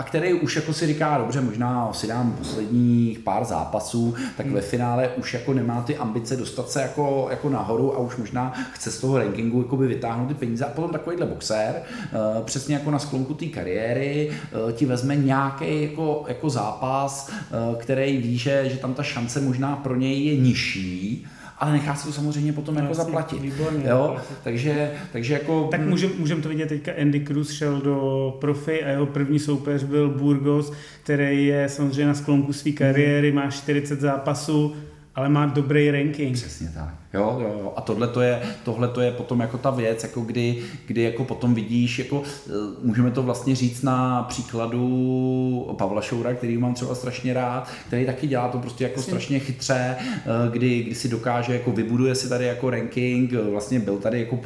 a 0.00 0.02
který 0.02 0.34
už 0.34 0.56
jako 0.56 0.72
si 0.72 0.86
říká, 0.86 1.18
dobře, 1.18 1.40
možná 1.40 1.92
si 1.92 2.06
dám 2.06 2.32
posledních 2.32 3.18
pár 3.18 3.44
zápasů, 3.44 4.14
tak 4.36 4.46
hmm. 4.46 4.54
ve 4.54 4.60
finále 4.60 5.08
už 5.08 5.34
jako 5.34 5.54
nemá 5.54 5.82
ty 5.82 5.96
ambice 5.96 6.36
dostat 6.36 6.70
se 6.70 6.82
jako, 6.82 7.26
jako 7.30 7.48
nahoru 7.48 7.94
a 7.94 7.98
už 7.98 8.16
možná 8.16 8.52
chce 8.72 8.90
z 8.90 9.00
toho 9.00 9.18
rankingu 9.18 9.62
jako 9.62 9.76
by 9.76 9.86
vytáhnout 9.86 10.28
ty 10.28 10.34
peníze. 10.34 10.64
A 10.64 10.68
potom 10.68 10.90
takovýhle 10.90 11.26
boxer, 11.26 11.82
uh, 11.82 12.44
přesně 12.44 12.74
jako 12.74 12.90
na 12.90 12.98
sklonku 12.98 13.34
té 13.34 13.46
kariéry, 13.46 14.30
uh, 14.30 14.72
ti 14.72 14.86
vezme 14.86 15.16
nějaký 15.16 15.82
jako, 15.82 16.24
jako 16.28 16.50
zápas, 16.50 17.30
uh, 17.68 17.76
který 17.76 18.16
ví, 18.16 18.38
že, 18.38 18.68
že 18.70 18.76
tam 18.76 18.94
ta 18.94 19.02
šance 19.02 19.40
možná 19.40 19.76
pro 19.76 19.96
něj 19.96 20.24
je 20.24 20.36
nižší, 20.36 21.26
ale 21.60 21.72
nechá 21.72 21.94
se 21.94 22.06
to 22.06 22.12
samozřejmě 22.12 22.52
potom 22.52 22.74
no, 22.74 22.80
jako 22.80 22.94
zaplatit. 22.94 23.42
Výborně, 23.42 23.88
jo? 23.88 24.16
Takže, 24.44 24.90
takže 25.12 25.32
jako... 25.32 25.68
Tak 25.70 25.80
můžeme 25.80 26.12
můžem 26.18 26.42
to 26.42 26.48
vidět 26.48 26.68
teďka, 26.68 26.92
Andy 27.00 27.20
Cruz 27.20 27.52
šel 27.52 27.80
do 27.80 28.36
profi 28.40 28.84
a 28.84 28.88
jeho 28.88 29.06
první 29.06 29.38
soupeř 29.38 29.82
byl 29.82 30.10
Burgos, 30.10 30.72
který 31.02 31.46
je 31.46 31.68
samozřejmě 31.68 32.06
na 32.06 32.14
sklonku 32.14 32.52
své 32.52 32.72
kariéry, 32.72 33.32
má 33.32 33.50
40 33.50 34.00
zápasů, 34.00 34.74
ale 35.14 35.28
má 35.28 35.46
dobrý 35.46 35.90
ranking. 35.90 36.36
Přesně 36.36 36.68
tak. 36.74 36.99
Jo, 37.14 37.38
jo, 37.40 37.56
jo. 37.60 37.72
A 37.76 37.80
tohle 37.80 38.08
to 38.08 38.20
je, 38.20 38.42
tohle 38.64 38.88
to 38.88 39.00
je 39.00 39.10
potom 39.10 39.40
jako 39.40 39.58
ta 39.58 39.70
věc, 39.70 40.02
jako 40.02 40.20
kdy, 40.20 40.62
kdy 40.86 41.02
jako 41.02 41.24
potom 41.24 41.54
vidíš, 41.54 41.98
jako 41.98 42.22
eh, 42.46 42.50
můžeme 42.82 43.10
to 43.10 43.22
vlastně 43.22 43.56
říct 43.56 43.82
na 43.82 44.22
příkladu 44.22 45.74
Pavla 45.78 46.02
Šoura, 46.02 46.34
který 46.34 46.58
mám 46.58 46.74
třeba 46.74 46.94
strašně 46.94 47.34
rád, 47.34 47.68
který 47.86 48.06
taky 48.06 48.26
dělá 48.26 48.48
to 48.48 48.58
prostě 48.58 48.84
jako 48.84 49.02
strašně 49.02 49.38
chytře, 49.38 49.96
eh, 49.98 50.24
kdy, 50.50 50.82
kdy 50.82 50.94
si 50.94 51.08
dokáže, 51.08 51.52
jako 51.52 51.72
vybuduje 51.72 52.14
si 52.14 52.28
tady 52.28 52.46
jako 52.46 52.70
ranking, 52.70 53.32
vlastně 53.32 53.80
byl 53.80 53.96
tady 53.96 54.20
jako 54.20 54.38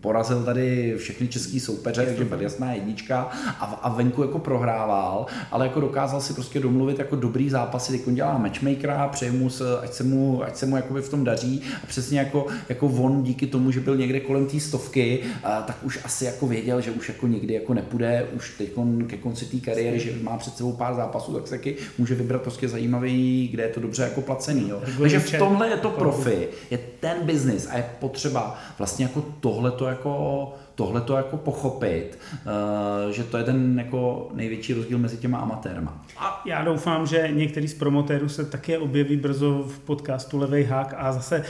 porazil 0.00 0.44
tady 0.44 0.94
všechny 0.98 1.28
český 1.28 1.60
soupeře, 1.60 2.06
takže 2.06 2.24
byl 2.24 2.40
jasná 2.40 2.72
jednička 2.72 3.30
a, 3.60 3.64
a 3.64 3.88
venku 3.88 4.22
jako 4.22 4.38
prohrával, 4.38 5.26
ale 5.50 5.66
jako 5.66 5.80
dokázal 5.80 6.20
si 6.20 6.34
prostě 6.34 6.60
domluvit 6.60 6.98
jako 6.98 7.16
dobrý 7.16 7.50
zápasy, 7.50 7.92
teď 7.92 8.06
on 8.06 8.14
dělá 8.14 8.38
matchmakera, 8.38 9.08
přeje 9.08 9.32
mu, 9.32 9.50
ať 9.82 9.92
se 9.92 10.04
mu, 10.04 10.44
ať 10.44 10.56
se 10.56 10.66
mu 10.66 10.76
jakoby 10.76 11.02
v 11.02 11.08
tom 11.08 11.24
daří 11.24 11.62
a 11.84 11.86
přesně 12.10 12.18
jako, 12.18 12.46
jako 12.68 12.86
on 12.86 13.22
díky 13.22 13.46
tomu, 13.46 13.70
že 13.70 13.80
byl 13.80 13.96
někde 13.96 14.20
kolem 14.20 14.46
té 14.46 14.60
stovky, 14.60 15.20
a, 15.44 15.62
tak 15.62 15.78
už 15.82 15.98
asi 16.04 16.24
jako 16.24 16.46
věděl, 16.46 16.80
že 16.80 16.90
už 16.90 17.08
jako 17.08 17.26
někdy 17.26 17.54
jako 17.54 17.74
nepůjde, 17.74 18.26
už 18.36 18.54
teď 18.58 18.70
ke 19.06 19.16
konci 19.16 19.46
té 19.46 19.56
kariéry, 19.56 20.00
že 20.00 20.12
má 20.22 20.38
před 20.38 20.56
sebou 20.56 20.72
pár 20.72 20.94
zápasů, 20.94 21.34
tak 21.34 21.46
se 21.46 21.50
taky 21.50 21.76
může 21.98 22.14
vybrat 22.14 22.42
prostě 22.42 22.68
zajímavý, 22.68 23.48
kde 23.52 23.62
je 23.62 23.68
to 23.68 23.80
dobře 23.80 24.02
jako 24.02 24.20
placený. 24.20 24.68
Jo. 24.68 24.82
Takže 24.98 25.20
v 25.20 25.38
tomhle 25.38 25.68
je 25.68 25.76
to 25.76 25.90
profi, 25.90 26.48
je 26.70 26.78
ten 27.00 27.16
biznis 27.22 27.68
a 27.70 27.76
je 27.76 27.84
potřeba 28.00 28.58
vlastně 28.78 29.04
jako 29.04 29.24
tohle 29.40 29.70
to 29.70 29.86
jako 29.86 30.54
tohle 30.80 31.00
to 31.00 31.16
jako 31.16 31.36
pochopit, 31.36 32.18
uh, 32.46 33.12
že 33.12 33.24
to 33.24 33.36
je 33.36 33.44
ten 33.44 33.78
jako 33.78 34.30
největší 34.34 34.74
rozdíl 34.74 34.98
mezi 34.98 35.16
těma 35.16 35.38
amatérma. 35.38 36.04
A 36.18 36.42
já 36.46 36.64
doufám, 36.64 37.06
že 37.06 37.28
některý 37.32 37.68
z 37.68 37.74
promotérů 37.74 38.28
se 38.28 38.44
také 38.44 38.78
objeví 38.78 39.16
brzo 39.16 39.64
v 39.68 39.78
podcastu 39.78 40.38
Levej 40.38 40.64
hák 40.64 40.94
a 40.96 41.12
zase 41.12 41.44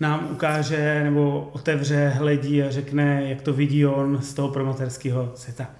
nám 0.00 0.28
ukáže 0.32 1.00
nebo 1.04 1.50
otevře, 1.52 2.08
hledí 2.08 2.62
a 2.62 2.70
řekne, 2.70 3.24
jak 3.28 3.42
to 3.42 3.52
vidí 3.52 3.86
on 3.86 4.22
z 4.22 4.34
toho 4.34 4.48
promoterského 4.48 5.32
světa. 5.34 5.70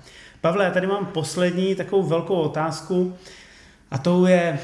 Pavle, 0.41 0.65
já 0.65 0.71
tady 0.71 0.87
mám 0.87 1.07
poslední 1.07 1.75
takovou 1.75 2.03
velkou 2.03 2.35
otázku 2.35 3.15
a 3.91 3.99
to 3.99 4.27
je, 4.27 4.59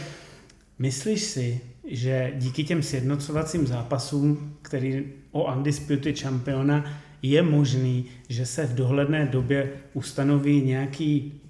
myslíš 0.78 1.22
si, 1.22 1.61
že 1.88 2.32
díky 2.34 2.64
těm 2.64 2.82
sjednocovacím 2.82 3.66
zápasům, 3.66 4.57
který 4.62 5.04
o 5.32 5.54
Undisputed 5.54 6.20
Championa 6.20 6.84
je 7.22 7.42
možný, 7.42 8.04
že 8.28 8.46
se 8.46 8.66
v 8.66 8.74
dohledné 8.74 9.26
době 9.26 9.72
ustanoví 9.94 10.61
nějaký 10.62 11.40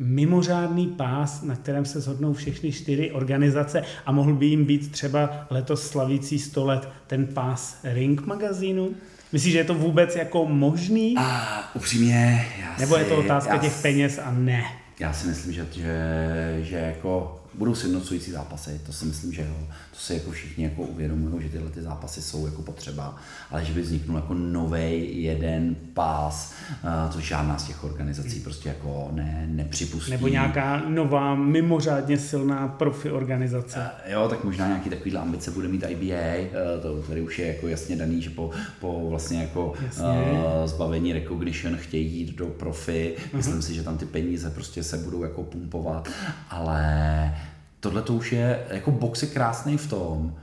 mimořádný 0.00 0.86
pás, 0.86 1.42
na 1.42 1.56
kterém 1.56 1.84
se 1.84 2.00
shodnou 2.00 2.32
všechny 2.32 2.72
čtyři 2.72 3.10
organizace 3.10 3.82
a 4.06 4.12
mohl 4.12 4.34
by 4.34 4.46
jim 4.46 4.64
být 4.64 4.92
třeba 4.92 5.46
letos 5.50 5.88
slavící 5.88 6.38
100 6.38 6.66
let 6.66 6.88
ten 7.06 7.26
pás 7.26 7.78
Ring 7.84 8.26
magazínu? 8.26 8.90
Myslíš, 9.32 9.52
že 9.52 9.58
je 9.58 9.64
to 9.64 9.74
vůbec 9.74 10.16
jako 10.16 10.46
možný? 10.46 11.14
A 11.18 11.70
upřímně, 11.74 12.46
já 12.60 12.76
Nebo 12.78 12.94
si, 12.94 13.00
je 13.00 13.06
to 13.06 13.16
otázka 13.16 13.58
těch 13.58 13.82
peněz 13.82 14.20
a 14.24 14.30
ne? 14.30 14.64
Já 14.98 15.12
si 15.12 15.28
myslím, 15.28 15.52
že, 15.52 15.66
že, 15.72 16.58
že 16.62 16.76
jako 16.76 17.39
budou 17.54 17.74
sjednocující 17.74 18.30
zápasy, 18.30 18.80
to 18.86 18.92
si 18.92 19.04
myslím, 19.04 19.32
že 19.32 19.42
jo, 19.42 19.66
to 19.90 19.98
si 19.98 20.14
jako 20.14 20.30
všichni 20.30 20.64
jako 20.64 20.82
uvědomují, 20.82 21.42
že 21.42 21.48
tyhle 21.48 21.70
ty 21.70 21.82
zápasy 21.82 22.22
jsou 22.22 22.46
jako 22.46 22.62
potřeba, 22.62 23.16
ale 23.50 23.64
že 23.64 23.72
by 23.72 23.82
vzniknul 23.82 24.16
jako 24.16 24.34
nový 24.34 25.22
jeden 25.22 25.76
pás, 25.94 26.54
uh, 26.84 27.12
což 27.12 27.24
žádná 27.24 27.58
z 27.58 27.64
těch 27.64 27.84
organizací 27.84 28.40
prostě 28.40 28.68
jako 28.68 29.08
ne, 29.12 29.44
nepřipustí. 29.50 30.10
Nebo 30.10 30.28
nějaká 30.28 30.82
nová 30.88 31.34
mimořádně 31.34 32.18
silná 32.18 32.68
profi 32.68 33.10
organizace. 33.10 33.78
Uh, 33.78 34.12
jo, 34.12 34.28
tak 34.28 34.44
možná 34.44 34.66
nějaký 34.66 34.90
takovýhle 34.90 35.20
ambice 35.20 35.50
bude 35.50 35.68
mít 35.68 35.84
IBA, 35.88 36.14
eh, 36.14 36.48
to 36.82 37.02
tady 37.02 37.20
už 37.20 37.38
je 37.38 37.46
jako 37.46 37.68
jasně 37.68 37.96
daný, 37.96 38.22
že 38.22 38.30
po, 38.30 38.50
po 38.80 39.06
vlastně 39.10 39.40
jako 39.40 39.72
jasně. 39.84 40.04
zbavení 40.64 41.12
recognition 41.12 41.76
chtějí 41.76 42.12
jít 42.12 42.36
do 42.36 42.46
profi, 42.46 43.16
myslím 43.32 43.62
si, 43.62 43.74
že 43.74 43.82
tam 43.82 43.98
ty 43.98 44.06
peníze 44.06 44.50
prostě 44.50 44.82
se 44.82 44.98
budou 44.98 45.22
jako 45.22 45.42
pumpovat, 45.42 46.08
ale 46.50 46.80
tohle 47.80 48.02
to 48.02 48.14
už 48.14 48.32
je, 48.32 48.66
jako 48.70 48.90
box 48.90 49.22
je 49.22 49.28
krásný 49.28 49.76
v 49.76 49.90
tom, 49.90 50.34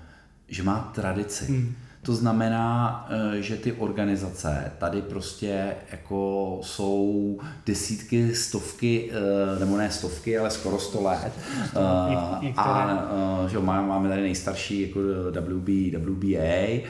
že 0.48 0.64
má 0.64 0.92
tradici. 0.96 1.46
Hmm. 1.46 1.76
To 2.02 2.16
znamená, 2.16 3.08
eh, 3.10 3.42
že 3.42 3.56
ty 3.56 3.72
organizace 3.72 4.72
tady 4.78 5.02
prostě 5.02 5.76
jako 5.92 6.60
jsou 6.64 7.40
desítky, 7.66 8.36
stovky, 8.36 9.12
eh, 9.12 9.60
nebo 9.60 9.78
ne 9.78 9.92
stovky, 9.92 10.38
ale 10.38 10.52
skoro 10.52 10.80
sto 10.80 11.02
let. 11.04 11.32
Eh, 11.76 12.54
a 12.58 13.46
že 13.48 13.60
máme 13.60 14.10
tady 14.10 14.22
nejstarší 14.22 14.82
jako 14.82 15.00
WB, 15.32 15.96
WBA 15.98 16.84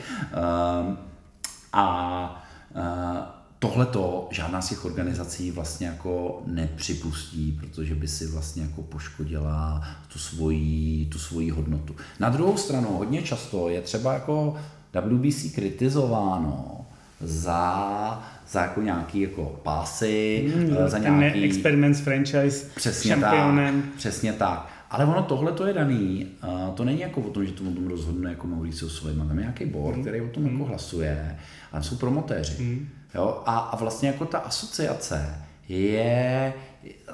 a 1.74 2.54
tohle 3.60 3.86
to 3.86 4.28
žádná 4.32 4.62
z 4.62 4.70
těch 4.70 4.86
organizací 4.86 5.52
vlastně 5.52 5.88
jako 5.88 6.42
nepřipustí, 6.46 7.60
protože 7.60 7.96
by 7.96 8.08
si 8.08 8.28
vlastně 8.28 8.64
jako 8.64 8.82
poškodila 8.82 9.88
tu 10.14 10.20
svoji, 10.20 11.06
tu 11.06 11.20
svoji 11.20 11.50
hodnotu. 11.50 11.96
Na 12.20 12.30
druhou 12.30 12.58
stranu 12.58 12.98
hodně 12.98 13.22
často 13.22 13.70
je 13.70 13.82
třeba 13.82 14.14
jako 14.14 14.56
WBC 14.94 15.56
kritizováno 15.56 16.86
za, 17.22 18.24
za 18.50 18.62
jako 18.62 18.82
nějaký 18.82 19.22
jako 19.22 19.60
pásy, 19.64 20.54
mm, 20.56 20.78
za 20.88 20.98
nějaký... 20.98 21.44
Experiments 21.44 22.00
franchise 22.00 22.66
přesně 22.76 23.12
šampionem. 23.12 23.82
Tak, 23.82 23.92
přesně 23.92 24.34
tak. 24.34 24.70
Ale 24.90 25.06
ono 25.06 25.24
tohle 25.24 25.52
to 25.52 25.66
je 25.66 25.74
daný, 25.74 26.28
uh, 26.44 26.76
to 26.76 26.86
není 26.86 27.00
jako 27.00 27.22
o 27.22 27.30
tom, 27.30 27.46
že 27.46 27.52
to 27.52 27.64
o 27.64 27.74
tom 27.74 27.88
rozhodne 27.88 28.30
jako 28.30 28.48
Mauricio 28.48 28.90
Sullivan, 28.90 29.28
tam 29.28 29.38
je 29.38 29.44
nějaký 29.44 29.66
board, 29.66 29.98
mm. 29.98 30.04
který 30.04 30.22
o 30.22 30.28
tom 30.28 30.44
mm. 30.44 30.52
jako 30.52 30.66
hlasuje, 30.66 31.38
a 31.72 31.82
jsou 31.82 31.96
promotéři. 31.96 32.64
Mm. 32.64 32.88
Jo? 33.18 33.42
A, 33.46 33.58
a 33.58 33.76
vlastně 33.76 34.08
jako 34.08 34.26
ta 34.26 34.38
asociace 34.38 35.36
je 35.70 36.54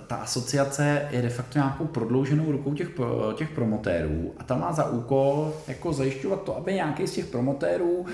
ta 0.08 0.16
asociace 0.16 1.08
je 1.12 1.22
de 1.22 1.30
facto 1.30 1.60
nějakou 1.60 1.86
prodlouženou 1.86 2.52
rukou 2.52 2.74
těch, 2.74 2.90
těch 3.36 3.50
promotérů 3.50 4.34
a 4.38 4.44
ta 4.44 4.56
má 4.56 4.74
za 4.74 4.90
úkol 4.90 5.54
jako 5.68 5.94
zajišťovat 5.94 6.44
to, 6.44 6.58
aby 6.58 6.74
nějaký 6.74 7.08
z 7.08 7.12
těch 7.12 7.26
promotérů 7.26 7.92
uh, 7.92 8.06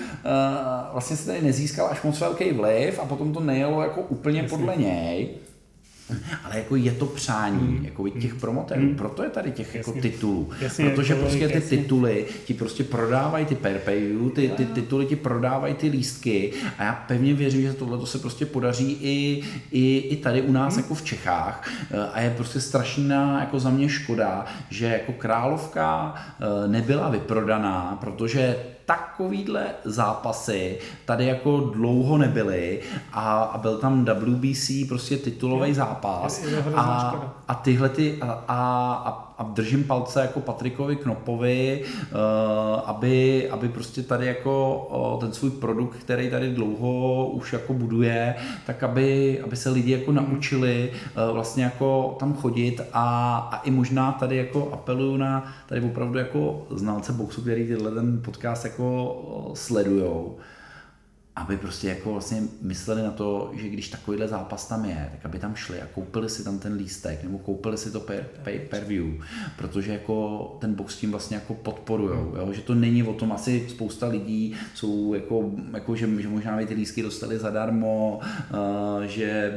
vlastně 0.92 1.16
se 1.16 1.26
tady 1.26 1.42
nezískal 1.42 1.86
až 1.90 2.02
moc 2.02 2.20
velký 2.20 2.52
vliv 2.52 3.00
a 3.02 3.04
potom 3.04 3.32
to 3.32 3.40
nejelo 3.40 3.82
jako 3.82 4.00
úplně 4.00 4.42
Jasně. 4.42 4.56
podle 4.58 4.76
něj. 4.76 5.28
Ale 6.44 6.58
jako 6.58 6.76
je 6.76 6.92
to 6.92 7.06
přání 7.06 7.78
mm. 7.78 7.84
jako 7.84 8.08
těch 8.08 8.34
promotérů, 8.34 8.82
mm. 8.82 8.94
proto 8.94 9.22
je 9.22 9.30
tady 9.30 9.50
těch 9.50 9.74
jako 9.74 9.92
titulů. 9.92 10.50
Jasně, 10.60 10.90
Protože 10.90 11.12
jako, 11.12 11.24
prostě 11.24 11.48
ty 11.48 11.54
jasně. 11.54 11.78
tituly 11.78 12.26
ti 12.44 12.54
prostě 12.54 12.84
prodávají 12.84 13.46
ty 13.46 13.54
perpeju, 13.54 14.30
ty, 14.30 14.48
ty 14.48 14.66
tituly 14.66 15.06
ti 15.06 15.16
prodávají 15.16 15.74
ty 15.74 15.88
lístky 15.88 16.52
a 16.78 16.84
já 16.84 16.92
pevně 16.92 17.34
věřím, 17.34 17.62
že 17.62 17.72
tohle 17.72 18.06
se 18.06 18.18
prostě 18.18 18.46
podaří 18.46 18.98
i, 19.00 19.42
i, 19.70 19.98
i 19.98 20.16
tady 20.16 20.42
u 20.42 20.52
nás 20.52 20.76
mm. 20.76 20.82
jako 20.82 20.94
v 20.94 21.02
Čechách 21.02 21.70
a 22.12 22.20
je 22.20 22.30
prostě 22.30 22.60
strašná 22.60 23.40
jako 23.40 23.60
za 23.60 23.70
mě 23.70 23.88
škoda, 23.88 24.44
že 24.70 24.86
jako 24.86 25.12
královka 25.12 26.14
eh, 26.14 26.68
nebyla 26.68 27.08
vyprodaná, 27.08 27.98
protože 28.00 28.56
takovýhle 28.90 29.66
zápasy 29.84 30.78
tady 31.04 31.26
jako 31.26 31.60
dlouho 31.60 32.18
nebyly 32.18 32.80
a, 33.12 33.42
a 33.42 33.58
byl 33.58 33.78
tam 33.78 34.04
WBC 34.04 34.70
prostě 34.88 35.16
titulový 35.16 35.74
zápas 35.74 36.44
a, 36.74 37.14
a 37.48 37.54
tyhle 37.54 37.88
ty 37.88 38.18
a, 38.20 38.44
a, 38.48 38.92
a 39.06 39.29
držím 39.42 39.84
palce 39.84 40.20
jako 40.20 40.40
Patrikovi 40.40 40.96
Knopovi, 40.96 41.84
uh, 41.84 42.18
aby, 42.84 43.50
aby 43.50 43.68
prostě 43.68 44.02
tady 44.02 44.26
jako 44.26 44.86
uh, 45.14 45.20
ten 45.20 45.32
svůj 45.32 45.50
produkt, 45.50 45.96
který 45.96 46.30
tady 46.30 46.50
dlouho 46.50 47.26
už 47.26 47.52
jako 47.52 47.74
buduje, 47.74 48.34
tak 48.66 48.82
aby, 48.82 49.40
aby 49.44 49.56
se 49.56 49.70
lidi 49.70 49.92
jako 49.92 50.12
naučili 50.12 50.90
uh, 50.92 51.34
vlastně 51.34 51.64
jako 51.64 52.16
tam 52.20 52.34
chodit 52.34 52.80
a, 52.92 53.36
a 53.52 53.62
i 53.62 53.70
možná 53.70 54.12
tady 54.12 54.36
jako 54.36 54.70
apeluju 54.72 55.16
na 55.16 55.52
tady 55.66 55.80
opravdu 55.80 56.18
jako 56.18 56.66
znalce 56.70 57.12
boxu, 57.12 57.40
který 57.40 57.68
tenhle 57.68 57.90
ten 57.90 58.20
podcast 58.24 58.64
jako 58.64 59.16
sledujou, 59.54 60.36
aby 61.36 61.56
prostě 61.56 61.88
jako 61.88 62.12
vlastně 62.12 62.42
mysleli 62.62 63.02
na 63.02 63.10
to, 63.10 63.52
že 63.54 63.68
když 63.68 63.88
takovýhle 63.88 64.28
zápas 64.28 64.68
tam 64.68 64.84
je, 64.84 65.10
tak 65.12 65.26
aby 65.26 65.38
tam 65.38 65.54
šli 65.54 65.80
a 65.80 65.86
koupili 65.86 66.28
si 66.28 66.44
tam 66.44 66.58
ten 66.58 66.72
lístek 66.72 67.22
nebo 67.24 67.38
koupili 67.38 67.78
si 67.78 67.90
to 67.90 68.00
per, 68.00 68.26
pay 68.44 68.58
per 68.58 68.84
view, 68.84 69.06
protože 69.56 69.92
jako 69.92 70.56
ten 70.60 70.74
box 70.74 70.96
tím 70.96 71.10
vlastně 71.10 71.34
jako 71.34 71.54
podporujou, 71.54 72.36
jo? 72.36 72.52
že 72.52 72.60
to 72.60 72.74
není 72.74 73.02
o 73.02 73.12
tom, 73.12 73.32
asi 73.32 73.66
spousta 73.68 74.08
lidí 74.08 74.54
jsou 74.74 75.14
jako, 75.14 75.50
jako 75.72 75.96
že, 75.96 76.22
že 76.22 76.28
možná 76.28 76.56
by 76.56 76.66
ty 76.66 76.74
lístky 76.74 77.02
dostali 77.02 77.38
zadarmo, 77.38 78.20
uh, 78.20 79.02
že, 79.02 79.54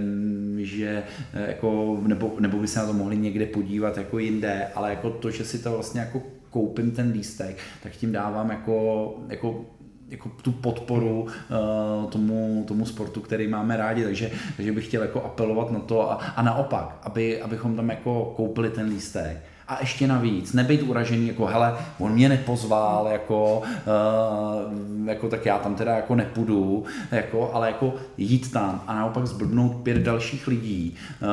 že 0.57 1.03
jako, 1.33 2.01
nebo, 2.07 2.35
nebo 2.39 2.57
by 2.57 2.67
se 2.67 2.79
na 2.79 2.85
to 2.85 2.93
mohli 2.93 3.17
někde 3.17 3.45
podívat 3.45 3.97
jako 3.97 4.19
jinde, 4.19 4.67
ale 4.75 4.89
jako 4.89 5.09
to, 5.09 5.31
že 5.31 5.45
si 5.45 5.59
to 5.59 5.71
vlastně 5.71 6.01
jako 6.01 6.21
koupím 6.49 6.91
ten 6.91 7.11
lístek, 7.11 7.57
tak 7.83 7.91
tím 7.91 8.11
dávám 8.11 8.49
jako, 8.49 9.07
jako 9.29 9.65
jako 10.13 10.29
tu 10.41 10.51
podporu 10.51 11.21
uh, 11.21 12.09
tomu, 12.09 12.63
tomu 12.67 12.85
sportu, 12.85 13.21
který 13.21 13.47
máme 13.47 13.77
rádi, 13.77 14.03
takže, 14.03 14.31
takže 14.55 14.71
bych 14.71 14.85
chtěl 14.87 15.01
jako 15.01 15.23
apelovat 15.23 15.71
na 15.71 15.79
to 15.79 16.11
a, 16.11 16.15
a 16.15 16.41
naopak, 16.41 16.95
aby, 17.03 17.41
abychom 17.41 17.75
tam 17.75 17.89
jako 17.89 18.33
koupili 18.35 18.69
ten 18.69 18.89
lístek. 18.89 19.37
A 19.67 19.77
ještě 19.79 20.07
navíc, 20.07 20.53
nebejt 20.53 20.81
uražený, 20.81 21.27
jako 21.27 21.45
hele, 21.45 21.75
on 21.99 22.11
mě 22.11 22.29
nepozval, 22.29 23.07
jako, 23.11 23.61
uh, 23.61 25.07
jako 25.07 25.29
tak 25.29 25.45
já 25.45 25.59
tam 25.59 25.75
teda 25.75 25.95
jako 25.95 26.15
nepůjdu, 26.15 26.83
jako, 27.11 27.51
ale 27.53 27.67
jako 27.67 27.93
jít 28.17 28.51
tam 28.51 28.83
a 28.87 28.95
naopak 28.95 29.27
zblbnout 29.27 29.75
pět 29.75 29.97
dalších 29.97 30.47
lidí 30.47 30.95
uh, 31.21 31.27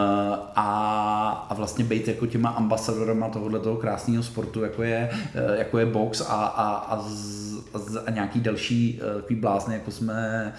a, 0.57 1.47
a 1.51 1.55
vlastně 1.55 1.85
být 1.85 2.09
jako 2.09 2.27
těma 2.27 2.49
ambasadorama 2.49 3.29
tohohle 3.29 3.61
toho 3.61 3.77
krásného 3.77 4.23
sportu, 4.23 4.63
jako 4.63 4.83
je, 4.83 5.11
uh, 5.13 5.59
jako 5.59 5.79
je 5.79 5.87
box 5.87 6.21
a, 6.21 6.35
a, 6.35 6.69
a, 6.75 7.03
z, 7.03 7.50
a 8.07 8.11
nějaký 8.11 8.41
další 8.41 9.01
uh, 9.03 9.21
takový 9.21 9.41
blázny, 9.41 9.75
jako 9.75 9.91
jsme 9.91 10.53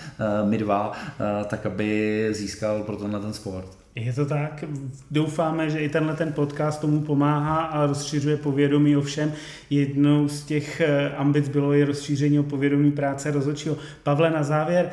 uh, 0.44 0.50
my 0.50 0.58
dva, 0.58 0.90
uh, 0.90 1.48
tak 1.48 1.66
aby 1.66 2.28
získal 2.32 2.84
pro 2.84 2.96
tenhle 2.96 3.20
ten 3.20 3.34
sport. 3.34 3.82
Je 3.96 4.14
to 4.14 4.26
tak. 4.26 4.64
Doufáme, 5.12 5.70
že 5.70 5.80
i 5.80 5.90
tenhle 5.90 6.16
ten 6.16 6.34
podcast 6.34 6.82
tomu 6.82 7.02
pomáhá 7.02 7.58
a 7.62 7.86
rozšiřuje 7.86 8.38
povědomí 8.38 8.98
o 8.98 9.02
všem. 9.02 9.34
Jednou 9.70 10.28
z 10.28 10.44
těch 10.44 10.82
eh, 10.82 11.10
ambic 11.10 11.50
bylo 11.50 11.74
i 11.74 11.84
rozšíření 11.84 12.40
o 12.40 12.44
povědomí 12.44 12.92
práce 12.92 13.32
rozhodčího. 13.32 13.78
Pavle, 14.04 14.32
na 14.32 14.44
závěr, 14.44 14.92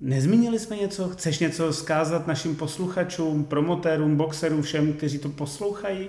nezmínili 0.00 0.58
jsme 0.58 0.76
něco? 0.76 1.08
Chceš 1.08 1.38
něco 1.38 1.72
zkázat 1.72 2.26
našim 2.26 2.56
posluchačům, 2.56 3.44
promotérům, 3.44 4.16
boxerům, 4.16 4.62
všem, 4.62 4.92
kteří 4.92 5.18
to 5.18 5.28
poslouchají? 5.28 6.08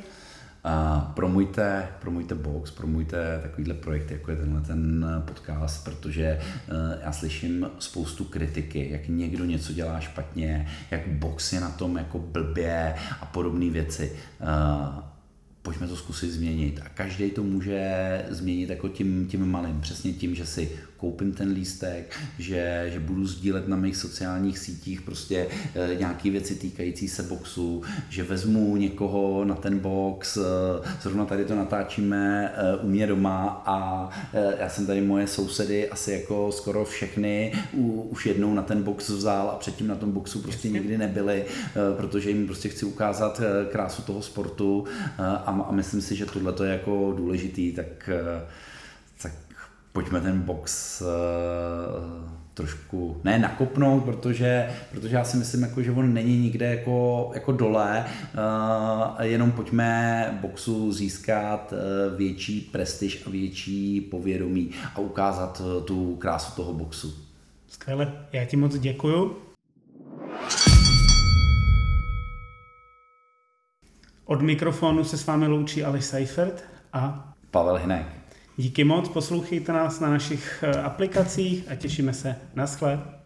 Promujte, 1.14 1.88
promujte 1.99 2.36
box, 2.36 2.72
promujte 2.72 3.39
takovýhle 3.41 3.74
projekty, 3.74 4.14
jako 4.14 4.32
je 4.32 4.38
tenhle 4.38 4.61
ten 4.61 5.05
podcast, 5.26 5.84
protože 5.84 6.24
eh, 6.26 6.39
já 7.03 7.11
slyším 7.11 7.70
spoustu 7.80 8.24
kritiky, 8.24 8.89
jak 8.91 9.07
někdo 9.07 9.45
něco 9.45 9.74
dělá 9.74 9.99
špatně, 9.99 10.68
jak 10.91 11.07
box 11.07 11.53
je 11.53 11.59
na 11.59 11.70
tom 11.70 11.97
jako 11.97 12.20
blbě 12.20 12.95
a 13.22 13.26
podobné 13.26 13.70
věci. 13.70 14.11
Eh, 14.41 15.03
pojďme 15.61 15.88
to 15.88 15.95
zkusit 15.95 16.32
změnit. 16.32 16.82
A 16.86 16.89
každý 16.89 17.32
to 17.32 17.43
může 17.43 18.26
změnit 18.30 18.70
jako 18.70 18.89
tím, 18.89 19.28
tím 19.28 19.51
malým, 19.51 19.82
přesně 19.82 20.14
tím, 20.14 20.36
že 20.36 20.45
si 20.45 20.72
koupím 21.04 21.34
ten 21.34 21.51
lístek, 21.51 22.16
že, 22.39 22.89
že 22.93 22.99
budu 22.99 23.28
sdílet 23.28 23.68
na 23.68 23.78
mých 23.78 23.97
sociálních 23.97 24.60
sítích 24.60 25.01
prostě 25.01 25.47
e, 25.76 25.95
nějaké 25.95 26.30
věci 26.30 26.56
týkající 26.56 27.08
se 27.08 27.24
boxu, 27.24 27.84
že 28.10 28.24
vezmu 28.24 28.78
někoho 28.78 29.45
na 29.45 29.56
ten 29.56 29.80
box, 29.80 30.38
e, 30.38 30.41
zrovna 31.01 31.26
tady 31.26 31.45
to 31.45 31.56
natáčíme 31.56 32.54
e, 32.56 32.78
u 32.78 32.88
mě 32.88 33.08
doma 33.08 33.64
a 33.66 34.10
já 34.60 34.70
jsem 34.70 34.86
tady 34.86 35.01
moje 35.01 35.28
sousedy 35.28 35.89
asi 35.89 36.12
jako 36.12 36.51
skoro 36.51 36.86
všechny 36.86 37.54
u, 37.74 38.01
už 38.01 38.26
jednou 38.26 38.54
na 38.54 38.62
ten 38.62 38.84
box 38.84 39.10
vzal 39.10 39.49
a 39.49 39.56
předtím 39.56 39.88
na 39.88 39.95
tom 39.95 40.12
boxu 40.12 40.41
prostě 40.41 40.70
nikdy 40.70 40.97
nebyli, 40.97 41.45
protože 41.97 42.30
jim 42.30 42.45
prostě 42.45 42.70
chci 42.70 42.86
ukázat 42.86 43.41
krásu 43.72 44.01
toho 44.01 44.22
sportu 44.22 44.86
a, 45.18 45.66
a 45.70 45.72
myslím 45.72 46.01
si, 46.01 46.16
že 46.16 46.26
tohle 46.26 46.54
je 46.64 46.72
jako 46.72 47.14
důležitý, 47.18 47.72
tak 47.72 48.10
pojďme 49.93 50.21
ten 50.21 50.41
box 50.41 51.01
uh, 51.01 51.07
trošku, 52.53 53.21
ne 53.23 53.39
nakopnout, 53.39 54.03
protože, 54.03 54.69
protože 54.91 55.15
já 55.15 55.23
si 55.23 55.37
myslím, 55.37 55.61
jako, 55.61 55.81
že 55.83 55.91
on 55.91 56.13
není 56.13 56.37
nikde 56.37 56.65
jako, 56.65 57.31
jako 57.33 57.51
dole, 57.51 58.05
uh, 58.05 59.21
jenom 59.21 59.51
pojďme 59.51 60.39
boxu 60.41 60.91
získat 60.91 61.73
uh, 61.73 62.17
větší 62.17 62.61
prestiž 62.61 63.23
a 63.27 63.29
větší 63.29 64.01
povědomí 64.01 64.69
a 64.95 64.99
ukázat 64.99 65.61
uh, 65.65 65.83
tu 65.83 66.15
krásu 66.15 66.55
toho 66.55 66.73
boxu. 66.73 67.13
Skvěle, 67.67 68.11
já 68.33 68.45
ti 68.45 68.57
moc 68.57 68.75
děkuju. 68.79 69.37
Od 74.25 74.41
mikrofonu 74.41 75.03
se 75.03 75.17
s 75.17 75.25
vámi 75.25 75.47
loučí 75.47 75.83
Aleš 75.83 76.05
Seifert 76.05 76.63
a 76.93 77.33
Pavel 77.51 77.75
Hinek. 77.75 78.22
Díky 78.58 78.84
moc, 78.84 79.10
poslouchejte 79.10 79.74
nás 79.74 79.99
na 79.99 80.10
našich 80.10 80.64
eh, 80.64 80.82
aplikacích 80.82 81.72
a 81.72 81.76
těšíme 81.76 82.14
se 82.14 82.36
na 82.56 82.68
sklep. 82.68 83.22